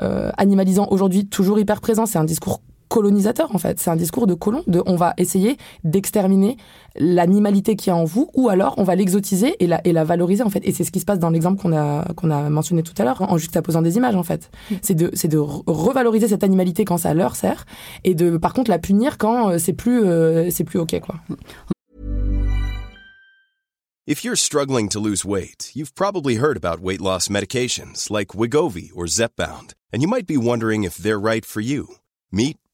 euh 0.02 0.32
animalisant 0.38 0.88
aujourd'hui, 0.91 1.28
toujours 1.28 1.60
hyper 1.60 1.80
présent. 1.80 2.06
C'est 2.06 2.17
un 2.17 2.26
discours 2.26 2.60
colonisateur 2.88 3.54
en 3.54 3.58
fait. 3.58 3.80
C'est 3.80 3.89
un 3.89 3.95
discours 3.95 4.28
de 4.28 4.34
colon, 4.34 4.63
de 4.67 4.82
on 4.86 4.95
va 4.95 5.13
essayer 5.17 5.58
d'exterminer 5.84 6.58
l'animalité 6.95 7.76
qui 7.76 7.89
est 7.89 7.93
en 7.93 8.06
vous 8.06 8.30
ou 8.34 8.50
alors 8.50 8.76
on 8.78 8.84
va 8.84 8.95
l'exotiser 8.95 9.56
et 9.63 9.67
la, 9.67 9.82
et 9.86 9.93
la 9.93 10.04
valoriser 10.04 10.43
en 10.43 10.50
fait. 10.50 10.62
Et 10.63 10.71
c'est 10.71 10.84
ce 10.84 10.91
qui 10.91 11.00
se 11.00 11.06
passe 11.06 11.19
dans 11.19 11.30
l'exemple 11.30 11.62
qu'on 11.62 11.76
a, 11.76 12.06
qu'on 12.15 12.32
a 12.32 12.50
mentionné 12.50 12.84
tout 12.84 12.93
à 12.98 13.04
l'heure 13.04 13.21
en 13.21 13.38
juxtaposant 13.38 13.82
des 13.82 13.98
images 13.98 14.15
en 14.15 14.24
fait. 14.24 14.50
Mm. 14.69 14.76
C'est 14.82 14.95
de, 14.95 15.12
c'est 15.13 15.28
de 15.28 15.38
revaloriser 15.38 16.28
cette 16.28 16.43
animalité 16.43 16.86
quand 16.86 16.98
ça 16.98 17.13
leur 17.13 17.36
sert 17.36 17.65
et 18.04 18.15
de 18.15 18.38
par 18.38 18.54
contre 18.54 18.71
la 18.71 18.80
punir 18.80 19.17
quand 19.17 19.50
euh, 19.50 19.58
c'est 19.58 19.74
plus, 19.74 20.04
euh, 20.04 20.50
c'est 20.50 20.63
plus 20.63 20.80
ok 20.80 21.00
quoi. 21.00 21.15
If 24.08 24.24
you're 24.24 24.38
struggling 24.38 24.88
to 24.89 25.00
lose 25.00 25.26
weight, 25.26 25.71
you've 25.74 25.95
probably 25.95 26.36
heard 26.36 26.58
about 26.58 26.80
weight 26.80 27.02
loss 27.02 27.28
medications 27.28 28.12
like 28.12 28.36
Wigovi 28.36 28.91
or 28.93 29.08
Zepbound, 29.08 29.74
and 29.91 30.04
you 30.04 30.08
might 30.08 30.28
be 30.28 30.38
wondering 30.38 30.84
if 30.84 30.95
they're 30.95 31.19
right 31.19 31.43
for 31.43 31.60
you. 31.60 31.88
Meet 32.32 32.58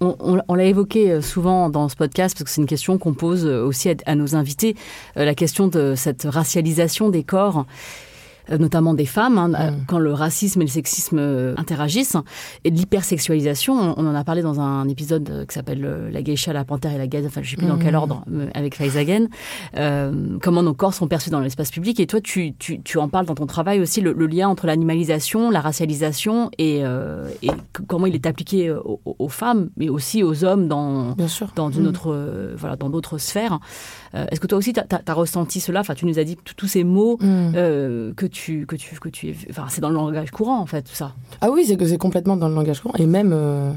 On, 0.00 0.54
l'a 0.54 0.64
évoqué 0.64 1.10
euh, 1.10 1.20
souvent 1.20 1.68
dans 1.68 1.88
ce 1.90 1.96
podcast 1.96 2.34
parce 2.34 2.44
que 2.44 2.50
c'est 2.50 2.60
une 2.60 2.66
question 2.66 2.96
qu'on 2.96 3.12
pose 3.12 3.44
euh, 3.44 3.64
aussi 3.64 3.90
à, 3.90 3.94
à 4.06 4.14
nos 4.14 4.34
invités, 4.34 4.76
euh, 5.18 5.24
la 5.24 5.34
question 5.34 5.68
de 5.68 5.94
cette 5.94 6.24
racialisation 6.24 7.10
des 7.10 7.22
corps. 7.22 7.66
Euh, 8.50 8.58
notamment 8.58 8.92
des 8.92 9.06
femmes, 9.06 9.38
hein, 9.38 9.48
mm. 9.48 9.84
quand 9.86 9.98
le 9.98 10.12
racisme 10.12 10.60
et 10.60 10.64
le 10.64 10.70
sexisme 10.70 11.18
euh, 11.18 11.54
interagissent, 11.56 12.16
et 12.64 12.70
de 12.70 12.76
l'hypersexualisation. 12.76 13.94
On 13.96 14.06
en 14.06 14.14
a 14.14 14.22
parlé 14.22 14.42
dans 14.42 14.60
un 14.60 14.86
épisode 14.88 15.30
euh, 15.30 15.46
qui 15.46 15.54
s'appelle 15.54 16.10
La 16.12 16.22
geisha, 16.22 16.52
la 16.52 16.64
panthère 16.64 16.92
et 16.92 16.98
la 16.98 17.06
gaze, 17.06 17.24
enfin 17.26 17.40
je 17.42 17.50
sais 17.50 17.56
plus 17.56 17.66
dans 17.66 17.78
quel 17.78 17.92
mm. 17.92 17.96
ordre, 17.96 18.24
avec 18.52 18.74
Faizagen, 18.74 19.28
euh, 19.76 20.36
comment 20.42 20.62
nos 20.62 20.74
corps 20.74 20.92
sont 20.92 21.08
perçus 21.08 21.30
dans 21.30 21.40
l'espace 21.40 21.70
public. 21.70 22.00
Et 22.00 22.06
toi, 22.06 22.20
tu, 22.20 22.54
tu, 22.58 22.82
tu, 22.82 22.98
en 22.98 23.08
parles 23.08 23.24
dans 23.24 23.34
ton 23.34 23.46
travail 23.46 23.80
aussi, 23.80 24.00
le, 24.02 24.12
lien 24.26 24.48
entre 24.48 24.66
l'animalisation, 24.66 25.50
la 25.50 25.60
racialisation 25.60 26.50
et, 26.58 26.80
euh, 26.82 27.28
et 27.42 27.50
comment 27.88 28.06
il 28.06 28.14
est 28.14 28.26
appliqué 28.26 28.70
aux, 28.70 29.00
aux, 29.04 29.28
femmes, 29.28 29.70
mais 29.76 29.88
aussi 29.88 30.22
aux 30.22 30.44
hommes 30.44 30.68
dans, 30.68 31.14
dans 31.56 31.70
une 31.70 31.84
mm. 31.84 31.86
autre, 31.86 32.54
voilà, 32.56 32.76
dans 32.76 32.90
d'autres 32.90 33.18
sphères. 33.18 33.58
Est-ce 34.12 34.40
que 34.40 34.46
toi 34.46 34.58
aussi, 34.58 34.72
tu 34.72 34.80
as, 34.80 35.02
as, 35.06 35.12
ressenti 35.14 35.60
cela? 35.60 35.80
Enfin, 35.80 35.94
tu 35.94 36.06
nous 36.06 36.18
as 36.18 36.24
dit 36.24 36.36
tous 36.56 36.68
ces 36.68 36.84
mots 36.84 37.16
que 37.16 38.26
tu 38.33 38.33
que 38.34 38.76
tu 38.76 38.98
que 39.00 39.08
tu 39.08 39.34
enfin 39.50 39.66
c'est 39.68 39.80
dans 39.80 39.90
le 39.90 39.96
langage 39.96 40.30
courant 40.30 40.58
en 40.58 40.66
fait 40.66 40.82
tout 40.82 40.94
ça. 40.94 41.12
Ah 41.40 41.50
oui, 41.50 41.64
c'est 41.66 41.76
que 41.76 41.86
c'est 41.86 41.98
complètement 41.98 42.36
dans 42.36 42.48
le 42.48 42.54
langage 42.54 42.80
courant 42.80 42.94
et 42.98 43.06
même 43.06 43.32
euh, 43.32 43.72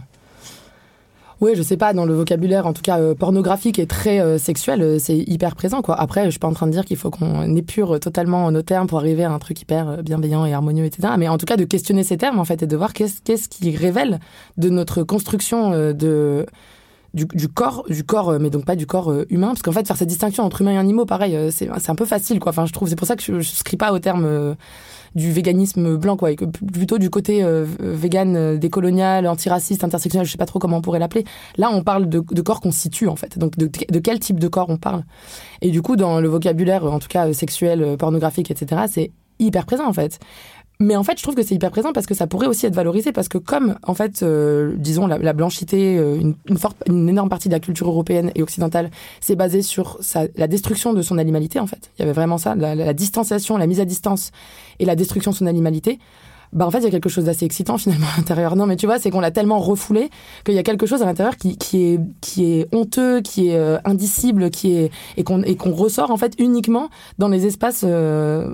Oui, 1.39 1.51
je 1.55 1.61
sais 1.61 1.77
pas, 1.77 1.93
dans 1.93 2.05
le 2.05 2.15
vocabulaire, 2.15 2.65
en 2.65 2.73
tout 2.73 2.81
cas 2.81 2.99
euh, 2.99 3.13
pornographique 3.13 3.77
et 3.77 3.85
très 3.85 4.19
euh, 4.19 4.39
sexuel, 4.39 4.81
euh, 4.81 4.97
c'est 4.97 5.17
hyper 5.17 5.55
présent, 5.55 5.83
quoi. 5.83 5.99
Après, 5.99 6.25
je 6.25 6.31
suis 6.31 6.39
pas 6.39 6.47
en 6.47 6.53
train 6.53 6.65
de 6.65 6.71
dire 6.71 6.83
qu'il 6.83 6.97
faut 6.97 7.11
qu'on 7.11 7.55
épure 7.55 7.99
totalement 7.99 8.49
nos 8.51 8.63
termes 8.63 8.87
pour 8.87 8.97
arriver 8.97 9.23
à 9.23 9.31
un 9.31 9.37
truc 9.37 9.61
hyper 9.61 10.01
bienveillant 10.01 10.45
et 10.47 10.53
harmonieux, 10.53 10.85
etc. 10.85 11.13
Mais 11.17 11.27
en 11.27 11.37
tout 11.37 11.45
cas, 11.45 11.55
de 11.55 11.63
questionner 11.63 12.03
ces 12.03 12.17
termes, 12.17 12.39
en 12.39 12.45
fait, 12.45 12.63
et 12.63 12.67
de 12.67 12.75
voir 12.75 12.93
qu'est-ce 12.93 13.21
qu'est-ce 13.21 13.49
qui 13.49 13.75
révèle 13.75 14.19
de 14.57 14.69
notre 14.69 15.03
construction 15.03 15.71
de 15.93 16.47
du, 17.25 17.47
corps, 17.49 17.83
du 17.89 18.03
corps, 18.03 18.39
mais 18.39 18.49
donc 18.49 18.65
pas 18.65 18.75
du 18.75 18.85
corps 18.85 19.13
humain, 19.29 19.49
parce 19.49 19.61
qu'en 19.61 19.71
fait, 19.71 19.85
faire 19.85 19.97
cette 19.97 20.07
distinction 20.07 20.43
entre 20.43 20.61
humain 20.61 20.73
et 20.73 20.77
animaux, 20.77 21.05
pareil, 21.05 21.37
c'est 21.51 21.89
un 21.89 21.95
peu 21.95 22.05
facile, 22.05 22.39
quoi. 22.39 22.51
Enfin, 22.51 22.65
je 22.65 22.73
trouve, 22.73 22.87
c'est 22.87 22.95
pour 22.95 23.07
ça 23.07 23.15
que 23.15 23.23
je, 23.23 23.39
je 23.39 23.49
souscris 23.49 23.77
pas 23.77 23.91
au 23.91 23.99
terme 23.99 24.55
du 25.17 25.31
véganisme 25.31 25.97
blanc, 25.97 26.15
quoi, 26.15 26.31
et 26.31 26.35
plutôt 26.35 26.97
du 26.97 27.09
côté 27.09 27.43
euh, 27.43 27.65
vegan 27.79 28.35
euh, 28.35 28.57
décolonial, 28.57 29.27
antiraciste, 29.27 29.83
intersectionnel, 29.83 30.25
je 30.25 30.31
sais 30.31 30.37
pas 30.37 30.45
trop 30.45 30.59
comment 30.59 30.77
on 30.77 30.81
pourrait 30.81 30.99
l'appeler. 30.99 31.25
Là, 31.57 31.69
on 31.71 31.83
parle 31.83 32.07
de, 32.07 32.19
de 32.19 32.41
corps 32.41 32.61
qu'on 32.61 32.71
situe, 32.71 33.07
en 33.07 33.15
fait. 33.15 33.37
Donc, 33.37 33.57
de, 33.57 33.67
de, 33.67 33.99
quel 33.99 34.19
type 34.19 34.39
de 34.39 34.47
corps 34.47 34.69
on 34.69 34.77
parle 34.77 35.03
Et 35.61 35.71
du 35.71 35.81
coup, 35.81 35.95
dans 35.95 36.19
le 36.19 36.29
vocabulaire, 36.29 36.85
en 36.85 36.99
tout 36.99 37.07
cas 37.07 37.33
sexuel, 37.33 37.97
pornographique, 37.97 38.51
etc., 38.51 38.83
c'est 38.89 39.11
hyper 39.39 39.65
présent, 39.65 39.87
en 39.87 39.93
fait. 39.93 40.19
Mais 40.79 40.95
en 40.95 41.03
fait, 41.03 41.17
je 41.17 41.23
trouve 41.23 41.33
que 41.33 41.41
c'est 41.41 41.55
hyper 41.55 41.71
présent 41.71 41.91
parce 41.91 42.05
que 42.05 42.13
ça 42.13 42.27
pourrait 42.27 42.45
aussi 42.47 42.67
être 42.67 42.75
valorisé 42.75 43.11
parce 43.11 43.27
que 43.29 43.39
comme, 43.39 43.75
en 43.83 43.95
fait, 43.95 44.21
euh, 44.21 44.75
disons, 44.77 45.07
la, 45.07 45.17
la 45.17 45.33
blanchité, 45.33 45.97
euh, 45.97 46.19
une, 46.19 46.35
une, 46.47 46.57
forte, 46.57 46.77
une 46.87 47.09
énorme 47.09 47.29
partie 47.29 47.49
de 47.49 47.53
la 47.53 47.59
culture 47.59 47.87
européenne 47.87 48.31
et 48.35 48.43
occidentale, 48.43 48.91
c'est 49.19 49.35
basé 49.35 49.63
sur 49.63 49.97
sa, 50.01 50.25
la 50.35 50.47
destruction 50.47 50.93
de 50.93 51.01
son 51.01 51.17
animalité, 51.17 51.59
en 51.59 51.65
fait. 51.65 51.91
Il 51.97 52.01
y 52.01 52.03
avait 52.03 52.13
vraiment 52.13 52.37
ça, 52.37 52.53
la, 52.53 52.75
la 52.75 52.93
distanciation, 52.93 53.57
la 53.57 53.65
mise 53.65 53.79
à 53.79 53.85
distance 53.85 54.31
et 54.77 54.85
la 54.85 54.95
destruction 54.95 55.31
de 55.31 55.35
son 55.35 55.47
animalité 55.47 55.99
bah 56.53 56.65
en 56.65 56.71
fait 56.71 56.79
il 56.79 56.83
y 56.85 56.87
a 56.87 56.91
quelque 56.91 57.09
chose 57.09 57.25
d'assez 57.25 57.45
excitant 57.45 57.77
finalement 57.77 58.07
à 58.13 58.17
l'intérieur. 58.17 58.55
Non 58.55 58.65
mais 58.65 58.75
tu 58.75 58.85
vois 58.85 58.99
c'est 58.99 59.09
qu'on 59.09 59.19
l'a 59.19 59.31
tellement 59.31 59.59
refoulé 59.59 60.09
qu'il 60.45 60.55
y 60.55 60.59
a 60.59 60.63
quelque 60.63 60.85
chose 60.85 61.01
à 61.01 61.05
l'intérieur 61.05 61.37
qui, 61.37 61.57
qui 61.57 61.83
est 61.83 61.99
qui 62.21 62.45
est 62.45 62.73
honteux, 62.73 63.21
qui 63.21 63.49
est 63.49 63.57
euh, 63.57 63.77
indicible, 63.85 64.49
qui 64.49 64.75
est 64.75 64.91
et 65.17 65.23
qu'on 65.23 65.43
et 65.43 65.55
qu'on 65.55 65.73
ressort 65.73 66.11
en 66.11 66.17
fait 66.17 66.33
uniquement 66.39 66.89
dans 67.17 67.27
les 67.27 67.45
espaces 67.45 67.83
euh, 67.85 68.49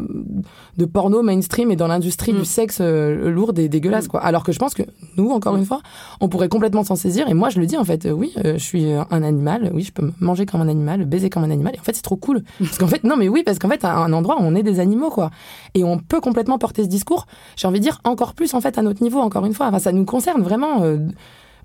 de 0.78 0.86
porno 0.86 1.22
mainstream 1.22 1.72
et 1.72 1.76
dans 1.76 1.88
l'industrie 1.88 2.34
du 2.34 2.40
mm. 2.40 2.46
sexe 2.46 2.78
euh, 2.82 3.30
lourd 3.30 3.54
et 3.58 3.70
dégueulasse 3.70 4.06
mm. 4.06 4.10
quoi. 4.10 4.22
Alors 4.22 4.44
que 4.44 4.52
je 4.52 4.60
pense 4.60 4.74
que 4.74 4.84
nous 5.18 5.30
encore 5.30 5.56
une 5.56 5.66
fois 5.66 5.82
on 6.20 6.30
pourrait 6.30 6.50
complètement 6.50 6.84
s'en 6.84 6.96
saisir 6.96 7.28
et 7.30 7.34
moi 7.34 7.50
je 7.50 7.60
le 7.60 7.66
dis 7.66 7.78
en 7.78 7.84
fait 7.84 8.08
oui 8.12 8.34
je 8.44 8.58
suis 8.58 8.92
un 8.92 9.24
animal, 9.24 9.72
oui 9.74 9.84
je 9.84 9.92
peux 9.92 10.12
manger 10.20 10.46
comme 10.46 10.62
un 10.62 10.68
animal, 10.68 11.06
baiser 11.06 11.30
comme 11.30 11.44
un 11.44 11.52
animal 11.52 11.76
et 11.76 11.80
en 11.80 11.84
fait 11.84 11.96
c'est 11.96 12.02
trop 12.02 12.16
cool 12.16 12.44
parce 12.60 12.78
qu'en 12.78 12.88
fait 12.88 13.04
non 13.04 13.16
mais 13.18 13.30
oui 13.30 13.44
parce 13.44 13.60
qu'en 13.60 13.70
fait 13.70 13.86
à 13.86 13.96
un 13.96 14.14
endroit 14.14 14.38
on 14.40 14.56
est 14.56 14.64
des 14.64 14.80
animaux 14.80 15.10
quoi 15.10 15.30
et 15.76 15.84
on 15.84 15.98
peut 15.98 16.22
complètement 16.22 16.58
porter 16.58 16.84
ce 16.84 16.88
discours. 16.88 17.26
J'ai 17.56 17.68
envie 17.68 17.80
dire 17.80 18.00
encore 18.04 18.34
plus 18.34 18.54
en 18.54 18.62
fait 18.62 18.78
à 18.78 18.82
notre 18.82 19.04
niveau, 19.04 19.20
encore 19.20 19.46
une 19.46 19.54
fois. 19.54 19.68
Enfin, 19.68 19.80
ça 19.80 19.92
nous 19.92 20.06
concerne 20.06 20.42
vraiment. 20.42 20.84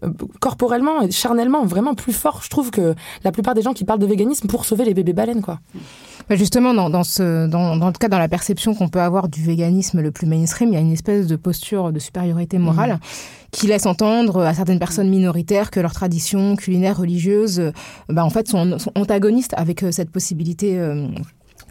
Euh, 0.03 0.09
euh, 0.09 0.13
corporellement 0.41 1.03
et 1.03 1.11
charnellement 1.11 1.65
vraiment 1.65 1.95
plus 1.95 2.13
fort 2.13 2.41
je 2.43 2.51
trouve 2.51 2.71
que 2.71 2.95
la 3.25 3.33
plupart 3.33 3.55
des 3.55 3.63
gens 3.63 3.73
qui 3.73 3.85
parlent 3.85 3.99
de 3.99 4.07
véganisme 4.07 4.47
pour 4.49 4.65
sauver 4.65 4.85
les 4.85 4.95
bébés 4.95 5.13
baleines 5.13 5.43
quoi 5.43 5.61
bah, 6.29 6.37
justement 6.37 6.75
dans, 6.75 6.91
dans 6.91 7.05
ce 7.05 7.47
dans, 7.47 7.77
dans 7.77 7.87
le 7.87 7.93
cas 7.93 8.09
dans 8.09 8.19
la 8.19 8.29
perception 8.29 8.75
qu'on 8.75 8.89
peut 8.89 9.01
avoir 9.01 9.29
du 9.29 9.43
véganisme 9.43 10.01
le 10.01 10.11
plus 10.11 10.27
mainstream 10.27 10.71
il 10.71 10.75
y 10.75 10.77
a 10.77 10.81
une 10.81 10.93
espèce 10.93 11.27
de 11.27 11.37
posture 11.37 11.93
de 11.93 11.99
supériorité 11.99 12.59
morale 12.59 12.95
mmh. 12.95 12.99
qui 13.51 13.67
laisse 13.67 13.87
entendre 13.87 14.43
à 14.43 14.55
certaines 14.55 14.79
personnes 14.79 15.11
minoritaires 15.11 15.71
que 15.71 15.81
leurs 15.81 15.95
traditions 15.95 16.57
culinaires 16.57 16.99
religieuses 16.99 17.73
bah, 18.09 18.25
en 18.25 18.31
fait 18.31 18.49
sont, 18.49 18.79
sont 18.79 18.93
antagonistes 18.95 19.55
avec 19.57 19.83
euh, 19.83 19.91
cette 19.91 20.11
possibilité 20.11 20.79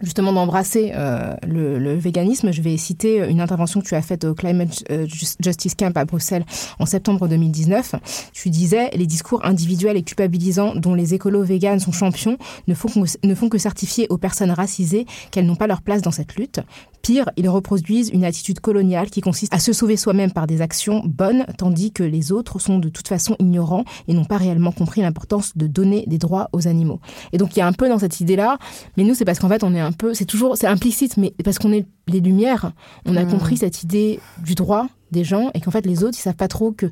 justement 0.01 0.33
d'embrasser 0.33 0.91
euh, 0.95 1.35
le, 1.47 1.95
véganisme, 1.95 2.51
je 2.51 2.61
vais 2.61 2.77
citer 2.77 3.27
une 3.27 3.41
intervention 3.41 3.81
que 3.81 3.87
tu 3.87 3.95
as 3.95 4.01
faite 4.01 4.23
au 4.23 4.33
Climate 4.33 4.83
euh, 4.91 5.07
Justice 5.07 5.75
Camp 5.75 5.95
à 5.95 6.05
Bruxelles 6.05 6.45
en 6.79 6.85
septembre 6.85 7.27
2019. 7.27 7.95
Tu 8.33 8.49
disais 8.49 8.89
les 8.93 9.07
discours 9.07 9.45
individuels 9.45 9.97
et 9.97 10.03
culpabilisants 10.03 10.75
dont 10.75 10.93
les 10.93 11.13
écolos 11.13 11.43
véganes 11.43 11.79
sont 11.79 11.91
champions 11.91 12.37
ne 12.67 12.73
font, 12.73 12.89
ne 13.23 13.35
font 13.35 13.49
que 13.49 13.57
certifier 13.57 14.07
aux 14.09 14.17
personnes 14.17 14.51
racisées 14.51 15.05
qu'elles 15.31 15.45
n'ont 15.45 15.55
pas 15.55 15.67
leur 15.67 15.81
place 15.81 16.01
dans 16.01 16.11
cette 16.11 16.35
lutte. 16.35 16.59
Pire, 17.01 17.29
ils 17.37 17.47
reproduisent 17.47 18.09
une 18.09 18.25
attitude 18.25 18.59
coloniale 18.59 19.09
qui 19.09 19.21
consiste 19.21 19.53
à 19.53 19.59
se 19.59 19.71
sauver 19.71 19.95
soi-même 19.95 20.31
par 20.31 20.45
des 20.45 20.61
actions 20.61 21.01
bonnes, 21.05 21.45
tandis 21.57 21.91
que 21.91 22.03
les 22.03 22.31
autres 22.31 22.59
sont 22.59 22.79
de 22.79 22.89
toute 22.89 23.07
façon 23.07 23.35
ignorants 23.39 23.85
et 24.07 24.13
n'ont 24.13 24.25
pas 24.25 24.37
réellement 24.37 24.71
compris 24.71 25.01
l'importance 25.01 25.55
de 25.55 25.67
donner 25.67 26.03
des 26.07 26.17
droits 26.17 26.49
aux 26.51 26.67
animaux. 26.67 26.99
Et 27.31 27.37
donc 27.37 27.55
il 27.55 27.59
y 27.59 27.61
a 27.61 27.67
un 27.67 27.71
peu 27.71 27.87
dans 27.87 27.99
cette 27.99 28.19
idée-là, 28.19 28.57
mais 28.97 29.03
nous 29.03 29.13
c'est 29.13 29.25
parce 29.25 29.39
qu'en 29.39 29.47
fait 29.47 29.63
on 29.63 29.73
est 29.73 29.79
un 29.79 29.86
peu, 29.91 30.13
c'est 30.13 30.25
toujours, 30.25 30.57
c'est 30.57 30.67
implicite, 30.67 31.17
mais 31.17 31.33
parce 31.43 31.59
qu'on 31.59 31.71
est 31.73 31.85
les 32.07 32.19
lumières, 32.19 32.71
on 33.05 33.15
a 33.15 33.23
mmh. 33.23 33.29
compris 33.29 33.57
cette 33.57 33.83
idée 33.83 34.19
du 34.43 34.55
droit 34.55 34.87
des 35.11 35.23
gens 35.23 35.51
et 35.53 35.61
qu'en 35.61 35.71
fait 35.71 35.85
les 35.85 36.03
autres 36.03 36.17
ils 36.17 36.21
savent 36.21 36.35
pas 36.35 36.49
trop 36.49 36.73
que 36.73 36.87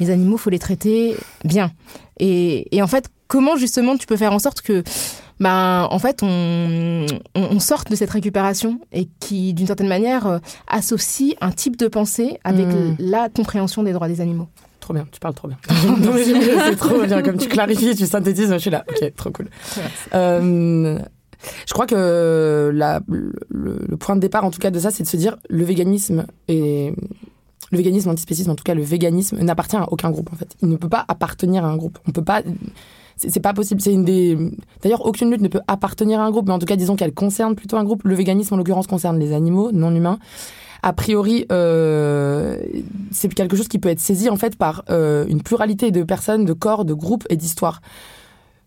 les 0.00 0.10
animaux 0.10 0.36
faut 0.36 0.50
les 0.50 0.58
traiter 0.58 1.16
bien. 1.44 1.70
Et, 2.18 2.76
et 2.76 2.82
en 2.82 2.88
fait 2.88 3.08
comment 3.28 3.56
justement 3.56 3.96
tu 3.96 4.06
peux 4.06 4.16
faire 4.16 4.32
en 4.32 4.38
sorte 4.38 4.60
que 4.60 4.82
ben, 5.40 5.88
en 5.90 5.98
fait, 5.98 6.22
on, 6.22 7.06
on, 7.34 7.60
sort 7.60 7.84
de 7.88 7.96
cette 7.96 8.10
récupération 8.10 8.78
et 8.92 9.08
qui, 9.20 9.54
d'une 9.54 9.66
certaine 9.66 9.88
manière, 9.88 10.26
euh, 10.26 10.38
associe 10.68 11.34
un 11.40 11.50
type 11.50 11.78
de 11.78 11.88
pensée 11.88 12.38
avec 12.44 12.66
mmh. 12.66 12.96
la 12.98 13.30
compréhension 13.30 13.82
des 13.82 13.94
droits 13.94 14.06
des 14.06 14.20
animaux. 14.20 14.48
Trop 14.80 14.92
bien, 14.92 15.06
tu 15.10 15.18
parles 15.18 15.34
trop 15.34 15.48
bien. 15.48 15.56
c'est 16.66 16.76
trop 16.76 17.00
bien, 17.06 17.22
comme 17.22 17.38
tu 17.38 17.48
clarifies, 17.48 17.96
tu 17.96 18.04
synthétises, 18.04 18.52
je 18.52 18.58
suis 18.58 18.70
là. 18.70 18.84
Ok, 18.86 19.14
trop 19.16 19.30
cool. 19.30 19.48
Euh, 20.12 20.98
je 21.66 21.72
crois 21.72 21.86
que 21.86 22.70
le, 22.72 23.32
le, 23.48 23.96
point 23.96 24.16
de 24.16 24.20
départ, 24.20 24.44
en 24.44 24.50
tout 24.50 24.58
cas, 24.58 24.70
de 24.70 24.78
ça, 24.78 24.90
c'est 24.90 25.02
de 25.02 25.08
se 25.08 25.16
dire 25.16 25.36
le 25.48 25.64
véganisme 25.64 26.26
et 26.48 26.94
le 27.70 27.78
véganisme 27.78 28.10
antispécisme, 28.10 28.50
en 28.50 28.56
tout 28.56 28.64
cas 28.64 28.74
le 28.74 28.82
véganisme, 28.82 29.38
n'appartient 29.38 29.76
à 29.76 29.92
aucun 29.92 30.10
groupe 30.10 30.30
en 30.32 30.36
fait. 30.36 30.56
Il 30.62 30.68
ne 30.68 30.76
peut 30.76 30.88
pas 30.88 31.04
appartenir 31.08 31.64
à 31.64 31.68
un 31.68 31.76
groupe. 31.76 31.98
On 32.08 32.10
peut 32.10 32.24
pas 32.24 32.42
c'est 33.28 33.40
pas 33.40 33.52
possible. 33.52 33.80
C'est 33.80 33.92
une 33.92 34.04
des. 34.04 34.36
D'ailleurs, 34.82 35.04
aucune 35.04 35.30
lutte 35.30 35.42
ne 35.42 35.48
peut 35.48 35.60
appartenir 35.68 36.20
à 36.20 36.24
un 36.24 36.30
groupe, 36.30 36.46
mais 36.46 36.54
en 36.54 36.58
tout 36.58 36.66
cas, 36.66 36.76
disons 36.76 36.96
qu'elle 36.96 37.12
concerne 37.12 37.54
plutôt 37.54 37.76
un 37.76 37.84
groupe. 37.84 38.02
Le 38.04 38.14
véganisme, 38.14 38.54
en 38.54 38.56
l'occurrence, 38.56 38.86
concerne 38.86 39.18
les 39.18 39.32
animaux 39.32 39.72
non 39.72 39.94
humains. 39.94 40.18
A 40.82 40.94
priori, 40.94 41.44
euh, 41.52 42.56
c'est 43.10 43.32
quelque 43.34 43.56
chose 43.56 43.68
qui 43.68 43.78
peut 43.78 43.90
être 43.90 44.00
saisi 44.00 44.30
en 44.30 44.36
fait 44.36 44.56
par 44.56 44.84
euh, 44.88 45.26
une 45.28 45.42
pluralité 45.42 45.90
de 45.90 46.02
personnes, 46.02 46.46
de 46.46 46.54
corps, 46.54 46.86
de 46.86 46.94
groupes 46.94 47.26
et 47.28 47.36
d'histoires. 47.36 47.82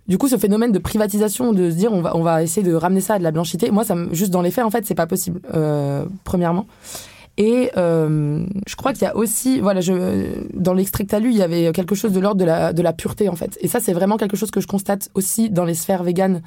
Du 0.08 0.18
coup, 0.18 0.28
ce 0.28 0.38
phénomène 0.38 0.72
de 0.72 0.80
privatisation, 0.80 1.54
de 1.54 1.70
se 1.70 1.76
dire 1.76 1.94
on 1.94 2.02
va, 2.02 2.16
on 2.16 2.24
va 2.24 2.44
essayer 2.44 2.66
de 2.66 2.74
ramener 2.74 3.00
ça 3.00 3.16
à 3.16 3.20
de 3.20 3.24
la 3.24 3.32
blanchité, 3.32 3.72
moi, 3.72 3.86
ça, 3.86 3.96
juste 4.12 4.32
dans 4.32 4.42
les 4.42 4.52
faits, 4.52 4.66
en 4.66 4.70
fait, 4.70 4.86
c'est 4.86 4.96
pas 4.96 5.08
possible. 5.08 5.40
Euh, 5.54 6.06
premièrement. 6.26 6.68
Et 7.38 7.72
euh, 7.78 8.46
je 8.68 8.76
crois 8.76 8.94
qu'il 8.94 9.04
y 9.04 9.06
a 9.06 9.16
aussi, 9.16 9.60
voilà, 9.60 9.80
dans 10.54 10.74
l'extrait 10.74 11.06
que 11.06 11.16
lu, 11.16 11.32
il 11.32 11.38
y 11.38 11.42
avait 11.42 11.72
quelque 11.72 11.96
chose 11.96 12.12
de 12.12 12.20
l'ordre 12.20 12.40
de 12.40 12.46
la, 12.46 12.74
de 12.74 12.82
la 12.82 12.94
pureté, 12.94 13.30
en 13.30 13.36
fait. 13.36 13.58
Et 13.62 13.68
ça, 13.68 13.80
c'est 13.80 13.94
vraiment 13.94 14.18
quelque 14.18 14.38
chose 14.38 14.52
que 14.52 14.62
je 14.62 14.68
constate 14.68 15.10
aussi 15.16 15.50
dans 15.50 15.66
les 15.66 15.74
sphères 15.74 16.04
véganes 16.04 16.42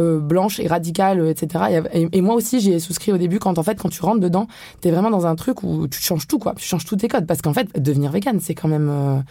euh, 0.00 0.18
blanches 0.18 0.60
et 0.60 0.66
radicales, 0.66 1.26
etc. 1.28 1.82
Et, 1.94 2.08
et, 2.12 2.20
moi 2.20 2.34
aussi, 2.34 2.60
j'ai 2.60 2.78
souscrit 2.78 3.12
au 3.12 3.16
début 3.16 3.38
quand, 3.38 3.58
en 3.58 3.62
fait, 3.62 3.80
quand 3.80 3.88
tu 3.88 4.02
rentres 4.02 4.20
dedans, 4.20 4.48
tu 4.82 4.88
es 4.88 4.90
vraiment 4.90 5.10
dans 5.10 5.26
un 5.26 5.36
truc 5.36 5.62
où 5.62 5.88
tu 5.88 6.02
changes 6.02 6.26
tout, 6.26 6.38
quoi. 6.38 6.54
Tu 6.56 6.66
changes 6.66 6.84
tous 6.84 6.96
tes 6.96 7.08
codes. 7.08 7.26
Parce 7.26 7.40
qu'en 7.40 7.54
fait, 7.54 7.80
devenir 7.80 8.10
végane, 8.10 8.40
c'est 8.40 8.54
quand 8.54 8.68
même... 8.68 9.22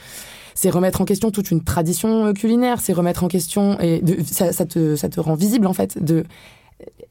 C'est 0.60 0.72
remettre 0.72 1.02
en 1.02 1.06
question 1.06 1.30
toute 1.30 1.52
une 1.52 1.64
tradition 1.64 2.26
euh, 2.26 2.34
culinaire, 2.34 2.82
c'est 2.82 2.92
remettre 2.92 3.24
en 3.24 3.28
question 3.28 3.80
et 3.80 4.02
de, 4.02 4.18
ça, 4.26 4.52
ça, 4.52 4.66
te 4.66 4.96
ça 4.96 5.08
te 5.08 5.20
rend 5.20 5.36
visible 5.36 5.68
en 5.68 5.74
fait 5.74 6.04
de 6.04 6.24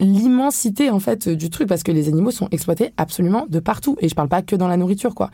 l'immensité 0.01 0.91
en 0.91 0.99
fait 0.99 1.29
du 1.29 1.49
truc 1.49 1.69
parce 1.69 1.85
que 1.85 1.93
les 1.93 2.09
animaux 2.09 2.33
sont 2.33 2.49
exploités 2.51 2.93
absolument 2.97 3.47
de 3.49 3.61
partout 3.61 3.97
et 4.01 4.09
je 4.09 4.17
parle 4.17 4.29
pas 4.29 4.43
que 4.43 4.57
dans 4.57 4.67
la 4.67 4.77
nourriture 4.77 5.15
quoi 5.15 5.31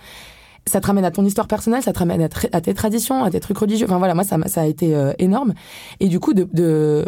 ça 0.67 0.81
te 0.81 0.87
ramène 0.87 1.05
à 1.05 1.11
ton 1.11 1.25
histoire 1.25 1.49
personnelle, 1.49 1.83
ça 1.83 1.93
te 1.93 1.99
ramène 1.99 2.23
à, 2.23 2.61
tes 2.61 2.75
traditions, 2.75 3.25
à 3.25 3.31
tes 3.31 3.41
trucs 3.41 3.59
religieux. 3.59 3.87
Enfin 3.89 3.99
voilà, 3.99 4.15
moi 4.15 4.23
ça, 4.23 4.37
ça 4.47 4.61
a 4.61 4.67
été 4.67 4.95
euh, 4.95 5.13
énorme. 5.19 5.55
Et 5.99 6.07
du 6.07 6.21
coup, 6.21 6.35
de, 6.35 6.47
de, 6.53 7.05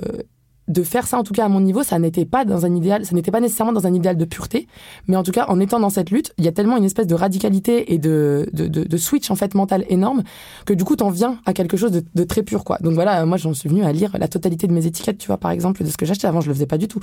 de 0.68 0.82
faire 0.82 1.06
ça, 1.06 1.18
en 1.18 1.22
tout 1.22 1.34
cas 1.34 1.44
à 1.44 1.48
mon 1.48 1.60
niveau, 1.60 1.82
ça 1.82 1.98
n'était 1.98 2.24
pas 2.24 2.44
dans 2.44 2.64
un 2.64 2.74
idéal, 2.74 3.04
ça 3.04 3.14
n'était 3.14 3.30
pas 3.30 3.40
nécessairement 3.40 3.72
dans 3.72 3.86
un 3.86 3.92
idéal 3.92 4.16
de 4.16 4.24
pureté, 4.24 4.66
mais 5.08 5.16
en 5.16 5.22
tout 5.22 5.32
cas 5.32 5.46
en 5.48 5.60
étant 5.60 5.78
dans 5.78 5.90
cette 5.90 6.10
lutte, 6.10 6.32
il 6.38 6.44
y 6.44 6.48
a 6.48 6.52
tellement 6.52 6.76
une 6.76 6.84
espèce 6.84 7.06
de 7.06 7.14
radicalité 7.14 7.92
et 7.92 7.98
de, 7.98 8.48
de, 8.52 8.66
de, 8.66 8.96
switch 8.96 9.30
en 9.30 9.36
fait 9.36 9.54
mental 9.54 9.84
énorme 9.90 10.22
que 10.64 10.72
du 10.72 10.84
coup 10.84 10.96
t'en 10.96 11.10
viens 11.10 11.38
à 11.44 11.52
quelque 11.52 11.76
chose 11.76 11.90
de, 11.90 12.02
de, 12.14 12.24
très 12.24 12.42
pur 12.42 12.64
quoi. 12.64 12.78
Donc 12.80 12.94
voilà, 12.94 13.26
moi 13.26 13.36
j'en 13.36 13.52
suis 13.52 13.68
venu 13.68 13.84
à 13.84 13.92
lire 13.92 14.16
la 14.18 14.28
totalité 14.28 14.66
de 14.66 14.72
mes 14.72 14.86
étiquettes, 14.86 15.18
tu 15.18 15.26
vois 15.26 15.36
par 15.36 15.50
exemple 15.50 15.84
de 15.84 15.90
ce 15.90 15.98
que 15.98 16.06
j'achetais 16.06 16.26
avant, 16.26 16.40
je 16.40 16.48
le 16.48 16.54
faisais 16.54 16.66
pas 16.66 16.78
du 16.78 16.88
tout, 16.88 17.00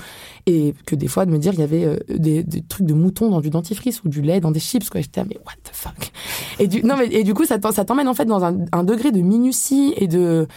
et 0.47 0.73
que 0.87 0.95
des 0.95 1.07
fois 1.07 1.25
de 1.25 1.31
me 1.31 1.37
dire 1.37 1.53
il 1.53 1.59
y 1.59 1.63
avait 1.63 1.85
euh, 1.85 1.97
des, 2.09 2.43
des, 2.43 2.61
trucs 2.63 2.87
de 2.87 2.93
mouton 2.93 3.29
dans 3.29 3.41
du 3.41 3.51
dentifrice 3.51 4.03
ou 4.03 4.09
du 4.09 4.21
lait 4.21 4.39
dans 4.39 4.51
des 4.51 4.59
chips 4.59 4.89
quoi, 4.89 5.01
j'étais 5.01 5.23
mais 5.23 5.37
what 5.45 5.53
the 5.63 5.71
fuck? 5.71 6.11
Et 6.57 6.67
du 6.67 6.83
non 6.83 6.95
mais 6.97 7.07
et 7.07 7.23
du 7.23 7.35
coup 7.35 7.45
ça 7.45 7.59
t'emmène 7.59 8.07
en 8.07 8.15
fait 8.15 8.25
dans 8.25 8.43
un, 8.43 8.57
un 8.71 8.83
degré 8.83 9.11
de 9.11 9.21
minutie 9.21 9.93
et 9.97 10.07
de 10.07 10.47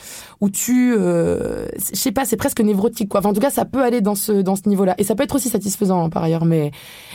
où 0.45 0.51
tu, 0.51 0.95
euh, 0.95 1.67
je 1.79 1.97
sais 1.97 2.13
pas, 2.13 2.27
c'est 2.27 2.37
presque 2.37 2.61
névrotique 2.61 3.09
quoi. 3.09 3.21
Enfin, 3.21 3.31
en 3.31 3.33
tout 3.33 3.41
cas, 3.41 3.49
ça 3.49 3.65
peut 3.65 3.83
aller 3.83 4.03
dans 4.03 4.15
ce 4.15 4.33
dans 4.33 4.57
ce 4.57 4.69
niveau-là 4.69 4.95
et 4.99 5.05
ça 5.05 5.15
peut 5.15 5.23
être 5.23 5.35
aussi 5.35 5.49
satisfaisant 5.49 6.05
hein, 6.05 6.11
par 6.11 6.23
ailleurs. 6.23 6.45
Mais 6.45 6.71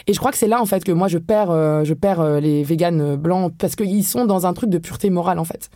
et 0.07 0.13
je 0.13 0.17
crois 0.17 0.31
que 0.31 0.37
c'est 0.37 0.47
là 0.47 0.59
en 0.59 0.65
fait 0.65 0.83
que 0.83 0.91
moi 0.91 1.07
je 1.07 1.19
perds 1.19 1.51
euh, 1.51 1.83
je 1.83 1.93
perds 1.93 2.21
euh, 2.21 2.39
les 2.39 2.63
véganes 2.63 3.17
blancs 3.17 3.53
parce 3.55 3.75
qu'ils 3.75 4.03
sont 4.03 4.25
dans 4.25 4.47
un 4.47 4.53
truc 4.53 4.71
de 4.71 4.79
pureté 4.79 5.11
morale 5.11 5.37
en 5.37 5.43
fait. 5.43 5.69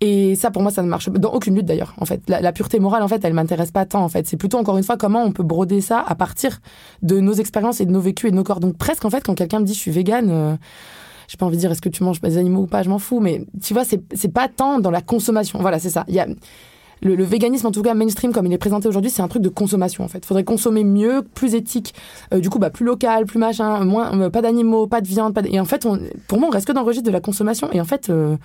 Et 0.00 0.36
ça 0.36 0.52
pour 0.52 0.62
moi 0.62 0.70
ça 0.70 0.82
ne 0.82 0.88
marche 0.88 1.08
dans 1.08 1.32
aucune 1.32 1.56
lutte 1.56 1.66
d'ailleurs 1.66 1.92
en 1.98 2.04
fait. 2.04 2.22
La, 2.28 2.52
pureté 2.52 2.78
morale 2.78 3.02
en 3.02 3.08
fait 3.08 3.24
elle 3.24 3.34
m'intéresse 3.34 3.72
pas 3.72 3.84
tant 3.84 4.04
en 4.04 4.08
fait. 4.08 4.28
C'est 4.28 4.36
plutôt 4.36 4.58
encore 4.58 4.78
une 4.78 4.84
fois 4.84 4.96
comment 4.96 5.24
on 5.24 5.32
peut 5.32 5.42
broder 5.42 5.80
ça 5.80 6.04
à 6.06 6.14
partir 6.14 6.60
de 7.02 7.18
nos 7.18 7.32
expériences 7.32 7.80
et 7.80 7.84
de 7.84 7.90
nos 7.90 8.00
vécus 8.00 8.28
et 8.28 8.30
de 8.30 8.36
nos 8.36 8.44
corps. 8.44 8.60
Donc 8.60 8.76
presque 8.76 9.04
en 9.04 9.10
fait 9.10 9.24
quand 9.24 9.34
quelqu'un 9.34 9.58
me 9.58 9.64
dit 9.64 9.74
je 9.74 9.80
suis 9.80 9.90
végane 9.90 10.56
j'ai 11.32 11.38
pas 11.38 11.46
envie 11.46 11.56
de 11.56 11.60
dire 11.60 11.72
est-ce 11.72 11.80
que 11.80 11.88
tu 11.88 12.04
manges 12.04 12.20
des 12.20 12.36
animaux 12.36 12.62
ou 12.62 12.66
pas, 12.66 12.82
je 12.82 12.90
m'en 12.90 12.98
fous, 12.98 13.18
mais 13.18 13.46
tu 13.62 13.72
vois, 13.72 13.84
c'est 13.84 14.28
pas 14.28 14.48
tant 14.48 14.80
dans 14.80 14.90
la 14.90 15.00
consommation. 15.00 15.60
Voilà, 15.60 15.78
c'est 15.78 15.88
ça. 15.88 16.04
Il 16.08 16.14
y 16.14 16.20
a 16.20 16.26
le, 17.02 17.14
le, 17.14 17.24
véganisme, 17.24 17.66
en 17.66 17.70
tout 17.70 17.82
cas 17.82 17.94
mainstream 17.94 18.32
comme 18.32 18.46
il 18.46 18.52
est 18.52 18.58
présenté 18.58 18.88
aujourd'hui, 18.88 19.10
c'est 19.10 19.22
un 19.22 19.28
truc 19.28 19.42
de 19.42 19.48
consommation 19.48 20.04
en 20.04 20.08
fait. 20.08 20.24
Faudrait 20.24 20.44
consommer 20.44 20.84
mieux, 20.84 21.22
plus 21.34 21.54
éthique, 21.54 21.94
euh, 22.32 22.40
du 22.40 22.50
coup 22.50 22.58
bah 22.58 22.70
plus 22.70 22.86
local, 22.86 23.26
plus 23.26 23.38
machin, 23.38 23.84
moins 23.84 24.18
euh, 24.20 24.30
pas 24.30 24.42
d'animaux, 24.42 24.86
pas 24.86 25.00
de 25.00 25.08
viande, 25.08 25.34
pas 25.34 25.42
de... 25.42 25.48
et 25.48 25.60
en 25.60 25.64
fait 25.64 25.86
on, 25.86 25.98
pour 26.28 26.38
moi 26.38 26.48
on 26.48 26.52
reste 26.52 26.66
que 26.66 26.72
dans 26.72 26.82
le 26.82 26.86
registre 26.86 27.06
de 27.06 27.12
la 27.12 27.20
consommation 27.20 27.68
et 27.72 27.80
en 27.80 27.84
fait 27.84 28.10
euh, 28.10 28.36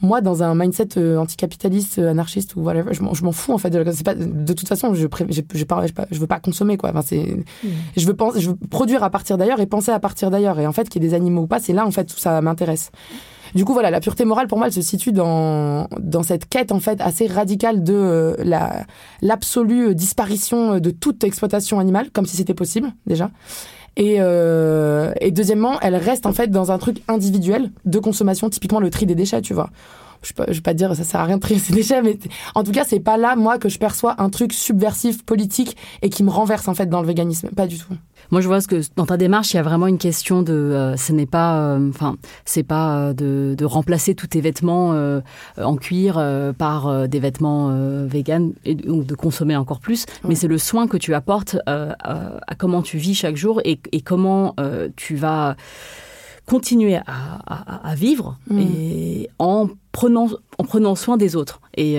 moi, 0.00 0.20
dans 0.20 0.42
un 0.42 0.54
mindset 0.54 0.96
euh, 0.96 1.16
anticapitaliste, 1.16 1.98
euh, 1.98 2.10
anarchiste 2.10 2.54
ou 2.56 2.60
whatever, 2.60 2.94
je 2.94 3.02
m'en 3.02 3.32
fous 3.32 3.52
en 3.52 3.58
fait. 3.58 3.70
De, 3.70 4.02
pas, 4.02 4.14
de 4.14 4.52
toute 4.52 4.68
façon, 4.68 4.94
je, 4.94 5.06
je, 5.28 5.40
je, 5.54 5.64
pas, 5.64 5.84
je, 6.10 6.18
veux 6.18 6.26
pas 6.26 6.38
consommer 6.38 6.76
quoi. 6.76 6.90
Enfin, 6.90 7.02
c'est, 7.02 7.24
mmh. 7.24 7.68
je 7.96 8.06
veux 8.06 8.14
penser, 8.14 8.40
je 8.40 8.50
veux 8.50 8.56
produire 8.70 9.02
à 9.02 9.10
partir 9.10 9.38
d'ailleurs 9.38 9.60
et 9.60 9.66
penser 9.66 9.90
à 9.90 9.98
partir 9.98 10.30
d'ailleurs. 10.30 10.60
Et 10.60 10.66
en 10.66 10.72
fait, 10.72 10.88
qu'il 10.88 11.02
y 11.02 11.06
ait 11.06 11.08
des 11.08 11.14
animaux 11.14 11.42
ou 11.42 11.46
pas, 11.46 11.58
c'est 11.58 11.72
là 11.72 11.84
en 11.84 11.90
fait 11.90 12.12
où 12.12 12.16
ça 12.16 12.40
m'intéresse. 12.40 12.92
Du 13.54 13.64
coup, 13.64 13.72
voilà, 13.72 13.90
la 13.90 14.00
pureté 14.00 14.24
morale 14.24 14.46
pour 14.46 14.58
moi, 14.58 14.66
elle 14.66 14.72
se 14.72 14.82
situe 14.82 15.12
dans 15.12 15.88
dans 15.98 16.22
cette 16.22 16.48
quête 16.48 16.72
en 16.72 16.80
fait 16.80 17.00
assez 17.00 17.26
radicale 17.26 17.82
de 17.82 17.94
euh, 17.94 18.34
la 18.44 18.86
l'absolue 19.22 19.94
disparition 19.94 20.78
de 20.78 20.90
toute 20.90 21.24
exploitation 21.24 21.78
animale, 21.78 22.10
comme 22.10 22.26
si 22.26 22.36
c'était 22.36 22.54
possible 22.54 22.92
déjà. 23.06 23.30
Et, 23.96 24.18
euh, 24.20 25.12
et 25.20 25.32
deuxièmement, 25.32 25.80
elle 25.80 25.96
reste 25.96 26.24
en 26.24 26.32
fait 26.32 26.48
dans 26.52 26.70
un 26.70 26.78
truc 26.78 27.02
individuel 27.08 27.72
de 27.84 27.98
consommation, 27.98 28.48
typiquement 28.48 28.78
le 28.78 28.90
tri 28.90 29.06
des 29.06 29.16
déchets, 29.16 29.42
tu 29.42 29.54
vois. 29.54 29.70
Je 30.22 30.32
ne 30.40 30.52
vais 30.52 30.60
pas 30.60 30.74
dire 30.74 30.94
ça 30.94 31.04
sert 31.04 31.20
à 31.20 31.24
rien 31.24 31.36
de 31.36 31.42
trier 31.42 31.58
ces 31.58 31.72
déchets, 31.72 32.02
mais 32.02 32.18
en 32.54 32.64
tout 32.64 32.72
cas, 32.72 32.84
c'est 32.84 33.00
pas 33.00 33.16
là, 33.16 33.36
moi, 33.36 33.58
que 33.58 33.68
je 33.68 33.78
perçois 33.78 34.14
un 34.18 34.30
truc 34.30 34.52
subversif, 34.52 35.24
politique 35.24 35.76
et 36.02 36.10
qui 36.10 36.22
me 36.22 36.30
renverse 36.30 36.68
en 36.68 36.74
fait 36.74 36.86
dans 36.86 37.00
le 37.00 37.06
véganisme. 37.06 37.48
Pas 37.50 37.66
du 37.66 37.78
tout. 37.78 37.94
Moi, 38.30 38.40
je 38.40 38.46
vois 38.46 38.60
que 38.60 38.80
dans 38.96 39.06
ta 39.06 39.16
démarche, 39.16 39.54
il 39.54 39.56
y 39.56 39.60
a 39.60 39.62
vraiment 39.62 39.86
une 39.86 39.98
question 39.98 40.42
de, 40.42 40.52
euh, 40.52 40.96
ce 40.96 41.12
n'est 41.12 41.26
pas, 41.26 41.60
euh, 41.60 41.88
enfin, 41.88 42.16
c'est 42.44 42.62
pas 42.62 42.98
euh, 42.98 43.12
de, 43.12 43.54
de, 43.56 43.64
remplacer 43.64 44.14
tous 44.14 44.26
tes 44.26 44.40
vêtements 44.40 44.94
en 45.56 45.76
cuir 45.76 46.22
par 46.56 47.08
des 47.08 47.20
vêtements 47.20 47.70
véganes 48.06 48.52
et 48.64 48.74
donc 48.74 49.04
de 49.06 49.14
consommer 49.14 49.56
encore 49.56 49.80
plus, 49.80 50.06
mais 50.24 50.34
c'est 50.34 50.48
le 50.48 50.58
soin 50.58 50.86
que 50.86 50.96
tu 50.96 51.14
apportes 51.14 51.56
à, 51.66 51.94
à, 52.46 52.54
comment 52.56 52.82
tu 52.82 52.98
vis 52.98 53.14
chaque 53.14 53.36
jour 53.36 53.60
et, 53.64 53.78
et 53.92 54.00
comment 54.00 54.54
tu 54.96 55.16
vas 55.16 55.56
continuer 56.46 56.96
à, 56.96 57.02
à, 57.46 57.90
à 57.90 57.94
vivre 57.94 58.38
mm. 58.50 58.58
et 58.58 59.30
en 59.38 59.68
prenant 59.92 60.28
en 60.58 60.64
prenant 60.64 60.94
soin 60.94 61.16
des 61.16 61.36
autres. 61.36 61.60
Et 61.76 61.98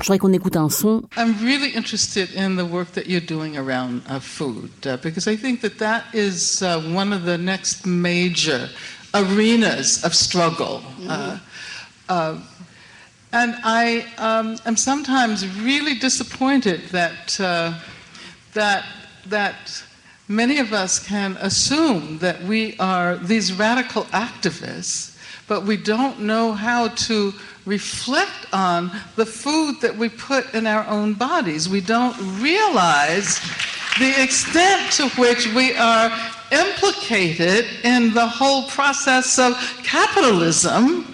Je 0.00 0.06
voudrais 0.06 0.18
qu'on 0.18 0.32
écoute 0.32 0.56
un 0.56 0.68
son. 0.68 1.04
I'm 1.16 1.34
really 1.40 1.70
interested 1.70 2.28
in 2.34 2.56
the 2.56 2.64
work 2.64 2.92
that 2.92 3.06
you're 3.06 3.20
doing 3.20 3.56
around 3.56 4.02
uh, 4.08 4.18
food 4.18 4.70
uh, 4.86 4.96
because 4.96 5.28
I 5.28 5.36
think 5.36 5.60
that 5.60 5.78
that 5.78 6.04
is 6.12 6.62
uh, 6.62 6.80
one 6.92 7.12
of 7.12 7.24
the 7.24 7.38
next 7.38 7.86
major 7.86 8.68
arenas 9.14 10.02
of 10.04 10.14
struggle. 10.14 10.82
Mm 10.98 11.08
-hmm. 11.08 12.40
and 13.32 13.54
I 13.64 14.04
um, 14.18 14.56
am 14.64 14.76
sometimes 14.76 15.44
really 15.62 15.98
disappointed 15.98 16.80
that 16.90 17.40
uh, 17.40 17.72
that 18.52 18.84
that 19.28 19.84
many 20.28 20.60
of 20.60 20.72
us 20.72 20.98
can 20.98 21.36
assume 21.40 22.18
that 22.18 22.42
we 22.42 22.74
are 22.78 23.16
these 23.16 23.52
radical 23.52 24.04
activists, 24.12 25.13
but 25.48 25.64
we 25.64 25.76
don't 25.76 26.20
know 26.20 26.52
how 26.52 26.88
to 26.88 27.32
reflect 27.66 28.46
on 28.52 28.90
the 29.16 29.26
food 29.26 29.80
that 29.80 29.96
we 29.96 30.08
put 30.08 30.52
in 30.54 30.66
our 30.66 30.86
own 30.86 31.14
bodies. 31.14 31.68
We 31.68 31.80
don't 31.80 32.16
realize 32.40 33.40
the 33.98 34.22
extent 34.22 34.92
to 34.92 35.08
which 35.20 35.52
we 35.54 35.74
are 35.76 36.10
implicated 36.52 37.66
in 37.84 38.12
the 38.12 38.26
whole 38.26 38.68
process 38.68 39.38
of 39.38 39.54
capitalism 39.82 41.06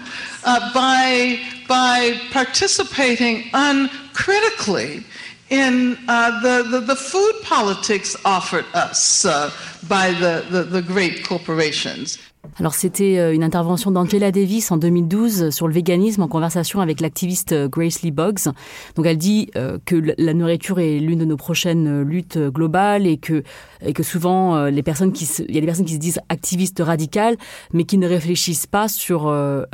uh, 0.44 0.72
by, 0.72 1.40
by 1.68 2.20
participating 2.30 3.50
uncritically 3.52 5.04
in 5.50 5.98
uh, 6.08 6.40
the, 6.40 6.68
the, 6.70 6.80
the, 6.80 6.96
food 6.96 7.32
politics 7.42 8.16
offered 8.24 8.64
us 8.72 9.24
uh, 9.24 9.50
by 9.88 10.12
the, 10.12 10.46
the, 10.48 10.62
the 10.62 10.80
great 10.80 11.24
corporations. 11.24 12.18
Alors 12.58 12.74
c'était 12.74 13.18
euh, 13.18 13.34
une 13.34 13.42
intervention 13.42 13.90
d'Angela 13.90 14.32
Davis 14.32 14.70
en 14.70 14.76
2012 14.76 15.50
sur 15.50 15.68
le 15.68 15.74
véganisme 15.74 16.22
en 16.22 16.28
conversation 16.28 16.80
avec 16.80 17.00
l'activiste 17.00 17.52
euh, 17.52 17.68
Grace 17.68 18.02
Lee 18.02 18.10
Boggs. 18.10 18.52
Donc 18.96 19.06
elle 19.06 19.18
dit 19.18 19.50
euh, 19.56 19.78
que 19.84 19.96
la 19.96 20.34
nourriture 20.34 20.78
est 20.80 20.98
l'une 20.98 21.20
de 21.20 21.24
nos 21.24 21.36
prochaines 21.36 22.02
luttes 22.02 22.38
globales 22.38 23.06
et 23.06 23.18
que 23.18 23.42
et 23.84 23.92
que 23.92 24.02
souvent 24.02 24.66
les 24.66 24.82
personnes 24.82 25.12
qui 25.12 25.26
se, 25.26 25.42
il 25.42 25.54
y 25.54 25.58
a 25.58 25.60
des 25.60 25.66
personnes 25.66 25.86
qui 25.86 25.94
se 25.94 25.98
disent 25.98 26.20
activistes 26.28 26.82
radicales 26.84 27.36
mais 27.72 27.84
qui 27.84 27.98
ne 27.98 28.08
réfléchissent 28.08 28.66
pas 28.66 28.88
sur 28.88 29.28
euh, 29.28 29.64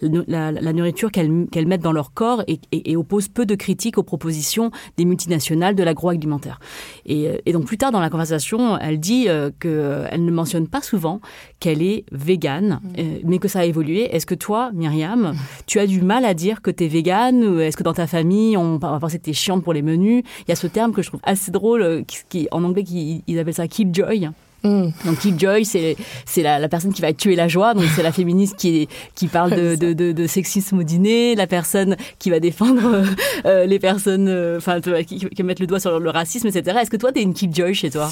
la, 0.00 0.52
la, 0.52 0.72
nourriture 0.72 1.10
qu'elles 1.10 1.46
qu'elles 1.50 1.66
mettent 1.66 1.82
dans 1.82 1.92
leur 1.92 2.12
corps 2.12 2.42
et, 2.46 2.60
et, 2.72 2.92
et, 2.92 2.96
opposent 2.96 3.28
peu 3.28 3.46
de 3.46 3.54
critiques 3.54 3.98
aux 3.98 4.02
propositions 4.02 4.70
des 4.96 5.04
multinationales 5.04 5.74
de 5.74 5.82
l'agroalimentaire. 5.82 6.60
Et, 7.06 7.40
et 7.46 7.52
donc 7.52 7.64
plus 7.66 7.78
tard 7.78 7.92
dans 7.92 8.00
la 8.00 8.10
conversation, 8.10 8.78
elle 8.78 9.00
dit 9.00 9.28
euh, 9.28 9.50
que 9.58 10.04
elle 10.10 10.24
ne 10.24 10.30
mentionne 10.30 10.68
pas 10.68 10.80
souvent 10.80 11.20
qu'elle 11.60 11.82
est 11.82 12.04
végane, 12.12 12.80
mm. 12.82 12.88
euh, 12.98 13.18
mais 13.24 13.38
que 13.38 13.48
ça 13.48 13.60
a 13.60 13.64
évolué. 13.64 14.14
Est-ce 14.14 14.26
que 14.26 14.34
toi, 14.34 14.70
Myriam, 14.72 15.34
tu 15.66 15.78
as 15.78 15.86
du 15.86 16.02
mal 16.02 16.24
à 16.24 16.34
dire 16.34 16.62
que 16.62 16.70
tu 16.70 16.84
es 16.84 16.88
végane 16.88 17.44
ou 17.44 17.60
est-ce 17.60 17.76
que 17.76 17.82
dans 17.82 17.94
ta 17.94 18.06
famille, 18.06 18.56
on 18.56 18.78
va 18.78 18.98
penser 18.98 19.18
que 19.18 19.24
tu 19.24 19.30
es 19.30 19.34
chiante 19.34 19.62
pour 19.62 19.72
les 19.72 19.82
menus? 19.82 20.22
Il 20.46 20.50
y 20.50 20.52
a 20.52 20.56
ce 20.56 20.66
terme 20.66 20.92
que 20.92 21.02
je 21.02 21.08
trouve 21.08 21.20
assez 21.22 21.50
drôle, 21.50 21.82
euh, 21.82 22.02
qui, 22.28 22.48
en 22.50 22.64
anglais, 22.64 22.84
qui, 22.84 23.22
ils 23.38 23.40
appellent 23.40 23.54
ça 23.54 23.68
killjoy. 23.68 24.28
Mm. 24.64 24.88
Donc 25.04 25.18
Killjoy, 25.20 25.64
c'est 25.64 25.96
c'est 26.26 26.42
la, 26.42 26.58
la, 26.58 26.68
personne 26.68 26.92
qui 26.92 27.00
va 27.00 27.12
tuer 27.12 27.36
la 27.36 27.46
joie. 27.46 27.74
Donc 27.74 27.84
c'est 27.94 28.02
la 28.02 28.10
féministe 28.10 28.56
qui 28.56 28.88
qui 29.14 29.28
parle 29.28 29.50
de, 29.50 29.76
de, 29.76 29.92
de, 29.92 30.10
de, 30.10 30.26
sexisme 30.26 30.78
au 30.78 30.82
dîner, 30.82 31.36
la 31.36 31.46
personne 31.46 31.96
qui 32.18 32.30
va 32.30 32.40
défendre 32.40 33.04
euh, 33.46 33.66
les 33.66 33.78
personnes, 33.78 34.28
enfin 34.56 34.80
qui, 34.80 35.18
qui 35.20 35.42
mettre 35.44 35.62
le 35.62 35.68
doigt 35.68 35.80
sur 35.80 36.00
le 36.00 36.10
racisme, 36.10 36.48
etc. 36.48 36.78
Est-ce 36.82 36.90
que 36.90 36.96
toi 36.96 37.12
t'es 37.12 37.22
une 37.22 37.34
Killjoy 37.34 37.74
chez 37.74 37.90
toi? 37.90 38.10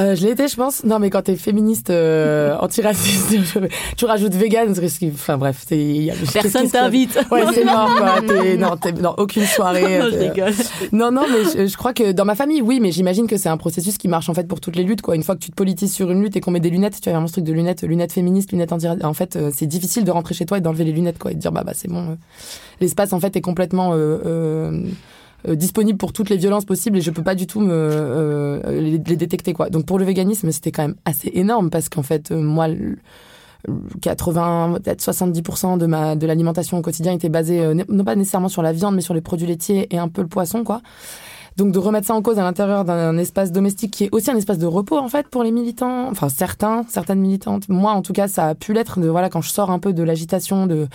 Euh, 0.00 0.16
je 0.16 0.26
été, 0.26 0.48
je 0.48 0.56
pense. 0.56 0.84
Non, 0.84 0.98
mais 0.98 1.10
quand 1.10 1.22
t'es 1.22 1.36
féministe 1.36 1.90
euh, 1.90 2.56
antiraciste, 2.60 3.36
tu 3.96 4.04
rajoutes 4.04 4.34
vegan, 4.34 4.74
enfin 5.12 5.36
bref, 5.36 5.66
a, 5.70 6.12
Personne 6.32 6.70
t'invite. 6.70 7.18
Ouais, 7.30 7.42
c'est 7.52 7.64
mort, 7.64 7.90
quoi. 7.96 8.20
non, 8.56 8.76
non, 9.00 9.14
aucune 9.18 9.44
soirée. 9.44 9.98
non, 9.98 10.06
je 10.10 10.18
rigole. 10.18 10.54
Non, 10.92 11.10
non, 11.10 11.24
mais 11.30 11.66
je, 11.66 11.76
crois 11.76 11.92
que 11.92 12.12
dans 12.12 12.24
ma 12.24 12.34
famille, 12.34 12.62
oui, 12.62 12.80
mais 12.80 12.90
j'imagine 12.90 13.26
que 13.26 13.36
c'est 13.36 13.48
un 13.50 13.56
processus 13.56 13.98
qui 13.98 14.08
marche 14.08 14.28
en 14.28 14.34
fait 14.34 14.48
pour 14.48 14.60
toutes 14.60 14.76
les 14.76 14.84
luttes, 14.84 15.02
quoi. 15.02 15.14
Une 15.14 15.22
fois 15.22 15.34
que 15.34 15.40
tu 15.40 15.50
te 15.50 15.56
politises 15.56 15.92
sur 15.92 16.10
une 16.10 16.22
lutte 16.22 16.36
et 16.36 16.40
qu'on 16.40 16.50
met 16.50 16.60
des 16.60 16.70
lunettes, 16.70 17.00
tu 17.00 17.08
as 17.08 17.12
vraiment 17.12 17.26
ce 17.26 17.32
truc 17.32 17.44
de 17.44 17.52
lunettes, 17.52 17.82
lunettes 17.82 18.12
féministes, 18.12 18.52
lunettes 18.52 18.72
anti 18.72 18.86
En 19.02 19.14
fait, 19.14 19.36
euh, 19.36 19.50
c'est 19.54 19.66
difficile 19.66 20.04
de 20.04 20.10
rentrer 20.10 20.34
chez 20.34 20.46
toi 20.46 20.58
et 20.58 20.60
d'enlever 20.60 20.84
les 20.84 20.92
lunettes, 20.92 21.18
quoi, 21.18 21.32
et 21.32 21.34
de 21.34 21.40
dire 21.40 21.52
bah 21.52 21.64
bah 21.64 21.72
c'est 21.74 21.88
bon. 21.88 22.12
Euh, 22.12 22.14
l'espace 22.82 23.12
en 23.12 23.20
fait 23.20 23.36
est 23.36 23.40
complètement 23.40 23.92
euh, 23.94 24.18
euh, 24.26 24.82
disponible 25.48 25.98
pour 25.98 26.12
toutes 26.12 26.30
les 26.30 26.36
violences 26.36 26.64
possibles 26.64 26.98
et 26.98 27.00
je 27.00 27.10
peux 27.10 27.22
pas 27.22 27.34
du 27.34 27.46
tout 27.46 27.60
me 27.60 27.72
euh, 27.72 28.80
les, 28.80 28.98
détecter 28.98 29.52
quoi. 29.52 29.70
Donc 29.70 29.86
pour 29.86 29.98
le 29.98 30.04
véganisme, 30.04 30.50
c'était 30.52 30.72
quand 30.72 30.82
même 30.82 30.96
assez 31.04 31.30
énorme 31.34 31.70
parce 31.70 31.88
qu'en 31.88 32.02
fait 32.02 32.30
euh, 32.30 32.40
moi 32.40 32.68
80 34.00 34.80
peut-être 34.82 35.00
70% 35.00 35.78
de 35.78 35.86
ma 35.86 36.16
de 36.16 36.26
l'alimentation 36.26 36.78
au 36.78 36.82
quotidien 36.82 37.12
était 37.12 37.28
basée 37.28 37.74
non 37.88 38.04
pas 38.04 38.16
nécessairement 38.16 38.48
sur 38.48 38.62
la 38.62 38.72
viande 38.72 38.96
mais 38.96 39.02
sur 39.02 39.14
les 39.14 39.20
produits 39.20 39.46
laitiers 39.46 39.86
et 39.94 39.98
un 39.98 40.08
peu 40.08 40.22
le 40.22 40.28
poisson 40.28 40.64
quoi. 40.64 40.82
Donc 41.56 41.72
de 41.72 41.78
remettre 41.78 42.06
ça 42.06 42.14
en 42.14 42.22
cause 42.22 42.38
à 42.38 42.42
l'intérieur 42.42 42.84
d'un 42.84 43.16
espace 43.18 43.52
domestique 43.52 43.92
qui 43.92 44.04
est 44.04 44.08
aussi 44.12 44.30
un 44.30 44.36
espace 44.36 44.58
de 44.58 44.66
repos 44.66 44.96
en 44.98 45.08
fait 45.08 45.28
pour 45.28 45.42
les 45.42 45.50
militants, 45.50 46.08
enfin 46.10 46.28
certains, 46.28 46.84
certaines 46.88 47.20
militantes. 47.20 47.68
Moi 47.68 47.92
en 47.92 48.02
tout 48.02 48.12
cas 48.12 48.28
ça 48.28 48.48
a 48.48 48.54
pu 48.54 48.72
l'être. 48.72 49.00
De 49.00 49.08
voilà 49.08 49.28
quand 49.28 49.40
je 49.40 49.50
sors 49.50 49.70
un 49.70 49.78
peu 49.78 49.92
de 49.92 50.02
l'agitation, 50.02 50.66
de 50.66 50.88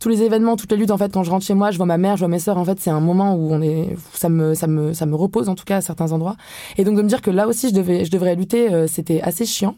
tous 0.00 0.08
les 0.08 0.22
événements, 0.22 0.56
toutes 0.56 0.72
les 0.72 0.78
luttes 0.78 0.90
en 0.90 0.98
fait 0.98 1.12
quand 1.12 1.24
je 1.24 1.30
rentre 1.30 1.44
chez 1.44 1.54
moi, 1.54 1.70
je 1.70 1.76
vois 1.76 1.86
ma 1.86 1.98
mère, 1.98 2.16
je 2.16 2.20
vois 2.20 2.28
mes 2.28 2.38
sœurs. 2.38 2.58
En 2.58 2.64
fait 2.64 2.80
c'est 2.80 2.90
un 2.90 3.00
moment 3.00 3.34
où 3.34 3.52
on 3.52 3.60
est, 3.60 3.96
ça 4.14 4.28
me 4.28 4.54
ça 4.54 4.66
me 4.66 4.92
ça 4.92 5.06
me 5.06 5.14
repose 5.14 5.48
en 5.48 5.54
tout 5.54 5.64
cas 5.64 5.76
à 5.76 5.80
certains 5.80 6.12
endroits. 6.12 6.36
Et 6.76 6.84
donc 6.84 6.96
de 6.96 7.02
me 7.02 7.08
dire 7.08 7.22
que 7.22 7.30
là 7.30 7.46
aussi 7.46 7.68
je 7.68 7.74
devais 7.74 8.04
je 8.04 8.10
devrais 8.10 8.34
lutter, 8.34 8.72
euh, 8.72 8.86
c'était 8.86 9.20
assez 9.20 9.44
chiant. 9.44 9.76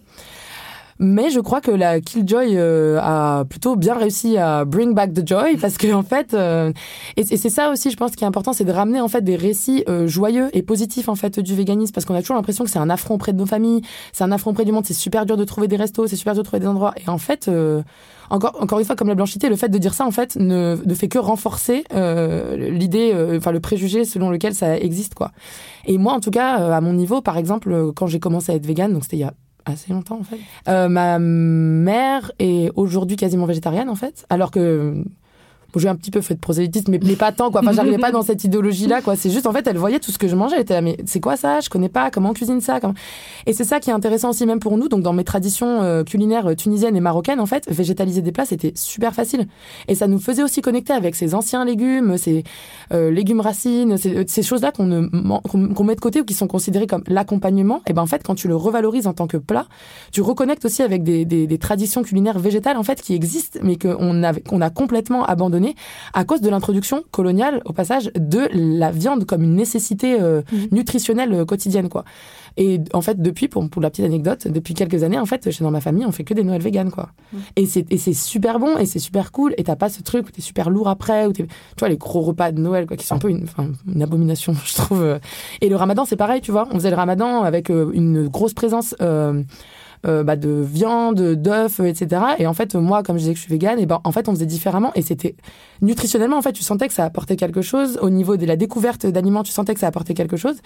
Mais 1.03 1.31
je 1.31 1.41
crois 1.41 1.63
que 1.63 1.71
la 1.71 1.99
Killjoy 2.03 2.59
euh, 2.59 2.99
a 3.01 3.47
plutôt 3.47 3.75
bien 3.75 3.95
réussi 3.95 4.37
à 4.37 4.67
bring 4.67 4.93
back 4.93 5.15
the 5.15 5.27
joy 5.27 5.57
parce 5.57 5.79
que 5.79 5.91
en 5.95 6.03
fait, 6.03 6.35
euh, 6.35 6.75
et, 7.17 7.25
c'est 7.25 7.49
ça 7.49 7.71
aussi, 7.71 7.91
je 7.91 7.97
pense, 7.97 8.15
qui 8.15 8.25
est 8.25 8.27
important, 8.27 8.53
c'est 8.53 8.67
de 8.67 8.73
ramener 8.73 9.01
en 9.01 9.09
fait 9.09 9.23
des 9.23 9.37
récits 9.37 9.83
euh, 9.89 10.07
joyeux 10.07 10.51
et 10.53 10.61
positifs 10.61 11.09
en 11.09 11.15
fait 11.15 11.41
du 11.41 11.55
véganisme 11.55 11.95
parce 11.95 12.05
qu'on 12.05 12.15
a 12.15 12.21
toujours 12.21 12.37
l'impression 12.37 12.65
que 12.65 12.71
c'est 12.71 12.79
un 12.79 12.91
affront 12.91 13.17
près 13.17 13.33
de 13.33 13.39
nos 13.39 13.47
familles, 13.47 13.81
c'est 14.13 14.25
un 14.25 14.31
affront 14.31 14.53
près 14.53 14.67
du 14.67 14.73
monde, 14.73 14.85
c'est 14.85 14.93
super 14.93 15.25
dur 15.25 15.39
de 15.39 15.45
trouver 15.45 15.69
des 15.69 15.77
restos, 15.77 16.07
c'est 16.07 16.17
super 16.17 16.35
dur 16.35 16.43
de 16.43 16.47
trouver 16.47 16.61
des 16.61 16.67
endroits. 16.67 16.93
Et 17.03 17.09
en 17.09 17.17
fait, 17.17 17.51
encore 18.29 18.59
encore 18.61 18.79
une 18.79 18.85
fois, 18.85 18.95
comme 18.95 19.09
la 19.09 19.15
blanchité, 19.15 19.49
le 19.49 19.57
fait 19.57 19.71
de 19.71 19.79
dire 19.79 19.95
ça 19.95 20.05
en 20.05 20.11
fait 20.11 20.37
ne, 20.37 20.77
ne 20.85 20.95
fait 20.95 21.09
que 21.09 21.19
renforcer 21.19 21.85
l'idée, 21.95 23.15
enfin 23.39 23.53
le 23.53 23.61
préjugé 23.61 24.05
selon 24.05 24.29
lequel 24.29 24.55
ça 24.55 24.77
existe 24.77 25.15
quoi. 25.15 25.31
Et 25.87 25.97
moi, 25.97 26.13
en 26.13 26.21
tout 26.21 26.31
cas, 26.31 26.57
à 26.57 26.81
mon 26.83 26.93
niveau, 26.93 27.23
par 27.23 27.39
exemple, 27.39 27.93
quand 27.97 28.07
j'ai 28.07 28.21
commencé 28.21 28.53
à 28.53 28.55
être 28.55 28.67
végane, 28.67 28.93
donc 28.93 29.05
c'était 29.05 29.17
il 29.17 29.21
y 29.21 29.25
a 29.25 29.33
assez 29.71 29.93
longtemps 29.93 30.19
en 30.19 30.25
fait. 30.25 30.39
Euh, 30.69 30.89
ma 30.89 31.19
mère 31.19 32.33
est 32.39 32.71
aujourd'hui 32.77 33.17
quasiment 33.17 33.47
végétarienne 33.47 33.89
en 33.89 33.95
fait, 33.95 34.27
alors 34.31 34.51
que 34.51 35.05
j'ai 35.77 35.89
un 35.89 35.95
petit 35.95 36.11
peu 36.11 36.21
fait 36.21 36.35
de 36.35 36.41
prosélytisme, 36.41 36.91
mais, 36.91 37.01
mais 37.03 37.17
pas 37.17 37.33
tant, 37.33 37.51
quoi. 37.51 37.61
Enfin, 37.61 37.73
j'arrivais 37.73 37.99
pas 37.99 38.11
dans 38.11 38.23
cette 38.23 38.45
idéologie-là, 38.45 39.03
quoi. 39.03 39.17
C'est 39.17 39.31
juste, 39.31 39.47
en 39.47 39.53
fait, 39.53 39.67
elle 39.67 39.77
voyait 39.77 40.01
tout 40.01 40.11
ce 40.11 40.19
que 40.19 40.29
je 40.29 40.35
mangeais. 40.35 40.57
Elle 40.57 40.63
était 40.63 40.75
là, 40.75 40.81
mais 40.81 40.97
c'est 41.07 41.21
quoi 41.21 41.37
ça? 41.37 41.61
Je 41.61 41.69
connais 41.69 41.89
pas. 41.89 42.11
Comment 42.11 42.31
on 42.31 42.33
cuisine 42.33 42.61
ça? 42.61 42.81
Et 43.47 43.53
c'est 43.53 43.65
ça 43.65 43.81
qui 43.81 43.91
est 43.91 43.93
intéressant 43.93 44.31
aussi, 44.31 44.47
même 44.47 44.61
pour 44.61 44.77
nous. 44.77 44.89
Donc, 44.89 45.03
dans 45.03 45.13
mes 45.13 45.25
traditions 45.25 45.83
euh, 45.83 46.05
culinaires 46.05 46.47
euh, 46.47 46.55
tunisiennes 46.55 46.97
et 46.97 47.01
marocaines, 47.01 47.41
en 47.41 47.47
fait, 47.47 47.71
végétaliser 47.71 48.23
des 48.23 48.33
plats, 48.33 48.45
c'était 48.47 48.73
super 48.75 49.15
facile. 49.15 49.47
Et 49.89 49.95
ça 49.95 50.07
nous 50.07 50.19
faisait 50.19 50.43
aussi 50.43 50.63
connecter 50.63 50.93
avec 50.93 51.15
ces 51.15 51.35
anciens 51.35 51.65
légumes, 51.65 52.17
ces 52.17 52.45
euh, 52.93 53.11
légumes 53.11 53.41
racines, 53.41 53.97
ces, 53.97 54.43
choses-là 54.43 54.73
qu'on 54.73 55.09
qu'on 55.11 55.85
met 55.85 55.95
de 55.95 56.01
côté 56.01 56.21
ou 56.21 56.25
qui 56.25 56.35
sont 56.35 56.47
considérées 56.47 56.87
comme 56.87 57.05
l'accompagnement. 57.07 57.83
Et 57.87 57.93
ben, 57.93 58.03
en 58.03 58.07
fait, 58.07 58.23
quand 58.25 58.35
tu 58.35 58.49
le 58.49 58.57
revalorises 58.57 59.07
en 59.07 59.13
tant 59.13 59.27
que 59.27 59.37
plat, 59.37 59.67
tu 60.13 60.23
reconnectes 60.23 60.65
aussi 60.65 60.83
avec 60.83 61.03
des, 61.03 61.25
des, 61.25 61.59
traditions 61.59 62.03
culinaires 62.03 62.39
végétales, 62.39 62.77
en 62.77 62.83
fait, 62.83 63.03
qui 63.03 63.15
existent, 63.15 63.61
mais 63.63 63.77
qu'on 63.77 64.23
a 64.23 64.71
complètement 64.71 65.25
abandonné 65.25 65.60
à 66.15 66.25
cause 66.25 66.41
de 66.41 66.49
l'introduction 66.49 67.03
coloniale, 67.11 67.63
au 67.65 67.73
passage, 67.73 68.11
de 68.15 68.49
la 68.53 68.91
viande 68.91 69.25
comme 69.25 69.43
une 69.43 69.55
nécessité 69.55 70.21
euh, 70.21 70.43
mhm. 70.53 70.69
nutritionnelle 70.73 71.33
euh, 71.33 71.45
quotidienne, 71.45 71.89
quoi. 71.89 72.05
Et 72.57 72.81
en 72.93 73.01
fait, 73.01 73.23
depuis, 73.23 73.49
pour, 73.49 73.69
pour 73.71 73.81
la 73.81 73.91
petite 73.91 74.05
anecdote, 74.05 74.49
depuis 74.49 74.75
quelques 74.75 75.03
années, 75.05 75.19
en 75.19 75.27
fait, 75.27 75.51
chez 75.51 75.63
dans 75.63 75.71
ma 75.71 75.81
famille, 75.81 76.05
on 76.05 76.13
fait 76.13 76.25
que 76.25 76.35
des 76.35 76.43
Noëls 76.43 76.63
véganes, 76.63 76.91
quoi. 76.91 77.11
Mhm. 77.33 77.41
Et 77.57 77.67
c'est 77.67 78.13
super 78.13 78.59
bon 78.59 78.77
et 78.77 78.87
c'est 78.87 78.99
super 78.99 79.33
cool. 79.33 79.55
Et 79.57 79.65
t'as 79.65 79.77
pas 79.77 79.89
ce 79.89 80.03
truc 80.03 80.27
où 80.29 80.31
t'es 80.31 80.43
super 80.43 80.71
lourd 80.71 80.89
après, 80.89 81.27
ou 81.27 81.33
tu 81.33 81.47
vois, 81.79 81.89
les 81.89 81.97
gros 81.97 82.21
repas 82.23 82.53
de 82.53 82.61
Noël, 82.61 82.87
quoi, 82.87 82.97
qui 82.97 83.07
sont 83.07 83.15
un 83.15 83.19
peu 83.19 83.31
une, 83.31 83.47
une 83.93 84.03
abomination, 84.03 84.55
je 84.65 84.75
trouve. 84.75 85.19
Et 85.61 85.69
le 85.69 85.77
ramadan, 85.77 86.05
c'est 86.05 86.17
pareil, 86.17 86.41
tu 86.41 86.51
vois. 86.51 86.69
On 86.71 86.75
faisait 86.75 86.91
le 86.91 86.97
ramadan 86.97 87.43
avec 87.43 87.71
euh, 87.71 87.91
une 87.95 88.29
grosse 88.29 88.55
présence. 88.55 88.95
Euh, 89.01 89.43
bah, 90.05 90.37
de 90.37 90.51
viande, 90.51 91.21
d'œufs, 91.21 91.81
etc. 91.81 92.23
Et 92.39 92.47
en 92.47 92.55
fait, 92.55 92.75
moi, 92.75 93.03
comme 93.03 93.17
je 93.17 93.21
disais 93.21 93.33
que 93.33 93.39
je 93.39 93.45
suis 93.45 93.53
végane, 93.53 93.79
et 93.79 93.87
ben 93.87 94.01
en 94.05 94.13
fait, 94.13 94.29
on 94.29 94.33
faisait 94.33 94.47
différemment. 94.47 94.93
Et 94.95 95.03
c'était 95.03 95.37
nutritionnellement, 95.83 96.39
en 96.39 96.43
fait, 96.43 96.53
tu 96.53 96.63
sentais 96.63 96.89
que 96.89 96.95
ça 96.95 97.05
apportait 97.05 97.37
quelque 97.37 97.63
chose. 97.63 97.99
Au 98.03 98.11
niveau 98.11 98.37
de 98.37 98.47
la 98.47 98.57
découverte 98.57 99.07
d'aliments, 99.07 99.43
tu 99.43 99.53
sentais 99.53 99.75
que 99.75 99.81
ça 99.81 99.87
apportait 99.87 100.15
quelque 100.15 100.37
chose. 100.37 100.57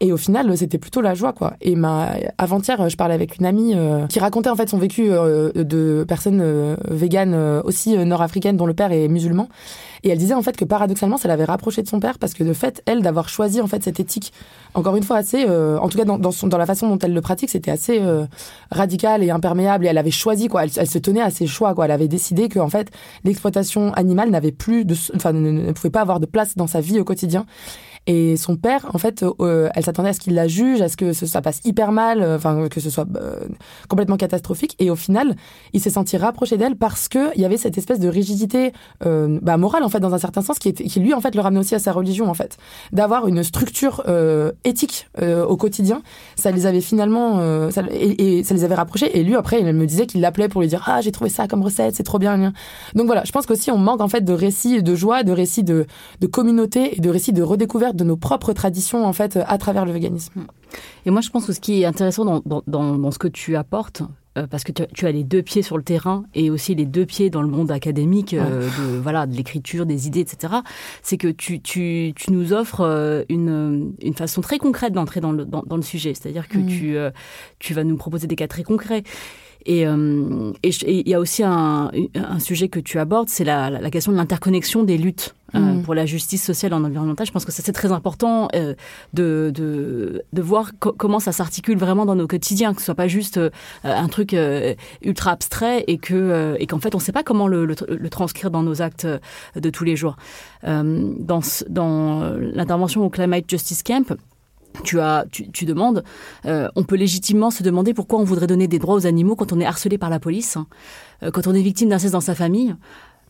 Et 0.00 0.12
au 0.12 0.16
final, 0.16 0.56
c'était 0.56 0.78
plutôt 0.78 1.00
la 1.00 1.14
joie, 1.14 1.32
quoi. 1.32 1.54
Et 1.60 1.76
ma 1.76 2.14
avant-hier, 2.38 2.88
je 2.88 2.96
parlais 2.96 3.14
avec 3.14 3.38
une 3.38 3.46
amie 3.46 3.74
euh, 3.74 4.06
qui 4.06 4.20
racontait 4.20 4.50
en 4.50 4.56
fait 4.56 4.68
son 4.68 4.78
vécu 4.78 5.10
euh, 5.10 5.52
de 5.52 6.04
personnes 6.06 6.76
véganes 6.88 7.34
aussi 7.64 7.96
nord-africaines 7.96 8.56
dont 8.56 8.66
le 8.66 8.74
père 8.74 8.92
est 8.92 9.08
musulman. 9.08 9.48
Et 10.04 10.10
elle 10.10 10.18
disait 10.18 10.34
en 10.34 10.42
fait 10.42 10.56
que 10.56 10.64
paradoxalement, 10.64 11.16
ça 11.16 11.28
l'avait 11.28 11.44
rapproché 11.44 11.82
de 11.82 11.88
son 11.88 12.00
père 12.00 12.18
parce 12.18 12.34
que 12.34 12.44
de 12.44 12.52
fait, 12.52 12.82
elle, 12.86 13.02
d'avoir 13.02 13.28
choisi 13.28 13.60
en 13.60 13.66
fait 13.66 13.82
cette 13.82 14.00
éthique, 14.00 14.32
encore 14.74 14.96
une 14.96 15.02
fois 15.02 15.16
assez, 15.16 15.46
euh, 15.48 15.78
en 15.78 15.88
tout 15.88 15.98
cas 15.98 16.04
dans, 16.04 16.18
dans, 16.18 16.30
son, 16.30 16.46
dans, 16.46 16.58
la 16.58 16.66
façon 16.66 16.88
dont 16.88 16.98
elle 16.98 17.14
le 17.14 17.20
pratique, 17.20 17.50
c'était 17.50 17.70
assez 17.70 18.00
euh, 18.78 18.82
radical 18.82 19.22
et 19.22 19.30
imperméable. 19.30 19.84
Et 19.86 19.88
elle 19.88 19.98
avait 19.98 20.10
choisi 20.10 20.48
quoi, 20.48 20.64
elle, 20.64 20.70
elle, 20.76 20.88
se 20.88 20.98
tenait 20.98 21.22
à 21.22 21.30
ses 21.30 21.46
choix 21.46 21.74
quoi. 21.74 21.86
Elle 21.86 21.90
avait 21.90 22.08
décidé 22.08 22.48
que 22.48 22.58
en 22.58 22.68
fait, 22.68 22.90
l'exploitation 23.24 23.92
animale 23.94 24.30
n'avait 24.30 24.52
plus 24.52 24.84
de, 24.84 24.94
enfin, 25.14 25.32
ne 25.32 25.72
pouvait 25.72 25.90
pas 25.90 26.00
avoir 26.00 26.20
de 26.20 26.26
place 26.26 26.56
dans 26.56 26.66
sa 26.66 26.80
vie 26.80 27.00
au 27.00 27.04
quotidien. 27.04 27.46
Et 28.06 28.36
son 28.36 28.56
père, 28.56 28.86
en 28.94 28.98
fait, 28.98 29.24
euh, 29.40 29.68
elle 29.74 29.84
s'attendait 29.84 30.10
à 30.10 30.12
ce 30.12 30.20
qu'il 30.20 30.34
la 30.34 30.48
juge, 30.48 30.80
à 30.80 30.88
ce 30.88 30.96
que 30.96 31.12
ça 31.12 31.42
passe 31.42 31.60
hyper 31.64 31.92
mal, 31.92 32.22
euh, 32.22 32.36
enfin 32.36 32.68
que 32.68 32.80
ce 32.80 32.90
soit 32.90 33.06
euh, 33.16 33.40
complètement 33.88 34.16
catastrophique. 34.16 34.76
Et 34.78 34.90
au 34.90 34.96
final, 34.96 35.36
il 35.72 35.80
s'est 35.80 35.90
senti 35.90 36.16
rapproché 36.16 36.56
d'elle 36.56 36.76
parce 36.76 37.08
que 37.08 37.34
il 37.34 37.42
y 37.42 37.44
avait 37.44 37.56
cette 37.56 37.76
espèce 37.76 38.00
de 38.00 38.08
rigidité 38.08 38.72
bah, 39.00 39.56
morale 39.56 39.82
en 39.82 39.88
fait 39.88 40.00
dans 40.00 40.14
un 40.14 40.18
certain 40.18 40.42
sens 40.42 40.58
qui, 40.58 40.68
était, 40.68 40.84
qui 40.84 41.00
lui 41.00 41.14
en 41.14 41.20
fait 41.20 41.34
le 41.34 41.40
ramenait 41.40 41.60
aussi 41.60 41.74
à 41.74 41.78
sa 41.78 41.92
religion 41.92 42.28
en 42.28 42.34
fait, 42.34 42.56
d'avoir 42.92 43.28
une 43.28 43.42
structure 43.42 44.02
éthique 44.64 45.08
au 45.20 45.56
quotidien. 45.56 46.02
Ça 46.36 46.50
les 46.50 46.66
avait 46.66 46.80
finalement, 46.80 47.70
ça, 47.70 47.82
et, 47.90 48.38
et, 48.38 48.44
ça 48.44 48.54
les 48.54 48.64
avait 48.64 48.74
rapprochés. 48.74 49.18
Et 49.18 49.22
lui 49.22 49.34
après, 49.36 49.60
il 49.60 49.66
me 49.72 49.86
disait 49.86 50.06
qu'il 50.06 50.20
l'appelait 50.20 50.48
pour 50.48 50.60
lui 50.60 50.68
dire 50.68 50.84
ah 50.86 51.00
j'ai 51.00 51.12
trouvé 51.12 51.30
ça 51.30 51.46
comme 51.46 51.62
recette, 51.62 51.94
c'est 51.94 52.02
trop 52.02 52.18
bien. 52.18 52.52
Donc 52.94 53.06
voilà, 53.06 53.24
je 53.24 53.32
pense 53.32 53.46
qu'aussi 53.46 53.70
on 53.70 53.78
manque 53.78 54.00
en 54.00 54.08
fait 54.08 54.24
de 54.24 54.32
récits 54.32 54.82
de 54.82 54.94
joie, 54.94 55.22
de 55.22 55.32
récits 55.32 55.64
de, 55.64 55.86
de 56.20 56.26
communauté 56.26 56.96
et 56.96 57.00
de 57.00 57.10
récits 57.10 57.32
de 57.32 57.42
redécouverte 57.42 57.87
de 57.92 58.04
nos 58.04 58.16
propres 58.16 58.52
traditions 58.52 59.04
en 59.04 59.12
fait 59.12 59.38
à 59.46 59.58
travers 59.58 59.84
le 59.84 59.92
véganisme. 59.92 60.46
Et 61.06 61.10
moi 61.10 61.20
je 61.20 61.30
pense 61.30 61.46
que 61.46 61.52
ce 61.52 61.60
qui 61.60 61.82
est 61.82 61.84
intéressant 61.84 62.24
dans, 62.24 62.62
dans, 62.66 62.98
dans, 62.98 63.10
ce 63.10 63.18
que 63.18 63.28
tu 63.28 63.56
apportes, 63.56 64.02
euh, 64.38 64.46
parce 64.46 64.64
que 64.64 64.72
tu, 64.72 65.06
as 65.06 65.12
les 65.12 65.24
deux 65.24 65.42
pieds 65.42 65.62
sur 65.62 65.76
le 65.76 65.82
terrain 65.82 66.24
et 66.34 66.50
aussi 66.50 66.74
les 66.74 66.86
deux 66.86 67.06
pieds 67.06 67.30
dans 67.30 67.42
le 67.42 67.48
monde 67.48 67.70
académique, 67.70 68.34
euh, 68.34 68.66
de, 68.66 68.98
voilà, 68.98 69.26
de 69.26 69.34
l'écriture, 69.34 69.86
des 69.86 70.06
idées, 70.06 70.20
etc. 70.20 70.54
C'est 71.02 71.16
que 71.16 71.28
tu, 71.28 71.60
tu, 71.60 72.12
tu, 72.14 72.30
nous 72.30 72.52
offres 72.52 72.82
euh, 72.82 73.24
une, 73.28 73.94
une 74.00 74.14
façon 74.14 74.40
très 74.40 74.58
concrète 74.58 74.92
d'entrer 74.92 75.20
dans 75.20 75.32
le, 75.32 75.44
dans, 75.44 75.76
le 75.76 75.82
sujet. 75.82 76.14
C'est-à-dire 76.14 76.48
que 76.48 76.58
mm. 76.58 76.66
tu, 76.66 76.96
tu 77.58 77.74
vas 77.74 77.84
nous 77.84 77.96
proposer 77.96 78.26
des 78.26 78.36
cas 78.36 78.48
très 78.48 78.62
concrets. 78.62 79.02
Et 79.66 79.82
il 79.82 81.08
y 81.08 81.14
a 81.14 81.20
aussi 81.20 81.42
un, 81.42 81.90
un, 82.14 82.38
sujet 82.38 82.68
que 82.68 82.80
tu 82.80 82.98
abordes, 82.98 83.28
c'est 83.28 83.44
la, 83.44 83.70
la, 83.70 83.90
question 83.90 84.12
de 84.12 84.16
l'interconnexion 84.16 84.82
des 84.82 84.96
luttes 84.96 85.34
euh, 85.54 85.58
mm. 85.58 85.82
pour 85.82 85.94
la 85.94 86.04
justice 86.04 86.44
sociale 86.44 86.74
en 86.74 86.84
environnemental. 86.84 87.26
Je 87.26 87.32
pense 87.32 87.46
que 87.46 87.52
ça 87.52 87.62
c'est 87.62 87.72
très 87.72 87.90
important 87.90 88.48
euh, 88.54 88.74
de, 89.14 89.50
de, 89.54 90.22
de, 90.32 90.42
voir 90.42 90.72
comment 90.78 91.20
ça 91.20 91.32
s'articule 91.32 91.78
vraiment 91.78 92.04
dans 92.04 92.14
nos 92.14 92.26
quotidiens, 92.26 92.74
que 92.74 92.80
ce 92.80 92.86
soit 92.86 92.94
pas 92.94 93.08
juste 93.08 93.38
euh, 93.38 93.50
un 93.82 94.08
truc 94.08 94.36
ultra 95.02 95.30
abstrait 95.30 95.84
et 95.86 95.96
que 95.96 96.56
et 96.58 96.66
qu'en 96.66 96.80
fait 96.80 96.94
on 96.94 96.98
ne 96.98 97.02
sait 97.02 97.12
pas 97.12 97.22
comment 97.22 97.48
le, 97.48 97.64
le, 97.64 98.10
transcrire 98.10 98.50
dans 98.50 98.62
nos 98.62 98.82
actes 98.82 99.06
de 99.56 99.70
tous 99.70 99.84
les 99.84 99.96
jours. 99.96 100.16
dans 100.62 101.40
dans 101.68 102.32
l'intervention 102.38 103.04
au 103.04 103.10
Climate 103.10 103.44
Justice 103.48 103.82
Camp, 103.82 104.14
tu, 104.84 105.00
as, 105.00 105.26
tu, 105.30 105.50
tu 105.50 105.64
demandes, 105.64 106.04
on 106.44 106.84
peut 106.84 106.96
légitimement 106.96 107.50
se 107.50 107.62
demander 107.62 107.94
pourquoi 107.94 108.18
on 108.18 108.24
voudrait 108.24 108.46
donner 108.46 108.68
des 108.68 108.78
droits 108.78 108.94
aux 108.94 109.06
animaux 109.06 109.36
quand 109.36 109.52
on 109.52 109.60
est 109.60 109.66
harcelé 109.66 109.98
par 109.98 110.10
la 110.10 110.20
police, 110.20 110.58
quand 111.20 111.46
on 111.46 111.54
est 111.54 111.62
victime 111.62 111.88
d'inceste 111.88 112.12
dans 112.12 112.20
sa 112.20 112.34
famille, 112.34 112.74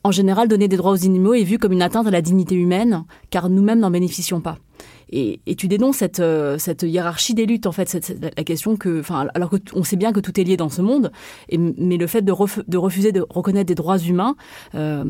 en 0.05 0.11
général, 0.11 0.49
donner 0.49 0.69
des 0.69 0.77
droits 0.77 0.93
aux 0.93 1.05
animaux 1.05 1.35
est 1.35 1.43
vu 1.43 1.59
comme 1.59 1.73
une 1.73 1.83
atteinte 1.83 2.07
à 2.07 2.11
la 2.11 2.23
dignité 2.23 2.55
humaine, 2.55 3.05
car 3.31 3.49
nous-mêmes 3.49 3.81
n'en 3.81 3.91
bénéficions 3.91 4.41
pas. 4.41 4.57
Et, 5.11 5.41
tu 5.57 5.69
dénonces 5.69 5.97
cette, 5.97 6.21
euh, 6.21 6.59
cette 6.59 6.83
hiérarchie 6.83 7.35
des 7.35 7.47
luttes, 7.47 7.67
en 7.67 7.73
fait, 7.73 7.89
cette, 7.89 8.21
la 8.37 8.45
question 8.45 8.77
que, 8.77 9.01
enfin, 9.01 9.27
alors 9.35 9.51
qu'on 9.51 9.83
sait 9.83 9.97
bien 9.97 10.13
que 10.13 10.21
tout 10.21 10.39
est 10.41 10.45
lié 10.45 10.57
dans 10.57 10.69
ce 10.69 10.83
monde, 10.83 11.11
et, 11.49 11.59
mais 11.59 11.97
le 11.97 12.07
fait 12.07 12.23
de, 12.23 12.33
de, 12.67 12.77
refuser 12.77 13.13
de 13.13 13.25
reconnaître 13.29 13.67
des 13.67 13.75
droits 13.75 13.99
humains, 13.99 14.37
euh, 14.75 15.05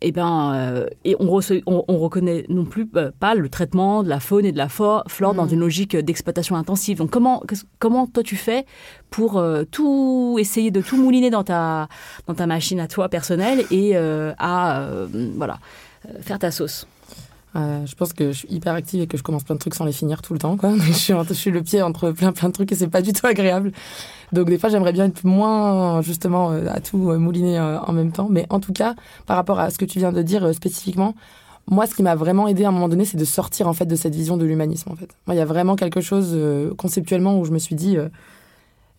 et 0.00 0.08
eh 0.08 0.12
ben, 0.12 0.52
euh, 0.54 0.86
et 1.04 1.16
on, 1.18 1.40
on, 1.66 1.98
reconnaît 1.98 2.44
non 2.48 2.64
plus 2.64 2.88
euh, 2.96 3.10
pas 3.18 3.34
le 3.34 3.48
traitement 3.48 4.02
de 4.02 4.08
la 4.08 4.20
faune 4.20 4.44
et 4.44 4.52
de 4.52 4.58
la 4.58 4.68
flore 4.68 5.04
dans 5.18 5.46
mmh. 5.46 5.52
une 5.52 5.60
logique 5.60 5.96
d'exploitation 5.96 6.56
intensive. 6.56 6.98
Donc 6.98 7.10
comment, 7.10 7.42
comment 7.78 8.06
toi 8.06 8.22
tu 8.22 8.36
fais 8.36 8.66
pour 9.10 9.42
tout 9.70 10.36
essayer 10.38 10.70
de 10.70 10.80
tout 10.80 10.96
mouliner 10.96 11.30
dans 11.30 11.44
ta, 11.44 11.88
dans 12.26 12.34
ta 12.34 12.46
machine 12.46 12.80
à 12.80 12.88
toi 12.88 13.08
personnelle 13.08 13.64
et 13.70 13.96
à 13.96 14.88
voilà 15.36 15.58
faire 16.20 16.38
ta 16.38 16.50
sauce? 16.50 16.86
Euh, 17.56 17.86
je 17.86 17.94
pense 17.94 18.12
que 18.12 18.32
je 18.32 18.38
suis 18.38 18.48
hyper 18.50 18.74
active 18.74 19.00
et 19.00 19.06
que 19.06 19.16
je 19.16 19.22
commence 19.22 19.42
plein 19.42 19.54
de 19.54 19.60
trucs 19.60 19.74
sans 19.74 19.84
les 19.84 19.92
finir 19.92 20.20
tout 20.20 20.32
le 20.34 20.38
temps. 20.38 20.56
Je, 20.86 20.92
suis, 21.34 21.50
le 21.50 21.62
pied 21.62 21.80
entre 21.80 22.10
plein 22.10 22.32
plein 22.32 22.48
de 22.48 22.52
trucs 22.52 22.70
et 22.72 22.74
c'est 22.74 22.88
pas 22.88 23.00
du 23.00 23.12
tout 23.12 23.26
agréable. 23.26 23.72
Donc 24.32 24.48
des 24.48 24.58
fois 24.58 24.68
j'aimerais 24.68 24.92
bien 24.92 25.06
être 25.06 25.24
moins 25.24 26.02
justement 26.02 26.50
euh, 26.50 26.66
à 26.68 26.80
tout 26.80 27.10
euh, 27.10 27.18
mouliner 27.18 27.58
en 27.58 27.92
même 27.92 28.12
temps. 28.12 28.28
Mais 28.30 28.46
en 28.50 28.60
tout 28.60 28.72
cas, 28.72 28.94
par 29.26 29.36
rapport 29.36 29.58
à 29.60 29.70
ce 29.70 29.78
que 29.78 29.86
tu 29.86 29.98
viens 29.98 30.12
de 30.12 30.20
dire 30.20 30.54
spécifiquement, 30.54 31.14
moi 31.70 31.86
ce 31.86 31.94
qui 31.94 32.02
m'a 32.02 32.14
vraiment 32.14 32.48
aidé 32.48 32.64
à 32.64 32.68
un 32.68 32.72
moment 32.72 32.88
donné, 32.88 33.04
c'est 33.06 33.16
de 33.16 33.24
sortir 33.24 33.66
en 33.66 33.72
fait 33.72 33.86
de 33.86 33.96
cette 33.96 34.14
vision 34.14 34.36
de 34.36 34.44
l'humanisme. 34.44 34.90
En 34.92 34.96
fait, 34.96 35.08
il 35.28 35.34
y 35.34 35.40
a 35.40 35.46
vraiment 35.46 35.76
quelque 35.76 36.00
chose 36.02 36.36
conceptuellement 36.76 37.38
où 37.38 37.44
je 37.44 37.52
me 37.52 37.58
suis 37.58 37.74
dit 37.74 37.96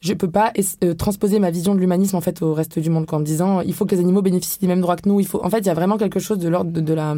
je 0.02 0.14
peux 0.14 0.30
pas 0.30 0.54
transposer 0.98 1.40
ma 1.40 1.52
vision 1.52 1.76
de 1.76 1.80
l'humanisme 1.80 2.16
en 2.16 2.22
fait 2.22 2.42
au 2.42 2.54
reste 2.54 2.80
du 2.80 2.90
monde 2.90 3.06
en 3.12 3.20
me 3.20 3.26
disant 3.26 3.62
il 3.62 3.74
faut 3.74 3.86
que 3.86 3.94
les 3.94 4.02
animaux 4.02 4.22
bénéficient 4.22 4.60
des 4.60 4.68
mêmes 4.68 4.82
droits 4.82 4.96
que 4.96 5.08
nous 5.08 5.20
il 5.20 5.28
faut 5.28 5.44
en 5.44 5.50
fait 5.50 5.60
il 5.60 5.66
y 5.68 5.70
a 5.70 5.74
vraiment 5.74 5.98
quelque 5.98 6.20
chose 6.20 6.38
de 6.40 6.48
l'ordre 6.48 6.72
de, 6.72 6.94
la 6.94 7.16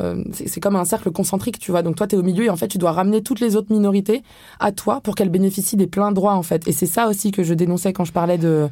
euh, 0.00 0.22
c'est 0.32 0.60
comme 0.60 0.76
un 0.76 0.84
cercle 0.84 1.10
concentrique, 1.10 1.58
tu 1.58 1.70
vois. 1.70 1.82
Donc 1.82 1.96
toi, 1.96 2.06
tu 2.06 2.16
es 2.16 2.18
au 2.18 2.22
milieu 2.22 2.44
et 2.44 2.50
en 2.50 2.56
fait, 2.56 2.68
tu 2.68 2.78
dois 2.78 2.92
ramener 2.92 3.22
toutes 3.22 3.40
les 3.40 3.56
autres 3.56 3.72
minorités 3.72 4.22
à 4.60 4.72
toi 4.72 5.00
pour 5.00 5.14
qu'elles 5.14 5.28
bénéficient 5.28 5.76
des 5.76 5.86
pleins 5.86 6.12
droits, 6.12 6.34
en 6.34 6.42
fait. 6.42 6.66
Et 6.68 6.72
c'est 6.72 6.86
ça 6.86 7.08
aussi 7.08 7.30
que 7.30 7.42
je 7.42 7.54
dénonçais 7.54 7.92
quand 7.92 8.04
je 8.04 8.12
parlais 8.12 8.38
de 8.38 8.68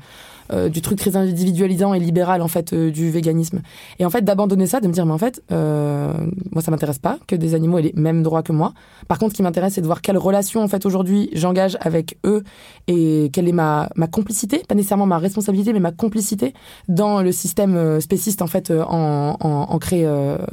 euh, 0.52 0.68
du 0.68 0.80
truc 0.80 0.98
très 0.98 1.16
individualisant 1.16 1.94
et 1.94 2.00
libéral 2.00 2.42
en 2.42 2.48
fait 2.48 2.72
euh, 2.72 2.90
du 2.90 3.10
véganisme. 3.10 3.60
Et 3.98 4.04
en 4.04 4.10
fait 4.10 4.22
d'abandonner 4.22 4.66
ça, 4.66 4.80
de 4.80 4.88
me 4.88 4.92
dire 4.92 5.06
mais 5.06 5.12
en 5.12 5.18
fait 5.18 5.42
euh, 5.52 6.12
moi 6.50 6.62
ça 6.62 6.70
m'intéresse 6.70 6.98
pas 6.98 7.18
que 7.26 7.36
des 7.36 7.54
animaux 7.54 7.78
aient 7.78 7.82
les 7.82 7.92
mêmes 7.94 8.22
droits 8.22 8.42
que 8.42 8.52
moi. 8.52 8.72
Par 9.08 9.18
contre, 9.18 9.32
ce 9.32 9.36
qui 9.36 9.42
m'intéresse 9.42 9.74
c'est 9.74 9.80
de 9.80 9.86
voir 9.86 10.02
quelle 10.02 10.18
relation 10.18 10.62
en 10.62 10.68
fait 10.68 10.86
aujourd'hui 10.86 11.30
j'engage 11.32 11.76
avec 11.80 12.18
eux 12.24 12.42
et 12.88 13.30
quelle 13.32 13.48
est 13.48 13.52
ma 13.52 13.88
ma 13.96 14.06
complicité, 14.06 14.62
pas 14.66 14.74
nécessairement 14.74 15.06
ma 15.06 15.18
responsabilité 15.18 15.72
mais 15.72 15.80
ma 15.80 15.92
complicité 15.92 16.54
dans 16.88 17.22
le 17.22 17.32
système 17.32 18.00
spéciste 18.00 18.42
en 18.42 18.46
fait 18.46 18.70
en, 18.70 19.36
en, 19.40 19.48
ancré 19.70 20.04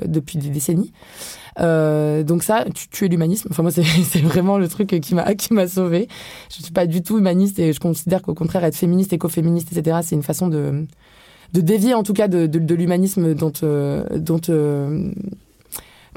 depuis 0.06 0.38
des 0.38 0.50
décennies. 0.50 0.92
Euh, 1.60 2.24
donc 2.24 2.44
ça, 2.44 2.66
tu, 2.74 2.88
tu 2.90 3.06
es 3.06 3.08
l'humanisme. 3.08 3.48
Enfin 3.52 3.64
moi, 3.64 3.72
c'est 3.72 3.82
vraiment 4.22 4.58
le 4.58 4.68
truc 4.68 5.00
qui 5.02 5.16
m'a 5.16 5.34
qui 5.36 5.54
m'a 5.54 5.68
sauvé. 5.68 6.08
Je 6.50 6.64
suis 6.64 6.74
pas 6.74 6.86
du 6.86 7.02
tout 7.02 7.18
humaniste 7.18 7.60
et 7.60 7.74
je 7.74 7.80
considère 7.80 8.22
qu'au 8.22 8.34
contraire, 8.34 8.64
être 8.64 8.76
féministe, 8.76 9.14
écoféministe, 9.14 9.72
etc., 9.72 10.00
c'est 10.04 10.16
une 10.16 10.24
façon 10.24 10.48
de 10.48 10.86
de 11.54 11.62
dévier 11.62 11.94
en 11.94 12.04
tout 12.04 12.14
cas 12.14 12.28
de, 12.28 12.46
de, 12.46 12.60
de 12.60 12.76
l'humanisme 12.76 13.34
dont 13.34 13.54
euh, 13.64 14.04
dont 14.18 14.42
euh, 14.50 15.12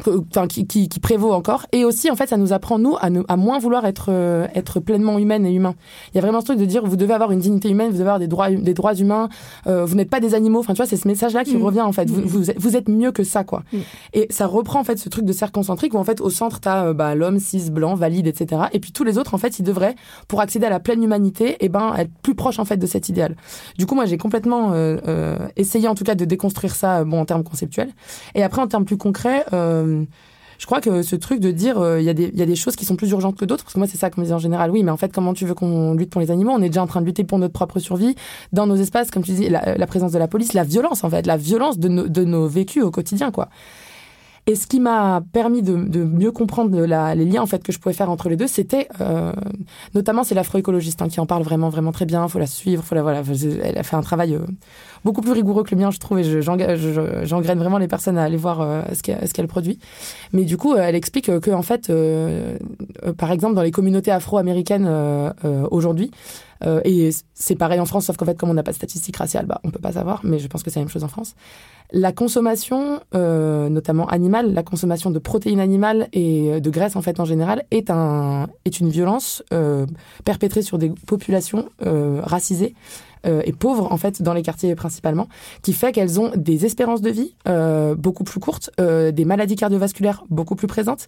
enfin 0.06 0.46
qui, 0.46 0.66
qui, 0.66 0.88
qui, 0.88 1.00
prévaut 1.00 1.32
encore. 1.32 1.66
Et 1.72 1.84
aussi, 1.84 2.10
en 2.10 2.16
fait, 2.16 2.28
ça 2.28 2.36
nous 2.36 2.52
apprend 2.52 2.78
nous 2.78 2.96
à, 2.96 3.08
à 3.28 3.36
moins 3.36 3.58
vouloir 3.58 3.84
être 3.86 4.06
euh, 4.08 4.46
être 4.54 4.80
pleinement 4.80 5.18
humaine 5.18 5.46
et 5.46 5.52
humain. 5.52 5.74
Il 6.12 6.16
y 6.16 6.18
a 6.18 6.20
vraiment 6.22 6.40
ce 6.40 6.46
truc 6.46 6.58
de 6.58 6.64
dire 6.64 6.84
vous 6.84 6.96
devez 6.96 7.14
avoir 7.14 7.30
une 7.32 7.40
dignité 7.40 7.70
humaine, 7.70 7.88
vous 7.88 7.98
devez 7.98 8.02
avoir 8.02 8.18
des 8.18 8.28
droits 8.28 8.50
des 8.50 8.74
droits 8.74 8.94
humains. 8.94 9.28
Euh, 9.66 9.84
vous 9.84 9.94
n'êtes 9.94 10.10
pas 10.10 10.20
des 10.20 10.34
animaux. 10.34 10.60
Enfin, 10.60 10.74
tu 10.74 10.78
vois, 10.78 10.86
c'est 10.86 10.96
ce 10.96 11.08
message-là 11.08 11.44
qui 11.44 11.56
mm. 11.56 11.62
revient 11.62 11.80
en 11.82 11.92
fait. 11.92 12.08
Vous, 12.10 12.20
mm. 12.20 12.52
vous, 12.56 12.76
êtes, 12.76 12.88
mieux 12.88 13.12
que 13.12 13.24
ça, 13.24 13.44
quoi. 13.44 13.62
Mm. 13.72 13.78
Et 14.14 14.26
ça 14.30 14.46
reprend 14.46 14.80
en 14.80 14.84
fait 14.84 14.98
ce 14.98 15.08
truc 15.08 15.24
de 15.24 15.32
cercle 15.32 15.52
concentrique 15.52 15.94
où 15.94 15.98
en 15.98 16.04
fait 16.04 16.20
au 16.20 16.30
centre 16.30 16.60
t'as 16.60 16.86
euh, 16.86 16.94
bah, 16.94 17.14
l'homme 17.14 17.38
cis 17.38 17.70
blanc 17.70 17.94
valide, 17.94 18.26
etc. 18.26 18.62
Et 18.72 18.80
puis 18.80 18.92
tous 18.92 19.04
les 19.04 19.18
autres 19.18 19.34
en 19.34 19.38
fait 19.38 19.58
ils 19.58 19.62
devraient 19.62 19.94
pour 20.28 20.40
accéder 20.40 20.66
à 20.66 20.70
la 20.70 20.80
pleine 20.80 21.02
humanité, 21.02 21.50
et 21.50 21.56
eh 21.60 21.68
ben 21.68 21.94
être 21.96 22.10
plus 22.22 22.34
proche 22.34 22.58
en 22.58 22.64
fait 22.64 22.76
de 22.76 22.86
cet 22.86 23.08
idéal. 23.08 23.36
Du 23.78 23.86
coup, 23.86 23.94
moi 23.94 24.06
j'ai 24.06 24.18
complètement 24.18 24.72
essayé 25.56 25.88
en 25.88 25.94
tout 25.94 26.04
cas 26.04 26.14
de 26.14 26.24
déconstruire 26.24 26.74
ça, 26.74 27.04
bon 27.04 27.20
en 27.20 27.24
termes 27.24 27.44
conceptuels. 27.44 27.90
Et 28.34 28.42
après 28.42 28.62
en 28.62 28.66
termes 28.66 28.84
plus 28.84 28.96
concrets 28.96 29.44
je 30.60 30.66
crois 30.66 30.82
que 30.82 31.02
ce 31.02 31.16
truc 31.16 31.40
de 31.40 31.50
dire 31.50 31.78
euh, 31.78 32.00
il 32.00 32.04
y, 32.04 32.10
a 32.10 32.14
des, 32.14 32.30
y 32.34 32.42
a 32.42 32.46
des 32.46 32.54
choses 32.54 32.76
qui 32.76 32.84
sont 32.84 32.94
plus 32.94 33.10
urgentes 33.10 33.36
que 33.36 33.46
d'autres, 33.46 33.64
parce 33.64 33.72
que 33.72 33.78
moi 33.78 33.88
c'est 33.88 33.96
ça 33.96 34.10
qu'on 34.10 34.20
me 34.20 34.26
dit 34.26 34.32
en 34.32 34.38
général, 34.38 34.70
oui, 34.70 34.82
mais 34.82 34.90
en 34.90 34.98
fait 34.98 35.10
comment 35.10 35.32
tu 35.32 35.46
veux 35.46 35.54
qu'on 35.54 35.94
lutte 35.94 36.10
pour 36.10 36.20
les 36.20 36.30
animaux? 36.30 36.52
On 36.52 36.60
est 36.60 36.68
déjà 36.68 36.82
en 36.82 36.86
train 36.86 37.00
de 37.00 37.06
lutter 37.06 37.24
pour 37.24 37.38
notre 37.38 37.54
propre 37.54 37.78
survie 37.78 38.14
dans 38.52 38.66
nos 38.66 38.76
espaces, 38.76 39.10
comme 39.10 39.22
tu 39.22 39.32
dis, 39.32 39.48
la, 39.48 39.86
présence 39.86 40.12
de 40.12 40.18
la 40.18 40.28
police, 40.28 40.52
la 40.52 40.64
violence 40.64 41.02
en 41.02 41.08
fait, 41.08 41.26
la 41.26 41.38
violence 41.38 41.78
de, 41.78 41.88
de 41.88 42.24
nos 42.24 42.46
vécus 42.46 42.82
au 42.82 42.90
quotidien, 42.90 43.30
quoi. 43.30 43.48
Et 44.46 44.54
ce 44.54 44.66
qui 44.66 44.80
m'a 44.80 45.22
permis 45.32 45.62
de, 45.62 45.76
de, 45.76 46.02
mieux 46.02 46.32
comprendre 46.32 46.78
la, 46.84 47.14
les 47.14 47.24
liens 47.24 47.42
en 47.42 47.46
fait 47.46 47.62
que 47.62 47.72
je 47.72 47.78
pouvais 47.78 47.94
faire 47.94 48.10
entre 48.10 48.28
les 48.28 48.36
deux, 48.36 48.46
c'était 48.46 48.88
euh, 49.00 49.32
notamment 49.94 50.24
c'est 50.24 50.34
l'afroécologiste 50.34 51.02
hein, 51.02 51.08
qui 51.08 51.20
en 51.20 51.26
parle 51.26 51.42
vraiment 51.42 51.68
vraiment 51.68 51.92
très 51.92 52.06
bien. 52.06 52.26
Faut 52.28 52.38
la 52.38 52.46
suivre, 52.46 52.82
faut 52.82 52.94
la 52.94 53.02
voilà. 53.02 53.22
Elle 53.62 53.78
a 53.78 53.82
fait 53.82 53.96
un 53.96 54.02
travail 54.02 54.34
euh, 54.34 54.46
beaucoup 55.04 55.20
plus 55.20 55.32
rigoureux 55.32 55.62
que 55.62 55.74
le 55.74 55.80
mien, 55.80 55.90
je 55.90 55.98
trouve, 55.98 56.18
et 56.18 56.42
j'engraine 56.42 57.58
vraiment 57.58 57.78
les 57.78 57.88
personnes 57.88 58.18
à 58.18 58.24
aller 58.24 58.36
voir 58.36 58.60
euh, 58.60 58.82
ce 58.92 59.32
qu'elle 59.32 59.46
produit. 59.46 59.78
Mais 60.32 60.44
du 60.44 60.56
coup, 60.56 60.74
elle 60.74 60.94
explique 60.94 61.38
que 61.40 61.50
en 61.50 61.62
fait, 61.62 61.90
euh, 61.90 62.56
par 63.18 63.32
exemple, 63.32 63.54
dans 63.54 63.62
les 63.62 63.70
communautés 63.70 64.10
afro-américaines 64.10 64.88
aujourd'hui, 65.70 66.10
et 66.84 67.10
c'est 67.34 67.56
pareil 67.56 67.80
en 67.80 67.86
France, 67.86 68.06
sauf 68.06 68.16
qu'en 68.16 68.26
fait, 68.26 68.38
comme 68.38 68.50
on 68.50 68.54
n'a 68.54 68.62
pas 68.62 68.72
de 68.72 68.76
statistiques 68.76 69.16
raciales, 69.16 69.46
bah, 69.46 69.60
on 69.64 69.70
peut 69.70 69.80
pas 69.80 69.92
savoir, 69.92 70.20
mais 70.24 70.38
je 70.38 70.46
pense 70.46 70.62
que 70.62 70.70
c'est 70.70 70.78
la 70.78 70.84
même 70.84 70.92
chose 70.92 71.04
en 71.04 71.08
France. 71.08 71.34
La 71.92 72.12
consommation, 72.12 73.00
euh, 73.14 73.68
notamment 73.68 74.06
animale, 74.06 74.54
la 74.54 74.62
consommation 74.62 75.10
de 75.10 75.18
protéines 75.18 75.58
animales 75.58 76.08
et 76.12 76.60
de 76.60 76.70
graisse 76.70 76.94
en 76.94 77.02
fait 77.02 77.18
en 77.18 77.24
général, 77.24 77.64
est, 77.72 77.90
un, 77.90 78.48
est 78.64 78.78
une 78.78 78.90
violence 78.90 79.42
euh, 79.52 79.86
perpétrée 80.24 80.62
sur 80.62 80.78
des 80.78 80.90
populations 81.06 81.68
euh, 81.84 82.20
racisées 82.22 82.74
euh, 83.26 83.42
et 83.44 83.52
pauvres 83.52 83.92
en 83.92 83.96
fait 83.96 84.22
dans 84.22 84.32
les 84.32 84.42
quartiers 84.42 84.74
principalement, 84.74 85.28
qui 85.62 85.72
fait 85.72 85.92
qu'elles 85.92 86.20
ont 86.20 86.32
des 86.36 86.64
espérances 86.64 87.02
de 87.02 87.10
vie 87.10 87.34
euh, 87.48 87.94
beaucoup 87.94 88.24
plus 88.24 88.40
courtes, 88.40 88.70
euh, 88.80 89.12
des 89.12 89.24
maladies 89.24 89.56
cardiovasculaires 89.56 90.24
beaucoup 90.30 90.56
plus 90.56 90.66
présentes 90.66 91.06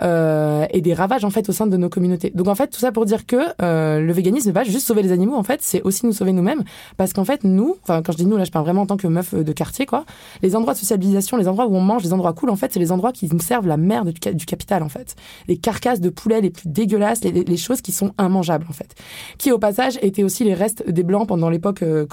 et 0.00 0.80
des 0.80 0.94
ravages 0.94 1.24
en 1.24 1.30
fait 1.30 1.48
au 1.48 1.52
sein 1.52 1.66
de 1.66 1.76
nos 1.76 1.88
communautés. 1.88 2.30
Donc 2.30 2.46
en 2.46 2.54
fait 2.54 2.68
tout 2.68 2.78
ça 2.78 2.92
pour 2.92 3.04
dire 3.04 3.26
que 3.26 3.36
le 3.58 4.12
véganisme 4.12 4.48
n'est 4.48 4.52
pas 4.52 4.62
juste 4.62 4.86
sauver 4.86 5.02
les 5.02 5.10
animaux 5.10 5.34
en 5.34 5.42
fait, 5.42 5.60
c'est 5.60 5.82
aussi 5.82 6.06
nous 6.06 6.12
sauver 6.12 6.32
nous-mêmes 6.32 6.62
parce 6.96 7.12
qu'en 7.12 7.24
fait 7.24 7.42
nous, 7.42 7.76
enfin 7.82 8.02
quand 8.02 8.12
je 8.12 8.18
dis 8.18 8.26
nous 8.26 8.36
là 8.36 8.44
je 8.44 8.50
parle 8.50 8.64
vraiment 8.64 8.82
en 8.82 8.86
tant 8.86 8.96
que 8.96 9.08
meuf 9.08 9.34
de 9.34 9.52
quartier 9.52 9.86
quoi, 9.86 10.04
les 10.42 10.54
endroits 10.54 10.74
de 10.74 10.78
socialisation, 10.78 11.36
les 11.36 11.48
endroits 11.48 11.66
où 11.66 11.74
on 11.74 11.80
mange, 11.80 12.04
les 12.04 12.12
endroits 12.12 12.32
cool 12.32 12.50
en 12.50 12.56
fait 12.56 12.72
c'est 12.72 12.78
les 12.78 12.92
endroits 12.92 13.12
qui 13.12 13.28
nous 13.32 13.40
servent 13.40 13.66
la 13.66 13.76
merde 13.76 14.12
du, 14.12 14.46
capital 14.46 14.84
en 14.84 14.88
fait, 14.88 15.16
les 15.48 15.56
carcasses 15.56 16.00
de 16.00 16.10
poulet 16.10 16.40
les 16.40 16.50
plus 16.50 16.68
dégueulasses, 16.68 17.24
les, 17.24 17.32
les 17.32 17.56
choses 17.56 17.80
qui 17.80 17.90
sont 17.90 18.12
immangeables 18.20 18.66
en 18.68 18.72
fait, 18.72 18.94
qui 19.36 19.50
au 19.50 19.58
passage 19.58 19.98
étaient 20.02 20.22
aussi 20.22 20.44
les 20.44 20.54
restes 20.54 20.88
des 20.88 21.02
blancs 21.02 21.26
pendant 21.26 21.47
l'époque 21.50 21.82
euh, 21.82 22.06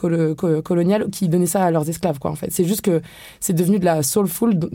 coloniale 0.61 1.09
qui 1.11 1.29
donnait 1.29 1.45
ça 1.45 1.63
à 1.63 1.71
leurs 1.71 1.89
esclaves, 1.89 2.19
quoi, 2.19 2.31
en 2.31 2.35
fait. 2.35 2.51
C'est 2.51 2.65
juste 2.65 2.81
que 2.81 3.01
c'est 3.39 3.53
devenu 3.53 3.79
de 3.79 3.85
la 3.85 4.03
soul 4.03 4.27
food, 4.27 4.69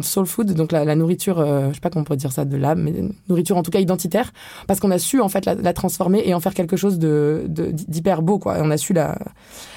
donc 0.55 0.73
la, 0.73 0.95
nourriture, 0.95 1.39
euh, 1.39 1.69
je 1.71 1.75
sais 1.75 1.81
pas 1.81 1.91
comment 1.91 2.03
on 2.03 2.05
pourrait 2.05 2.17
dire 2.17 2.33
ça, 2.33 2.45
de 2.45 2.57
l'âme, 2.57 2.83
mais 2.83 2.95
nourriture 3.29 3.57
en 3.57 3.63
tout 3.63 3.71
cas 3.71 3.81
identitaire, 3.81 4.33
parce 4.67 4.81
qu'on 4.81 4.91
a 4.91 4.99
su, 4.99 5.21
en 5.21 5.29
fait, 5.29 5.45
la, 5.45 5.73
transformer 5.73 6.23
et 6.27 6.35
en 6.35 6.41
faire 6.41 6.55
quelque 6.55 6.77
chose 6.77 6.99
de, 6.99 7.45
d'hyper 7.49 8.23
beau, 8.23 8.39
quoi. 8.39 8.57
On 8.61 8.71
a 8.71 8.77
su 8.77 8.93
la, 8.93 9.17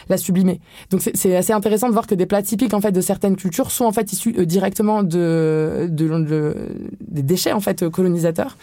la 0.09 0.17
sublimer. 0.17 0.59
Donc 0.89 1.01
c'est 1.01 1.35
assez 1.35 1.53
intéressant 1.53 1.87
de 1.87 1.93
voir 1.93 2.07
que 2.07 2.15
des 2.15 2.25
plats 2.25 2.41
typiques 2.41 2.73
en 2.73 2.81
fait 2.81 2.91
de 2.91 3.01
certaines 3.01 3.35
cultures 3.35 3.71
sont 3.71 3.85
en 3.85 3.91
fait 3.91 4.11
issus 4.11 4.35
euh, 4.37 4.45
directement 4.45 5.03
de, 5.03 5.87
de, 5.89 6.55
des 7.01 7.21
déchets 7.21 7.53
en 7.53 7.59
fait 7.59 7.87
colonisateurs 7.89 8.57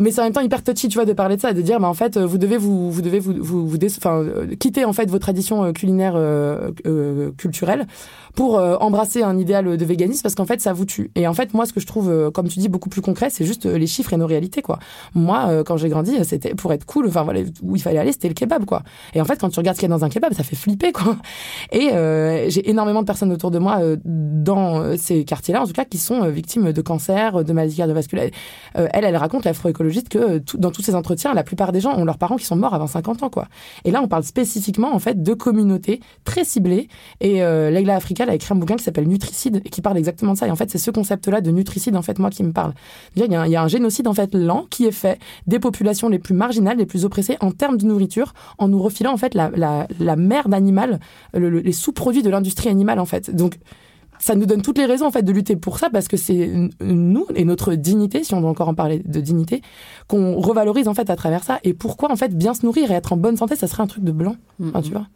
mais 0.00 0.10
c'est 0.10 0.20
en 0.20 0.24
même 0.24 0.32
temps 0.32 0.40
hyper 0.40 0.62
touchy, 0.62 0.88
tu 0.88 0.96
vois, 0.96 1.04
de 1.04 1.12
parler 1.12 1.36
de 1.36 1.40
ça, 1.40 1.52
de 1.52 1.62
dire, 1.62 1.78
bah, 1.78 1.88
en 1.88 1.94
fait, 1.94 2.18
vous 2.18 2.38
devez 2.38 2.56
vous, 2.56 2.90
vous 2.90 3.02
devez 3.02 3.20
vous, 3.20 3.34
vous, 3.38 3.68
vous 3.68 3.78
enfin, 3.96 4.22
euh, 4.22 4.54
quitter 4.56 4.84
en 4.84 4.92
fait 4.92 5.08
vos 5.10 5.18
traditions 5.18 5.64
euh, 5.64 5.72
culinaires 5.72 6.14
euh, 6.16 6.70
euh, 6.86 7.30
culturelles 7.36 7.86
pour 8.34 8.58
embrasser 8.58 9.22
un 9.22 9.38
idéal 9.38 9.76
de 9.76 9.84
véganisme 9.84 10.22
parce 10.22 10.34
qu'en 10.34 10.44
fait, 10.44 10.60
ça 10.60 10.72
vous 10.72 10.84
tue. 10.84 11.12
Et 11.14 11.28
en 11.28 11.34
fait, 11.34 11.54
moi, 11.54 11.66
ce 11.66 11.72
que 11.72 11.78
je 11.78 11.86
trouve, 11.86 12.32
comme 12.32 12.48
tu 12.48 12.58
dis, 12.58 12.68
beaucoup 12.68 12.88
plus 12.88 13.00
concret, 13.00 13.30
c'est 13.30 13.44
juste 13.44 13.64
les 13.64 13.86
chiffres 13.86 14.12
et 14.12 14.16
nos 14.16 14.26
réalités, 14.26 14.60
quoi. 14.60 14.80
Moi, 15.14 15.62
quand 15.62 15.76
j'ai 15.76 15.88
grandi, 15.88 16.16
c'était 16.24 16.52
pour 16.52 16.72
être 16.72 16.84
cool, 16.84 17.06
enfin 17.06 17.22
voilà, 17.22 17.42
où 17.62 17.76
il 17.76 17.82
fallait 17.82 18.00
aller, 18.00 18.10
c'était 18.10 18.26
le 18.26 18.34
kebab, 18.34 18.64
quoi. 18.64 18.82
Et 19.14 19.20
en 19.20 19.24
fait, 19.24 19.38
quand 19.38 19.50
tu 19.50 19.60
regardes 19.60 19.76
ce 19.76 19.80
qu'il 19.82 19.88
y 19.88 19.92
a 19.92 19.96
dans 19.96 20.04
un 20.04 20.08
kebab, 20.08 20.34
ça 20.34 20.42
fait 20.42 20.56
flipper, 20.56 20.90
quoi. 20.90 21.16
Et 21.70 21.90
j'ai 22.50 22.68
énormément 22.68 23.02
de 23.02 23.06
personnes 23.06 23.30
autour 23.30 23.52
de 23.52 23.60
moi 23.60 23.78
dans 24.04 24.96
ces 24.96 25.24
quartiers-là, 25.24 25.62
en 25.62 25.66
tout 25.66 25.72
cas, 25.72 25.84
qui 25.84 25.98
sont 25.98 26.28
victimes 26.28 26.72
de 26.72 26.82
cancer, 26.82 27.44
de 27.44 27.52
maladies 27.52 27.76
cardiovasculaires. 27.76 28.30
elle, 28.74 29.04
elle 29.04 29.16
raconte 29.16 29.44
l'afroécologie 29.44 29.83
que 30.08 30.18
euh, 30.18 30.40
dans 30.54 30.70
tous 30.70 30.82
ces 30.82 30.94
entretiens, 30.94 31.34
la 31.34 31.44
plupart 31.44 31.72
des 31.72 31.80
gens 31.80 31.96
ont 31.96 32.04
leurs 32.04 32.18
parents 32.18 32.36
qui 32.36 32.44
sont 32.44 32.56
morts 32.56 32.74
avant 32.74 32.86
50 32.86 33.22
ans, 33.22 33.30
quoi. 33.30 33.48
Et 33.84 33.90
là, 33.90 34.02
on 34.02 34.08
parle 34.08 34.24
spécifiquement, 34.24 34.94
en 34.94 34.98
fait, 34.98 35.22
de 35.22 35.34
communautés 35.34 36.00
très 36.24 36.44
ciblées. 36.44 36.88
Et 37.20 37.42
euh, 37.42 37.70
Leila 37.70 37.96
Africa 37.96 38.24
a 38.28 38.34
écrit 38.34 38.52
un 38.52 38.56
bouquin 38.56 38.76
qui 38.76 38.84
s'appelle 38.84 39.08
Nutricide 39.08 39.62
et 39.64 39.68
qui 39.68 39.82
parle 39.82 39.98
exactement 39.98 40.32
de 40.32 40.38
ça. 40.38 40.46
Et 40.46 40.50
en 40.50 40.56
fait, 40.56 40.70
c'est 40.70 40.78
ce 40.78 40.90
concept-là 40.90 41.40
de 41.40 41.50
nutricide, 41.50 41.96
en 41.96 42.02
fait, 42.02 42.18
moi, 42.18 42.30
qui 42.30 42.42
me 42.42 42.52
parle. 42.52 42.74
Il 43.16 43.24
y, 43.24 43.34
a, 43.34 43.62
un 43.62 43.68
génocide, 43.68 44.08
en 44.08 44.14
fait, 44.14 44.34
lent 44.34 44.66
qui 44.70 44.86
est 44.86 44.92
fait 44.92 45.18
des 45.46 45.58
populations 45.58 46.08
les 46.08 46.18
plus 46.18 46.34
marginales, 46.34 46.78
les 46.78 46.86
plus 46.86 47.04
oppressées 47.04 47.36
en 47.40 47.50
termes 47.50 47.76
de 47.76 47.84
nourriture, 47.84 48.34
en 48.58 48.68
nous 48.68 48.82
refilant, 48.82 49.12
en 49.12 49.16
fait, 49.16 49.34
la 49.34 50.16
merde 50.16 50.54
animale, 50.54 51.00
les 51.34 51.72
sous-produits 51.72 52.22
de 52.22 52.30
l'industrie 52.30 52.68
animale, 52.68 52.98
en 52.98 53.06
fait. 53.06 53.34
Donc, 53.34 53.58
ça 54.18 54.34
nous 54.34 54.46
donne 54.46 54.62
toutes 54.62 54.78
les 54.78 54.86
raisons 54.86 55.06
en 55.06 55.10
fait 55.10 55.22
de 55.22 55.32
lutter 55.32 55.56
pour 55.56 55.78
ça 55.78 55.90
parce 55.90 56.08
que 56.08 56.16
c'est 56.16 56.50
nous 56.80 57.26
et 57.34 57.44
notre 57.44 57.74
dignité, 57.74 58.24
si 58.24 58.34
on 58.34 58.40
doit 58.40 58.50
encore 58.50 58.68
en 58.68 58.74
parler 58.74 59.02
de 59.04 59.20
dignité, 59.20 59.62
qu'on 60.08 60.40
revalorise 60.40 60.88
en 60.88 60.94
fait 60.94 61.10
à 61.10 61.16
travers 61.16 61.44
ça. 61.44 61.58
Et 61.64 61.74
pourquoi 61.74 62.10
en 62.10 62.16
fait 62.16 62.36
bien 62.36 62.54
se 62.54 62.64
nourrir 62.64 62.90
et 62.90 62.94
être 62.94 63.12
en 63.12 63.16
bonne 63.16 63.36
santé, 63.36 63.56
ça 63.56 63.66
serait 63.66 63.82
un 63.82 63.86
truc 63.86 64.04
de 64.04 64.12
blanc, 64.12 64.36
tu 64.82 64.90
vois. 64.90 65.06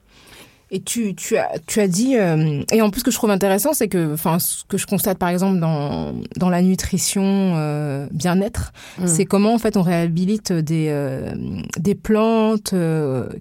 Et 0.71 0.81
tu, 0.83 1.15
tu, 1.15 1.39
as, 1.39 1.59
tu 1.67 1.81
as 1.81 1.89
dit, 1.89 2.19
euh, 2.19 2.63
et 2.71 2.83
en 2.83 2.91
plus 2.91 3.01
ce 3.01 3.05
que 3.07 3.11
je 3.11 3.17
trouve 3.17 3.31
intéressant, 3.31 3.73
c'est 3.73 3.89
que, 3.89 4.13
enfin, 4.13 4.39
ce 4.39 4.65
que 4.69 4.77
je 4.77 4.87
constate 4.87 5.17
par 5.17 5.31
exemple 5.31 5.61
dans, 5.61 6.13
dans 6.37 6.51
la 6.51 6.61
nutrition 6.61 7.23
euh, 7.25 8.07
bien-être, 8.13 8.75
mm. 8.99 9.07
c'est 9.07 9.25
comment 9.25 9.55
en 9.55 9.59
fait 9.59 9.79
on 9.79 9.83
réhabilite 9.83 10.53
des, 10.53 10.89
euh, 10.91 11.33
des 11.79 11.95
plantes 11.95 12.75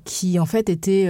qui 0.06 0.40
en 0.40 0.46
fait 0.46 0.70
étaient 0.70 1.10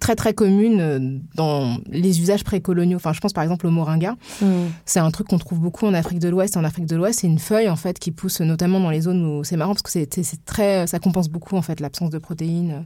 très 0.00 0.14
très 0.14 0.34
commune 0.34 0.80
euh, 0.80 0.98
dans 1.34 1.78
les 1.90 2.20
usages 2.20 2.44
précoloniaux. 2.44 2.96
Enfin, 2.96 3.12
je 3.12 3.20
pense 3.20 3.32
par 3.32 3.42
exemple 3.42 3.66
au 3.66 3.70
moringa. 3.70 4.16
Mm. 4.40 4.46
C'est 4.84 5.00
un 5.00 5.10
truc 5.10 5.28
qu'on 5.28 5.38
trouve 5.38 5.58
beaucoup 5.58 5.86
en 5.86 5.94
Afrique 5.94 6.18
de 6.18 6.28
l'Ouest. 6.28 6.56
En 6.56 6.64
Afrique 6.64 6.86
de 6.86 6.96
l'Ouest, 6.96 7.20
c'est 7.20 7.26
une 7.26 7.38
feuille 7.38 7.68
en 7.68 7.76
fait 7.76 7.98
qui 7.98 8.10
pousse 8.10 8.40
notamment 8.40 8.80
dans 8.80 8.90
les 8.90 9.02
zones 9.02 9.24
où 9.24 9.44
c'est 9.44 9.56
marrant 9.56 9.72
parce 9.72 9.82
que 9.82 9.90
c'est 9.90 10.44
très, 10.44 10.86
ça 10.86 10.98
compense 10.98 11.28
beaucoup 11.28 11.56
en 11.56 11.62
fait 11.62 11.80
l'absence 11.80 12.10
de 12.10 12.18
protéines 12.18 12.70
euh, 12.70 12.80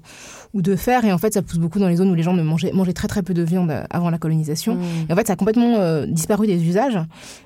ou 0.55 0.63
de 0.63 0.77
fer 0.77 1.05
et 1.05 1.13
en 1.13 1.19
fait 1.19 1.35
ça 1.35 1.43
pousse 1.43 1.59
beaucoup 1.59 1.79
dans 1.79 1.89
les 1.89 1.97
zones 1.97 2.11
où 2.11 2.15
les 2.15 2.23
gens 2.23 2.33
ne 2.33 2.43
mangeaient, 2.43 2.73
mangeaient 2.73 2.93
très 2.93 3.09
très 3.09 3.23
peu 3.23 3.35
de 3.35 3.43
viande 3.43 3.71
euh, 3.71 3.85
avant 3.91 4.11
la 4.11 4.19
colonisation. 4.19 4.77
Mm. 4.77 4.81
Et 5.09 5.13
en 5.13 5.17
fait, 5.17 5.27
ça 5.27 5.35
a 5.35 5.37
complètement 5.37 5.61
disparu 6.07 6.47
des 6.47 6.63
usages. 6.65 6.99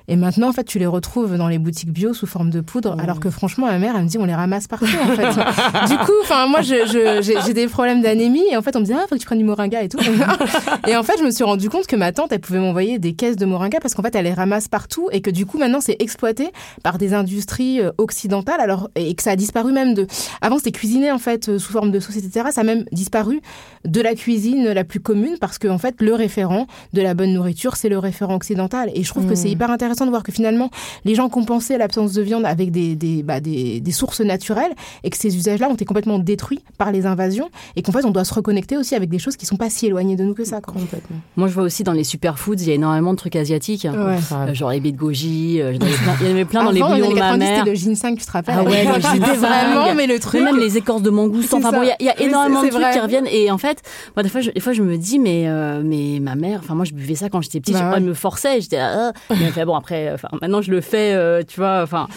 Et 0.07 0.15
maintenant, 0.15 0.49
en 0.49 0.53
fait, 0.53 0.63
tu 0.63 0.79
les 0.79 0.85
retrouves 0.85 1.37
dans 1.37 1.47
les 1.47 1.59
boutiques 1.59 1.91
bio 1.91 2.13
sous 2.13 2.27
forme 2.27 2.49
de 2.49 2.61
poudre, 2.61 2.95
mm. 2.95 2.99
alors 2.99 3.19
que 3.19 3.29
franchement, 3.29 3.67
ma 3.67 3.79
mère, 3.79 3.95
elle 3.95 4.03
me 4.03 4.07
dit 4.07 4.17
on 4.17 4.25
les 4.25 4.35
ramasse 4.35 4.67
partout 4.67 4.85
en 4.85 5.15
fait. 5.15 5.27
du 5.87 5.97
coup, 5.97 6.13
enfin 6.23 6.47
moi, 6.47 6.61
j'ai 6.61 7.53
des 7.53 7.67
problèmes 7.67 8.01
d'anémie 8.01 8.43
et 8.51 8.57
en 8.57 8.61
fait, 8.61 8.75
on 8.75 8.79
me 8.79 8.85
dit 8.85 8.93
ah 8.93 9.05
faut 9.09 9.15
que 9.15 9.21
tu 9.21 9.27
du 9.35 9.43
moringa 9.43 9.83
et 9.83 9.89
tout. 9.89 9.99
et 10.87 10.95
en 10.95 11.03
fait, 11.03 11.13
je 11.19 11.23
me 11.23 11.31
suis 11.31 11.43
rendu 11.43 11.69
compte 11.69 11.87
que 11.87 11.95
ma 11.95 12.11
tante, 12.11 12.31
elle 12.31 12.39
pouvait 12.39 12.59
m'envoyer 12.59 12.99
des 12.99 13.13
caisses 13.13 13.35
de 13.35 13.45
moringa 13.45 13.79
parce 13.79 13.93
qu'en 13.93 14.03
fait, 14.03 14.15
elle 14.15 14.25
les 14.25 14.33
ramasse 14.33 14.67
partout 14.67 15.09
et 15.11 15.21
que 15.21 15.29
du 15.29 15.45
coup, 15.45 15.57
maintenant, 15.57 15.81
c'est 15.81 15.95
exploité 15.99 16.51
par 16.83 16.97
des 16.97 17.13
industries 17.13 17.81
euh, 17.81 17.91
occidentales. 17.97 18.59
Alors, 18.59 18.89
et 18.95 19.13
que 19.15 19.23
ça 19.23 19.31
a 19.31 19.35
disparu 19.35 19.71
même 19.71 19.93
de. 19.93 20.07
Avant, 20.41 20.57
c'était 20.57 20.71
cuisiné 20.71 21.11
en 21.11 21.19
fait 21.19 21.49
euh, 21.49 21.59
sous 21.59 21.71
forme 21.71 21.91
de 21.91 21.99
sauce, 21.99 22.17
etc. 22.17 22.47
Ça 22.51 22.61
a 22.61 22.63
même 22.63 22.85
disparu 22.91 23.41
de 23.85 24.01
la 24.01 24.15
cuisine 24.15 24.71
la 24.71 24.83
plus 24.83 24.99
commune 24.99 25.37
parce 25.39 25.57
que 25.57 25.67
en 25.67 25.77
fait, 25.77 26.01
le 26.01 26.13
référent 26.13 26.67
de 26.93 27.01
la 27.01 27.13
bonne 27.13 27.33
nourriture, 27.33 27.75
c'est 27.75 27.89
le 27.89 27.99
référent 27.99 28.35
occidental. 28.35 28.91
Et 28.95 29.03
je 29.03 29.09
trouve 29.09 29.27
que 29.27 29.35
c'est 29.35 29.49
mmh. 29.49 29.51
hyper 29.51 29.71
intéressant 29.71 30.05
de 30.05 30.09
voir 30.09 30.23
que 30.23 30.31
finalement, 30.31 30.69
les 31.03 31.15
gens 31.15 31.29
compensaient 31.29 31.77
l'absence 31.77 32.13
de 32.13 32.21
viande 32.21 32.45
avec 32.45 32.71
des, 32.71 32.95
des, 32.95 33.23
bah, 33.23 33.39
des, 33.39 33.79
des 33.79 33.91
sources 33.91 34.21
naturelles 34.21 34.73
et 35.03 35.09
que 35.09 35.17
ces 35.17 35.35
usages-là 35.35 35.69
ont 35.69 35.73
été 35.73 35.85
complètement 35.85 36.19
détruits 36.19 36.63
par 36.77 36.91
les 36.91 37.05
invasions 37.05 37.49
et 37.75 37.81
qu'en 37.81 37.91
fait, 37.91 38.05
on 38.05 38.11
doit 38.11 38.25
se 38.25 38.33
reconnecter 38.33 38.77
aussi 38.77 38.95
avec 38.95 39.09
des 39.09 39.19
choses 39.25 39.35
qui 39.37 39.45
sont 39.45 39.57
pas 39.57 39.69
si 39.69 39.87
éloignées 39.87 40.15
de 40.15 40.23
nous 40.23 40.33
que 40.33 40.43
ça. 40.45 40.61
Quoi. 40.61 40.73
Complètement. 40.73 41.17
Moi, 41.35 41.47
je 41.47 41.53
vois 41.53 41.63
aussi 41.63 41.83
dans 41.83 41.91
les 41.93 42.03
superfoods, 42.03 42.55
il 42.55 42.67
y 42.67 42.71
a 42.71 42.75
énormément 42.75 43.11
de 43.11 43.17
trucs 43.17 43.35
asiatiques. 43.35 43.85
Ouais. 43.91 44.15
Euh, 44.31 44.53
genre 44.53 44.69
les 44.71 44.79
baies 44.79 44.91
de 44.91 44.97
goji, 44.97 45.59
euh, 45.61 45.73
il 45.73 45.81
y 45.81 45.83
en 45.83 45.87
avait 45.87 45.95
plein- 45.97 46.15
il 46.21 46.27
y 46.27 46.29
en 46.29 46.31
avait 46.33 46.45
plein 46.45 46.63
dans 46.63 46.71
les 46.71 46.79
bouillons 46.81 47.09
de 47.09 47.13
ma 47.15 47.19
90, 47.31 47.39
mère. 47.39 47.65
le 47.65 47.73
ginseng, 47.73 48.15
tu 48.17 48.25
te 48.25 48.31
rappelles 48.31 48.55
Ah 48.59 48.63
ouais, 48.63 48.85
le 48.85 48.93
C'était 48.93 49.01
ginseng. 49.17 49.35
vraiment, 49.37 49.93
mais 49.95 50.07
le 50.07 50.19
truc. 50.19 50.41
Mais 50.41 50.51
même 50.51 50.59
les 50.61 50.77
écorces 50.77 51.01
de 51.01 51.09
mangouste. 51.09 51.49
C'est 51.49 51.55
Enfin 51.55 51.71
bon, 51.71 51.81
il 51.83 51.87
y 52.05 52.09
a- 52.09 52.13
y, 52.21 52.23
énormément 52.23 52.63
de 52.63 52.69
trucs 52.69 52.89
qui 52.91 52.99
reviennent. 52.99 53.27
Et 53.27 53.51
en 53.51 53.57
fait, 53.57 53.81
moi, 54.15 54.23
des 54.23 54.29
fois, 54.29 54.41
je, 54.41 54.51
des 54.51 54.59
fois, 54.59 54.73
je 54.73 54.81
me 54.83 54.97
dis, 54.97 55.19
mais, 55.19 55.45
euh, 55.47 55.81
mais 55.83 56.19
ma 56.21 56.35
mère, 56.35 56.59
enfin, 56.63 56.75
moi, 56.75 56.85
je 56.85 56.93
buvais 56.93 57.15
ça 57.15 57.29
quand 57.29 57.41
j'étais 57.41 57.59
petite. 57.59 57.73
Bah 57.75 57.81
je- 57.81 57.85
ouais. 57.89 57.93
Elle 57.97 58.03
me 58.03 58.13
forçait. 58.13 58.61
J'étais 58.61 58.77
là, 58.77 59.11
ah. 59.13 59.19
Mais 59.31 59.45
elle 59.47 59.51
fait, 59.53 59.65
bon, 59.65 59.75
après, 59.75 60.11
enfin, 60.13 60.27
maintenant, 60.41 60.61
je 60.61 60.71
le 60.71 60.81
fais, 60.81 61.13
euh, 61.13 61.41
tu 61.47 61.59
vois, 61.59 61.81
enfin, 61.83 62.07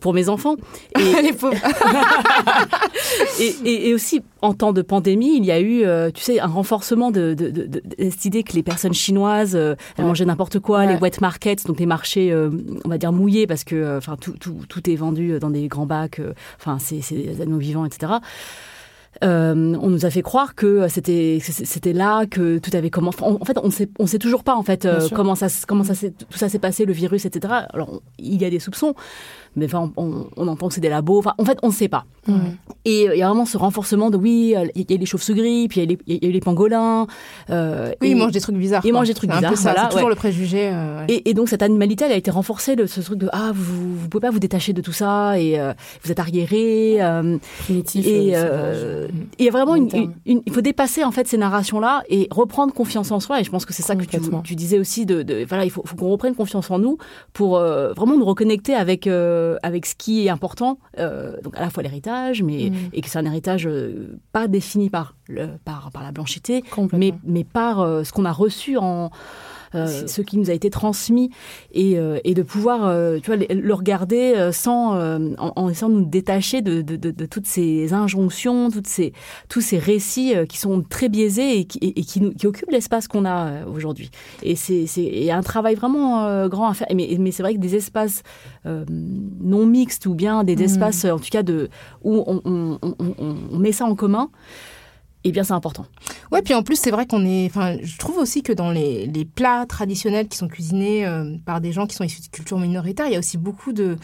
pour 0.00 0.12
mes 0.14 0.28
enfants. 0.28 0.56
Et, 0.98 1.22
les 1.22 1.32
pauvres. 1.32 1.54
et, 3.40 3.54
et- 3.64 3.88
et 3.88 3.94
aussi, 3.94 4.22
en 4.42 4.52
temps 4.54 4.72
de 4.72 4.82
pandémie, 4.82 5.36
il 5.36 5.44
y 5.44 5.50
a 5.50 5.60
eu, 5.60 5.84
euh, 5.84 6.10
tu 6.12 6.22
sais, 6.22 6.40
un 6.40 6.46
renforcement 6.58 7.10
de, 7.10 7.34
de, 7.34 7.50
de- 7.50 7.66
de- 7.66 7.82
de 7.96 8.10
cette 8.10 8.24
idée 8.24 8.42
que 8.42 8.52
les 8.52 8.62
personnes 8.62 8.94
chinoises, 8.94 9.54
euh, 9.56 9.74
elles 9.96 10.04
mangeaient 10.04 10.24
n'importe 10.26 10.58
quoi, 10.58 10.78
Ouais. 10.80 10.88
les 10.94 10.96
wet 11.00 11.12
markets, 11.20 11.66
donc 11.66 11.78
les 11.80 11.86
marchés, 11.86 12.30
euh, 12.32 12.50
on 12.84 12.88
va 12.88 12.98
dire 12.98 13.12
mouillés, 13.12 13.46
parce 13.46 13.64
que, 13.64 13.74
euh, 13.76 13.98
enfin, 13.98 14.16
tout, 14.20 14.34
tout, 14.38 14.56
tout 14.68 14.90
est 14.90 14.96
vendu 14.96 15.38
dans 15.40 15.50
des 15.50 15.66
grands 15.68 15.86
bacs, 15.86 16.20
enfin, 16.60 16.78
c'est 16.78 17.00
des 17.14 17.40
animaux 17.40 17.58
vivants, 17.58 17.84
etc. 17.86 18.12
Euh, 19.24 19.74
on 19.80 19.88
nous 19.90 20.06
a 20.06 20.10
fait 20.10 20.22
croire 20.22 20.54
que 20.54 20.86
c'était 20.88 21.38
c'était 21.40 21.92
là 21.94 22.26
que 22.26 22.58
tout 22.58 22.70
avait 22.76 22.90
commencé. 22.90 23.18
En 23.22 23.36
en 23.40 23.44
fait, 23.44 23.58
on 23.64 23.70
sait 23.70 23.88
on 23.98 24.06
sait 24.06 24.18
toujours 24.20 24.44
pas 24.44 24.54
en 24.54 24.62
fait 24.62 24.84
euh, 24.84 25.08
comment 25.12 25.34
ça 25.34 25.48
comment 25.66 25.82
ça 25.82 25.94
tout 25.96 26.38
ça 26.38 26.48
s'est 26.48 26.60
passé, 26.60 26.84
le 26.84 26.92
virus, 26.92 27.24
etc. 27.24 27.52
Alors 27.72 28.00
il 28.18 28.40
y 28.40 28.44
a 28.44 28.50
des 28.50 28.60
soupçons, 28.60 28.94
mais 29.56 29.66
enfin 29.66 29.90
on, 29.96 30.26
on 30.36 30.48
entend 30.48 30.68
que 30.68 30.74
c'est 30.74 30.80
des 30.80 30.88
labos. 30.88 31.18
Enfin, 31.18 31.34
en 31.38 31.44
fait, 31.44 31.58
on 31.62 31.68
ne 31.68 31.72
sait 31.72 31.88
pas. 31.88 32.04
Et 32.84 33.08
euh, 33.08 33.14
il 33.14 33.18
y 33.18 33.22
a 33.22 33.28
vraiment 33.28 33.46
ce 33.46 33.56
renforcement 33.56 34.10
de 34.10 34.16
oui, 34.18 34.54
euh, 34.54 34.66
il 34.74 34.90
y 34.90 34.94
a 34.94 34.96
les 34.98 35.06
chauves-souris, 35.06 35.68
puis 35.68 35.80
il 35.80 35.84
y 35.84 35.86
a 35.86 35.88
les- 35.88 35.98
il 36.06 36.22
y 36.24 36.26
a 36.26 36.28
eu 36.28 36.32
les 36.32 36.40
pangolins. 36.40 37.06
euh, 37.50 37.90
Oui, 38.02 38.08
et- 38.08 38.10
ils 38.10 38.16
mangent 38.16 38.32
des 38.32 38.40
trucs 38.40 38.56
bizarres. 38.56 38.82
Ils 38.84 38.90
quoi. 38.90 39.00
mangent 39.00 39.08
des 39.08 39.14
trucs 39.14 39.30
bizarres, 39.30 39.54
voilà, 39.56 39.82
C'est 39.84 39.88
toujours 39.88 40.04
ouais. 40.04 40.10
le 40.10 40.16
préjugé. 40.16 40.68
euh, 40.72 40.98
ouais. 41.00 41.04
Et, 41.08 41.30
et 41.30 41.34
donc 41.34 41.48
cette 41.48 41.62
animalité, 41.62 42.04
elle 42.04 42.12
a 42.12 42.16
été 42.16 42.30
renforcée 42.30 42.76
de 42.76 42.84
ce 42.86 43.00
truc 43.00 43.18
de 43.18 43.28
ah 43.32 43.50
vous 43.54 43.96
vous 43.96 44.08
pouvez 44.08 44.20
pas 44.20 44.30
vous 44.30 44.38
détacher 44.38 44.72
de 44.74 44.80
tout 44.82 44.92
ça 44.92 45.38
et 45.40 45.58
euh, 45.58 45.72
vous 46.04 46.12
êtes 46.12 46.18
arriéré. 46.20 46.98
Primitif. 47.60 48.06
et 48.06 48.34
sauvage. 48.34 49.08
il 49.38 49.44
y 49.44 49.48
a 49.48 49.50
vraiment 49.50 49.74
une, 49.74 49.88
terme. 49.88 50.12
une- 50.26 50.36
une- 50.36 50.42
il 50.46 50.52
faut 50.52 50.60
dépasser 50.60 51.04
en 51.04 51.10
fait 51.10 51.26
ces 51.28 51.38
narrations 51.38 51.80
là 51.80 52.02
et 52.08 52.28
reprendre 52.30 52.72
confiance 52.74 53.10
en 53.10 53.20
soi 53.20 53.40
et 53.40 53.44
je 53.44 53.50
pense 53.50 53.64
que 53.64 53.72
c'est 53.72 53.82
ça 53.82 53.96
que 53.96 54.04
tu, 54.44 54.54
disais 54.54 54.78
aussi 54.78 55.06
de, 55.06 55.22
de- 55.22 55.44
voilà 55.48 55.64
il 55.64 55.70
faut, 55.70 55.82
faut 55.84 55.96
qu'on 55.96 56.08
reprenne 56.10 56.34
confiance 56.34 56.70
en 56.70 56.78
nous 56.78 56.98
pour 57.32 57.58
vraiment 57.58 58.16
nous 58.16 58.24
reconnecter 58.24 58.74
avec 58.74 59.06
avec 59.62 59.86
ce 59.86 59.94
qui 59.94 60.26
est 60.26 60.30
important 60.30 60.78
euh, 60.98 61.40
donc 61.42 61.56
à 61.56 61.60
la 61.60 61.70
fois 61.70 61.82
l'héritage 61.82 62.42
mais 62.42 62.58
Mm. 62.68 62.74
et 62.92 63.00
que 63.00 63.08
c'est 63.08 63.18
un 63.18 63.24
héritage 63.24 63.66
euh, 63.66 64.18
pas 64.32 64.48
défini 64.48 64.90
par 64.90 65.14
le 65.28 65.46
par 65.64 65.90
par 65.92 66.02
la 66.02 66.12
blanchité 66.12 66.62
mais 66.92 67.12
mais 67.24 67.44
par 67.44 67.80
euh, 67.80 68.04
ce 68.04 68.12
qu'on 68.12 68.24
a 68.24 68.32
reçu 68.32 68.76
en 68.76 69.06
euh, 69.06 69.08
ce 70.06 70.20
qui 70.22 70.38
nous 70.38 70.50
a 70.50 70.52
été 70.52 70.70
transmis 70.70 71.30
et, 71.72 71.98
euh, 71.98 72.18
et 72.24 72.34
de 72.34 72.42
pouvoir 72.42 72.86
euh, 72.86 73.18
tu 73.22 73.26
vois, 73.32 73.36
le- 73.36 73.74
regarder 73.74 74.34
euh, 74.36 74.52
sans, 74.52 74.94
euh, 74.96 75.18
en, 75.38 75.52
en 75.56 75.68
essayant 75.68 75.88
de 75.90 75.94
nous 75.96 76.04
détacher 76.06 76.62
de, 76.62 76.80
de, 76.82 76.96
de, 76.96 77.10
de 77.10 77.26
toutes 77.26 77.46
ces 77.46 77.92
injonctions, 77.92 78.70
toutes 78.70 78.86
ces, 78.86 79.12
tous 79.48 79.60
ces 79.60 79.78
récits 79.78 80.34
euh, 80.34 80.46
qui 80.46 80.58
sont 80.58 80.82
très 80.82 81.08
biaisés 81.08 81.58
et 81.58 81.64
qui, 81.64 81.78
et, 81.78 82.00
et 82.00 82.02
qui, 82.04 82.20
nous, 82.20 82.32
qui 82.32 82.46
occupent 82.46 82.70
l'espace 82.70 83.08
qu'on 83.08 83.24
a 83.24 83.46
euh, 83.48 83.64
aujourd'hui. 83.66 84.10
Et 84.42 84.56
c'est 84.56 85.30
un 85.30 85.42
travail 85.42 85.74
vraiment 85.74 86.24
euh, 86.24 86.48
grand 86.48 86.68
à 86.68 86.74
faire. 86.74 86.86
Mais, 86.94 87.16
mais 87.18 87.30
c'est 87.30 87.42
vrai 87.42 87.54
que 87.54 87.60
des 87.60 87.74
espaces 87.76 88.22
euh, 88.66 88.84
non 88.88 89.66
mixtes 89.66 90.06
ou 90.06 90.14
bien 90.14 90.44
des 90.44 90.56
espaces, 90.62 91.04
euh, 91.04 91.12
en 91.12 91.18
tout 91.18 91.30
cas, 91.30 91.42
de, 91.42 91.68
où 92.02 92.24
on, 92.26 92.40
on, 92.44 92.78
on, 92.82 92.94
on- 93.18 93.36
on 93.52 93.58
met 93.58 93.72
ça 93.72 93.84
en 93.84 93.94
commun, 93.94 94.30
eh 95.24 95.32
bien, 95.32 95.44
c'est 95.44 95.52
important. 95.52 95.86
Ouais, 96.30 96.42
puis 96.42 96.54
en 96.54 96.62
plus, 96.62 96.76
c'est 96.76 96.90
vrai 96.90 97.06
qu'on 97.06 97.26
est. 97.26 97.46
Enfin, 97.46 97.76
je 97.82 97.98
trouve 97.98 98.18
aussi 98.18 98.42
que 98.42 98.52
dans 98.52 98.70
les, 98.70 99.28
plats 99.34 99.66
traditionnels 99.66 100.28
qui 100.28 100.36
sont 100.38 100.48
cuisinés 100.48 101.06
euh, 101.06 101.36
par 101.44 101.60
des 101.60 101.72
gens 101.72 101.86
qui 101.86 101.96
sont 101.96 102.04
issus 102.04 102.22
de 102.22 102.28
cultures 102.28 102.58
minoritaires, 102.58 103.06
il 103.06 103.12
y 103.12 103.16
a 103.16 103.18
aussi 103.18 103.38
beaucoup 103.38 103.72
de. 103.72 103.96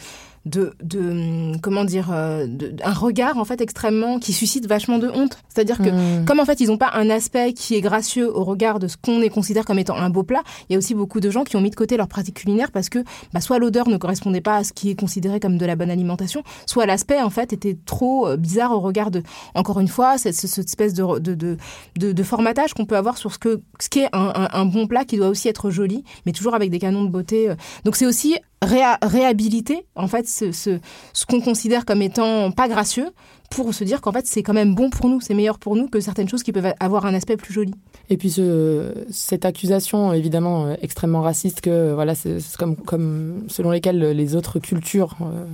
De, 0.45 0.73
de 0.83 0.99
hum, 0.99 1.59
comment 1.59 1.85
dire 1.85 2.09
euh, 2.11 2.45
de- 2.45 2.75
un 2.83 2.93
regard 2.93 3.39
en 3.39 3.45
fait 3.45 3.61
extrêmement 3.61 4.19
qui 4.19 4.31
suscite 4.31 4.67
vachement 4.67 4.99
de 4.99 5.09
honte 5.09 5.39
c'est-à-dire 5.49 5.79
que 5.79 5.89
Mm. 5.89 6.25
comme 6.25 6.39
en 6.39 6.45
fait 6.45 6.59
ils 6.59 6.67
n'ont 6.67 6.77
pas 6.77 6.91
un 6.93 7.09
aspect 7.09 7.53
qui 7.53 7.73
est 7.73 7.81
gracieux 7.81 8.29
au 8.31 8.43
regard 8.43 8.77
de 8.77 8.87
ce 8.87 8.95
qu'on 8.95 9.21
est 9.23 9.29
considère 9.29 9.65
comme 9.65 9.79
étant 9.79 9.95
un 9.97 10.11
beau 10.11 10.21
plat 10.21 10.43
il 10.69 10.73
y 10.73 10.75
a 10.75 10.77
aussi 10.77 10.93
beaucoup 10.93 11.19
de 11.19 11.31
gens 11.31 11.43
qui 11.45 11.55
ont 11.55 11.61
mis 11.61 11.71
de 11.71 11.75
côté 11.75 11.97
leur 11.97 12.07
pratique 12.07 12.35
culinaire 12.35 12.71
parce 12.71 12.89
que 12.89 12.99
bah, 13.33 13.41
soit 13.41 13.57
l'odeur 13.57 13.89
ne 13.89 13.97
correspondait 13.97 14.39
pas 14.41 14.57
à 14.57 14.63
ce 14.63 14.71
qui 14.71 14.91
est 14.91 14.95
considéré 14.95 15.39
comme 15.39 15.57
de 15.57 15.65
la 15.65 15.75
bonne 15.75 15.89
alimentation 15.89 16.43
soit 16.67 16.85
l'aspect 16.85 17.19
en 17.21 17.31
fait 17.31 17.51
était 17.51 17.75
trop 17.85 18.27
euh, 18.27 18.37
bizarre 18.37 18.71
au 18.71 18.81
regard 18.81 19.09
de 19.09 19.23
encore 19.55 19.79
une 19.79 19.87
fois 19.87 20.19
cette, 20.19 20.35
espèce 20.43 20.93
de, 20.93 21.17
de, 21.19 21.33
de, 21.33 22.11
de, 22.11 22.23
formatage 22.23 22.75
qu'on 22.75 22.85
peut 22.85 22.97
avoir 22.97 23.17
sur 23.17 23.33
ce 23.33 23.39
que 23.39 23.61
ce 23.79 23.89
qu'est 23.89 24.09
un, 24.13 24.31
un, 24.35 24.49
un 24.53 24.65
bon 24.65 24.85
plat 24.85 25.05
qui 25.05 25.17
doit 25.17 25.29
aussi 25.29 25.47
être 25.47 25.71
joli 25.71 26.03
mais 26.27 26.33
toujours 26.33 26.53
avec 26.53 26.69
des 26.69 26.77
canons 26.79 27.03
de 27.03 27.09
beauté 27.09 27.49
euh. 27.49 27.55
donc 27.83 27.95
c'est 27.95 28.05
aussi 28.05 28.37
réhabiliter 28.61 29.85
en 29.95 30.07
fait 30.07 30.27
ce, 30.27 30.51
ce, 30.51 30.79
ce 31.13 31.25
qu'on 31.25 31.41
considère 31.41 31.85
comme 31.85 32.01
étant 32.01 32.51
pas 32.51 32.67
gracieux 32.67 33.09
pour 33.51 33.73
se 33.73 33.83
dire 33.83 34.01
qu'en 34.01 34.11
fait 34.11 34.25
c'est 34.25 34.43
quand 34.43 34.53
même 34.53 34.73
bon 34.75 34.89
pour 34.89 35.07
nous, 35.07 35.21
c'est 35.21 35.33
meilleur 35.33 35.59
pour 35.59 35.75
nous 35.75 35.87
que 35.87 35.99
certaines 35.99 36.27
choses 36.27 36.43
qui 36.43 36.51
peuvent 36.51 36.73
avoir 36.79 37.05
un 37.05 37.13
aspect 37.13 37.37
plus 37.37 37.53
joli. 37.53 37.73
Et 38.09 38.17
puis 38.17 38.29
ce, 38.31 38.93
cette 39.11 39.45
accusation 39.45 40.13
évidemment 40.13 40.65
euh, 40.65 40.75
extrêmement 40.81 41.21
raciste 41.21 41.61
que 41.61 41.69
euh, 41.69 41.95
voilà 41.95 42.15
c'est 42.15 42.37
comme 42.57 42.75
comme 42.75 43.43
selon 43.47 43.71
lesquelles 43.71 43.99
les 43.99 44.35
autres 44.35 44.59
cultures 44.59 45.15
euh, 45.21 45.45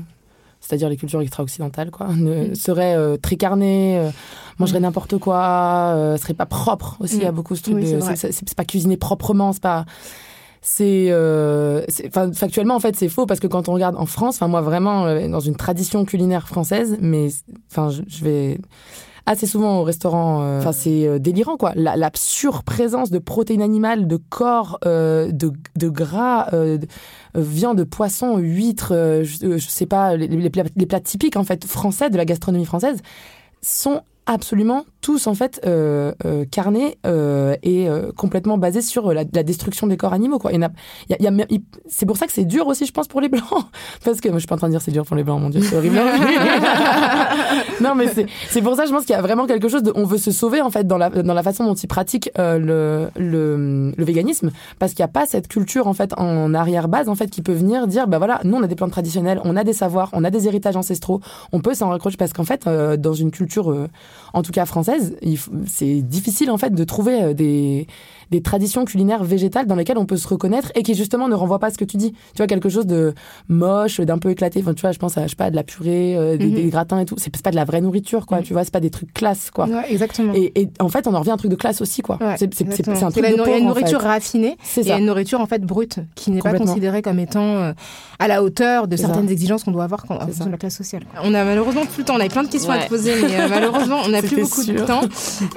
c'est-à-dire 0.61 0.89
les 0.89 0.97
cultures 0.97 1.21
extra-occidentales 1.21 1.91
quoi 1.91 2.07
ne, 2.15 2.53
seraient 2.53 2.95
euh, 2.95 3.17
très 3.17 3.35
carnées 3.35 3.97
euh, 3.99 4.09
mangeraient 4.59 4.79
n'importe 4.79 5.17
quoi 5.17 5.93
euh, 5.95 6.17
seraient 6.17 6.33
pas 6.33 6.45
propres 6.45 6.97
aussi 6.99 7.17
il 7.17 7.23
y 7.23 7.25
a 7.25 7.31
Mm. 7.31 7.35
beaucoup 7.35 7.55
ce 7.55 7.63
truc 7.63 7.75
Oui, 7.75 7.91
de 7.91 7.99
c'est 8.15 8.55
pas 8.55 8.65
cuisiné 8.65 8.95
proprement 8.97 9.53
c'est 9.53 9.61
pas 9.61 9.85
c'est 10.61 11.07
euh, 11.09 11.81
factuellement 12.11 12.75
en 12.75 12.79
fait 12.79 12.95
c'est 12.95 13.09
faux 13.09 13.25
parce 13.25 13.39
que 13.39 13.47
quand 13.47 13.67
on 13.67 13.73
regarde 13.73 13.95
en 13.97 14.05
France 14.05 14.35
enfin 14.35 14.47
moi 14.47 14.61
vraiment 14.61 15.05
euh, 15.07 15.27
dans 15.27 15.39
une 15.39 15.55
tradition 15.55 16.05
culinaire 16.05 16.47
française 16.47 16.97
mais 17.01 17.29
enfin 17.71 17.89
je, 17.89 18.23
vais 18.23 18.59
assez 19.25 19.47
souvent 19.47 19.79
au 19.79 19.83
restaurant 19.83 20.43
euh, 20.43 20.59
enfin 20.59 20.71
c'est 20.71 21.07
euh, 21.07 21.17
délirant 21.17 21.57
quoi. 21.57 21.71
La, 21.75 21.97
la 21.97 22.11
surprésence 22.13 23.09
de 23.09 23.17
protéines 23.17 23.63
animales 23.63 24.05
de 24.05 24.17
corps 24.17 24.77
de, 24.83 25.31
de 25.31 25.89
gras 25.89 26.51
de- 26.51 26.87
viande 27.33 27.79
de 27.79 27.83
poisson 27.83 28.37
huîtres 28.37 29.21
je, 29.23 29.57
je 29.57 29.67
sais 29.67 29.87
pas 29.87 30.15
les 30.15 30.49
plats, 30.51 30.63
les 30.75 30.85
plats 30.85 30.99
typiques 30.99 31.37
en 31.37 31.43
fait 31.43 31.65
français 31.65 32.11
de 32.11 32.17
la 32.17 32.25
gastronomie 32.25 32.65
française 32.65 33.01
sont 33.63 34.01
absolument 34.27 34.85
tous 35.01 35.27
en 35.27 35.33
fait 35.33 35.59
euh, 35.65 36.13
euh, 36.25 36.45
carnés 36.49 36.97
euh, 37.05 37.55
et 37.63 37.87
complètement 38.15 38.57
basés 38.57 38.81
sur 38.81 39.13
la, 39.13 39.23
la 39.33 39.43
destruction 39.43 39.87
des 39.87 39.97
corps 39.97 40.13
animaux 40.13 40.39
quoi. 40.39 40.51
Il 40.51 40.59
y 40.59 40.63
a- 40.63 40.71
il 41.09 41.11
y 41.11 41.15
a- 41.15 41.17
il 41.31 41.37
y 41.37 41.41
a- 41.41 41.45
il- 41.49 41.61
c'est 41.87 42.05
pour 42.05 42.17
ça 42.17 42.27
que 42.27 42.33
c'est 42.33 42.45
dur 42.45 42.67
aussi 42.67 42.85
je 42.85 42.91
pense 42.93 43.07
pour 43.07 43.19
les 43.21 43.29
blancs. 43.29 43.43
Parce 44.05 44.21
que 44.21 44.29
moi 44.29 44.37
je 44.37 44.41
suis 44.41 44.47
pas 44.47 44.55
en 44.55 44.59
train 44.59 44.67
de 44.67 44.73
dire 44.73 44.81
c'est 44.81 44.91
dur 44.91 45.05
pour 45.05 45.15
les 45.15 45.23
blancs 45.23 45.41
mon 45.41 45.49
dieu 45.49 45.61
c'est 45.61 45.75
horrible. 45.75 45.99
Non 47.81 47.95
mais 47.95 48.07
c'est 48.07 48.27
c'est 48.49 48.61
pour 48.61 48.75
ça 48.75 48.85
je 48.85 48.91
pense 48.91 49.01
qu'il 49.05 49.15
y 49.15 49.17
a 49.17 49.21
vraiment 49.21 49.47
quelque 49.47 49.67
chose 49.67 49.83
de 49.83 49.91
on 49.95 50.05
veut 50.05 50.17
se 50.19 50.31
sauver 50.31 50.61
en 50.61 50.69
fait 50.69 50.85
dans 50.85 50.97
la 50.97 51.09
dans 51.09 51.33
la 51.33 51.43
façon 51.43 51.65
dont 51.65 51.73
ils 51.73 51.87
pratiquent 51.87 52.29
le, 52.37 53.09
le 53.17 53.91
le 53.97 54.05
véganisme. 54.05 54.51
Parce 54.79 54.93
qu'il 54.93 55.01
n'y 55.03 55.09
a 55.09 55.13
pas 55.13 55.25
cette 55.25 55.47
culture 55.47 55.87
en 55.87 55.93
fait 55.93 56.13
en 56.17 56.53
arrière 56.53 56.87
base 56.87 57.09
en 57.09 57.15
fait 57.15 57.29
qui 57.29 57.41
peut 57.41 57.53
venir 57.53 57.87
dire 57.87 58.07
bah 58.07 58.17
voilà 58.19 58.39
nous 58.43 58.55
on 58.57 58.63
a 58.63 58.67
des 58.67 58.75
plantes 58.75 58.91
traditionnelles 58.91 59.41
on 59.43 59.55
a 59.57 59.63
des 59.63 59.73
savoirs 59.73 60.09
on 60.13 60.23
a 60.23 60.29
des 60.29 60.47
héritages 60.47 60.75
ancestraux 60.75 61.21
on 61.51 61.59
peut 61.59 61.73
s'en 61.73 61.89
raccrocher. 61.89 62.17
Parce 62.17 62.33
qu'en 62.33 62.43
fait 62.43 62.67
dans 62.67 63.13
une 63.13 63.31
culture 63.31 63.75
en 64.33 64.41
tout 64.43 64.51
cas 64.51 64.65
française 64.65 64.90
c'est 65.67 66.01
difficile 66.01 66.51
en 66.51 66.57
fait 66.57 66.73
de 66.73 66.83
trouver 66.83 67.23
euh, 67.23 67.33
des 67.33 67.87
des 68.31 68.41
traditions 68.41 68.85
culinaires 68.85 69.23
végétales 69.23 69.67
dans 69.67 69.75
lesquelles 69.75 69.97
on 69.97 70.05
peut 70.05 70.17
se 70.17 70.27
reconnaître 70.27 70.71
et 70.75 70.83
qui 70.83 70.95
justement 70.95 71.27
ne 71.27 71.35
renvoient 71.35 71.59
pas 71.59 71.67
à 71.67 71.71
ce 71.71 71.77
que 71.77 71.85
tu 71.85 71.97
dis. 71.97 72.11
Tu 72.13 72.37
vois, 72.37 72.47
quelque 72.47 72.69
chose 72.69 72.85
de 72.87 73.13
moche, 73.49 73.99
d'un 73.99 74.17
peu 74.17 74.29
éclaté. 74.29 74.59
Enfin, 74.61 74.73
tu 74.73 74.81
vois, 74.81 74.91
je 74.91 74.99
pense 74.99 75.17
à, 75.17 75.23
je 75.23 75.29
sais 75.31 75.35
pas, 75.35 75.49
de 75.51 75.55
la 75.55 75.63
purée, 75.63 76.15
euh, 76.15 76.37
des, 76.37 76.47
des 76.49 76.63
gratins 76.69 76.99
et 76.99 77.05
tout. 77.05 77.15
C'est 77.17 77.35
pas 77.41 77.51
de 77.51 77.55
la 77.55 77.65
vraie 77.65 77.81
nourriture, 77.81 78.25
quoi. 78.25 78.37
Mhm. 78.39 78.43
Tu 78.43 78.53
vois, 78.53 78.63
c'est 78.63 78.73
pas 78.73 78.79
des 78.79 78.89
trucs 78.89 79.13
classe, 79.13 79.51
quoi. 79.51 79.65
Ouais, 79.67 79.83
exactement. 79.91 80.33
Et, 80.35 80.51
et 80.59 80.69
en 80.79 80.89
fait, 80.89 81.07
on 81.07 81.13
en 81.13 81.19
revient 81.19 81.31
à 81.31 81.33
un 81.33 81.37
truc 81.37 81.51
de 81.51 81.55
classe 81.55 81.81
aussi, 81.81 82.01
quoi. 82.01 82.17
Ouais, 82.21 82.35
c'est 82.37 82.45
un 82.45 82.49
truc 82.49 82.65
de 82.85 82.91
nour- 82.91 83.13
il 83.17 83.21
y 83.21 83.27
a 83.27 83.31
pauvre, 83.43 83.47
une 83.47 83.51
en 83.51 83.55
fait. 83.55 83.63
nourriture 83.81 84.01
raffinée 84.01 84.57
C'est 84.63 84.81
et 84.81 84.83
il 84.85 84.87
y 84.87 84.91
a 84.91 84.95
ça. 84.95 84.99
une 84.99 85.05
nourriture 85.07 85.41
en 85.41 85.45
fait 85.45 85.63
brute 85.63 85.99
qui 86.15 86.31
n'est 86.31 86.41
pas 86.41 86.53
considérée 86.53 87.01
comme 87.01 87.19
étant 87.19 87.43
euh, 87.57 87.73
à 88.19 88.27
la 88.27 88.43
hauteur 88.43 88.87
de 88.87 88.95
certaines 88.95 89.27
ça. 89.27 89.33
exigences 89.33 89.63
qu'on 89.63 89.71
doit 89.71 89.83
avoir 89.83 90.05
quand, 90.05 90.15
en 90.15 90.19
fonction 90.21 90.45
de 90.45 90.51
la 90.51 90.57
classe 90.57 90.75
sociale. 90.77 91.03
On 91.23 91.33
a 91.33 91.43
malheureusement 91.43 91.85
plus 91.85 91.99
le 91.99 92.05
temps. 92.05 92.15
On 92.15 92.19
avait 92.19 92.29
plein 92.29 92.43
de 92.43 92.49
questions 92.49 92.71
à 92.71 92.79
te 92.79 92.89
poser, 92.89 93.13
mais 93.21 93.35
euh, 93.39 93.47
malheureusement 93.49 93.99
on 94.05 94.09
n'a 94.09 94.21
plus 94.21 94.41
beaucoup 94.41 94.63
de 94.63 94.79
temps. 94.85 95.01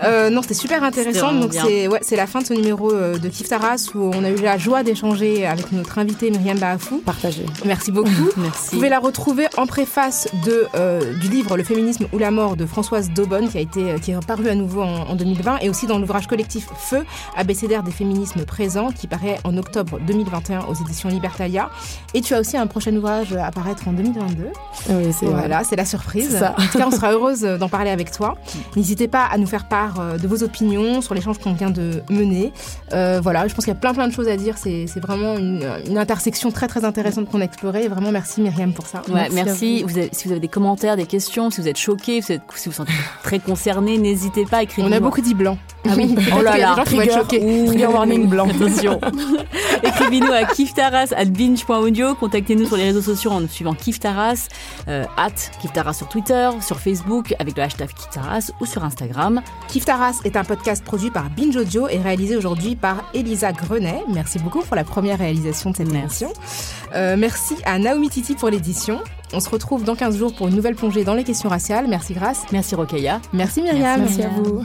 Euh, 0.02 0.30
non, 0.30 0.42
c'était 0.42 0.54
super 0.54 0.82
intéressant. 0.82 1.32
Donc 1.32 1.50
bien. 1.50 1.62
c'est 1.66 1.88
ouais, 1.88 1.98
c'est 2.02 2.16
la 2.16 2.26
fin 2.26 2.40
de 2.40 2.46
ce 2.46 2.52
numéro. 2.64 2.92
euh, 2.92 3.18
de 3.18 3.28
Kif 3.28 3.48
Taras 3.48 3.90
où 3.94 4.10
on 4.14 4.24
a 4.24 4.30
eu 4.30 4.36
la 4.36 4.58
joie 4.58 4.82
d'échanger 4.82 5.46
avec 5.46 5.70
notre 5.72 5.98
invitée 5.98 6.30
Myriam 6.30 6.58
Baafou. 6.58 6.98
Partagé. 6.98 7.44
Merci 7.64 7.92
beaucoup. 7.98 8.08
Merci. 8.36 8.70
Vous 8.70 8.76
pouvez 8.76 8.88
la 8.88 8.98
retrouver 8.98 9.46
en 9.56 9.66
préface 9.66 10.28
de, 10.44 10.66
euh, 10.74 11.14
du 11.18 11.28
livre 11.28 11.56
Le 11.56 11.62
féminisme 11.64 12.06
ou 12.12 12.18
la 12.18 12.30
mort 12.30 12.56
de 12.56 12.66
Françoise 12.66 13.10
Daubonne 13.10 13.48
qui, 13.48 13.58
a 13.58 13.60
été, 13.60 13.92
euh, 13.92 13.98
qui 13.98 14.10
est 14.12 14.26
paru 14.26 14.48
à 14.48 14.54
nouveau 14.54 14.82
en, 14.82 15.10
en 15.10 15.14
2020 15.14 15.58
et 15.60 15.68
aussi 15.68 15.86
dans 15.86 15.98
l'ouvrage 15.98 16.26
collectif 16.26 16.66
Feu, 16.76 17.04
abécédaire 17.36 17.82
des 17.82 17.90
féminismes 17.92 18.44
présents 18.44 18.90
qui 18.90 19.06
paraît 19.06 19.38
en 19.44 19.56
octobre 19.58 19.98
2021 20.06 20.62
aux 20.62 20.74
éditions 20.74 21.08
Libertalia. 21.08 21.70
Et 22.14 22.20
tu 22.20 22.34
as 22.34 22.40
aussi 22.40 22.56
un 22.56 22.66
prochain 22.66 22.94
ouvrage 22.96 23.32
à 23.34 23.50
paraître 23.50 23.86
en 23.88 23.92
2022. 23.92 24.46
Oui, 24.90 25.12
c'est. 25.12 25.26
Voilà, 25.26 25.64
c'est 25.64 25.76
la 25.76 25.84
surprise. 25.84 26.38
Ça. 26.38 26.54
En 26.58 26.66
tout 26.66 26.78
cas, 26.78 26.86
on 26.86 26.90
sera 26.90 27.12
heureuse 27.12 27.42
d'en 27.42 27.68
parler 27.68 27.90
avec 27.90 28.10
toi. 28.10 28.36
N'hésitez 28.76 29.08
pas 29.08 29.24
à 29.24 29.38
nous 29.38 29.46
faire 29.46 29.68
part 29.68 30.16
de 30.18 30.26
vos 30.28 30.42
opinions 30.42 31.00
sur 31.02 31.14
l'échange 31.14 31.38
qu'on 31.38 31.52
vient 31.54 31.70
de 31.70 32.02
mener. 32.10 32.52
Euh, 32.92 33.20
voilà, 33.22 33.46
je 33.48 33.54
pense 33.54 33.64
qu'il 33.64 33.72
y 33.74 33.76
a 33.76 33.80
plein 33.80 33.94
plein 33.94 34.08
de 34.08 34.12
choses 34.12 34.28
à 34.28 34.36
dire. 34.36 34.56
C'est 34.58 34.86
c'est 34.86 35.00
vraiment 35.00 35.36
une, 35.36 35.66
une 35.88 35.98
intersection 35.98 36.50
très 36.50 36.68
très 36.68 36.84
intéressante 36.84 37.28
qu'on 37.30 37.40
a 37.40 37.44
explorée. 37.44 37.84
Et 37.84 37.88
vraiment, 37.88 38.10
merci 38.12 38.40
Myriam 38.40 38.72
pour 38.72 38.86
ça. 38.86 39.02
Ouais, 39.08 39.28
merci. 39.32 39.82
vous. 39.82 39.88
Vous 39.88 39.98
avez- 39.98 40.10
si 40.12 40.26
vous 40.26 40.32
avez 40.32 40.40
des 40.40 40.48
commentaires, 40.48 40.96
des 40.96 41.06
questions, 41.06 41.50
si 41.50 41.60
vous 41.60 41.68
êtes 41.68 41.78
choqués, 41.78 42.20
si 42.22 42.32
vous, 42.32 42.38
êtes- 42.38 42.42
si 42.54 42.68
vous 42.68 42.74
sentez 42.74 42.92
très 43.22 43.38
concerné, 43.38 43.98
n'hésitez 43.98 44.44
pas 44.44 44.58
à 44.58 44.62
écrire. 44.62 44.84
On 44.86 44.92
a 44.92 45.00
beaucoup 45.00 45.20
dit 45.20 45.34
blanc. 45.34 45.56
Ah 45.86 45.92
oui. 45.96 46.14
Oh 46.36 46.42
là 46.42 46.56
là. 46.56 46.74
choqués. 47.12 47.40
Ouh. 47.42 47.66
Trigger 47.66 47.86
warning 47.86 48.26
blanc. 48.28 48.48
Attention. 48.50 49.00
Écrivez-nous 49.82 50.32
à 50.32 50.44
kiftaras 50.44 51.12
at 51.16 51.24
binge.audio. 51.26 52.14
Contactez-nous 52.14 52.66
sur 52.66 52.76
les 52.76 52.84
réseaux 52.84 53.02
sociaux 53.02 53.30
en 53.30 53.40
nous 53.40 53.48
suivant 53.48 53.74
kiftaras, 53.74 54.48
euh, 54.88 55.04
at 55.16 55.30
kiftaras 55.60 55.92
sur 55.92 56.08
Twitter, 56.08 56.50
sur 56.60 56.80
Facebook 56.80 57.34
avec 57.38 57.56
le 57.56 57.62
hashtag 57.62 57.88
kiftaras 57.92 58.50
ou 58.60 58.66
sur 58.66 58.84
Instagram. 58.84 59.40
Kif 59.68 59.84
Taras 59.84 60.20
est 60.24 60.36
un 60.36 60.44
podcast 60.44 60.84
produit 60.84 61.10
par 61.10 61.28
Binge 61.30 61.56
Audio 61.56 61.88
et 61.88 61.98
réalisé 61.98 62.33
aujourd'hui 62.36 62.76
par 62.76 63.04
Elisa 63.14 63.52
Grenet. 63.52 64.02
Merci 64.08 64.38
beaucoup 64.38 64.60
pour 64.62 64.76
la 64.76 64.84
première 64.84 65.18
réalisation 65.18 65.70
de 65.70 65.76
cette 65.76 65.90
Merci. 65.92 66.24
émission. 66.24 66.40
Euh, 66.94 67.16
merci 67.18 67.54
à 67.64 67.78
Naomi 67.78 68.08
Titi 68.10 68.34
pour 68.34 68.48
l'édition. 68.50 69.00
On 69.32 69.40
se 69.40 69.48
retrouve 69.50 69.84
dans 69.84 69.96
15 69.96 70.16
jours 70.16 70.34
pour 70.34 70.48
une 70.48 70.54
nouvelle 70.54 70.74
plongée 70.76 71.04
dans 71.04 71.14
les 71.14 71.24
questions 71.24 71.48
raciales. 71.48 71.86
Merci 71.88 72.14
Grace. 72.14 72.42
Merci 72.52 72.74
Rokaya. 72.74 73.20
Merci 73.32 73.62
Myriam. 73.62 74.00
Merci, 74.00 74.18
Merci 74.18 74.22
à 74.22 74.28
vous. 74.28 74.64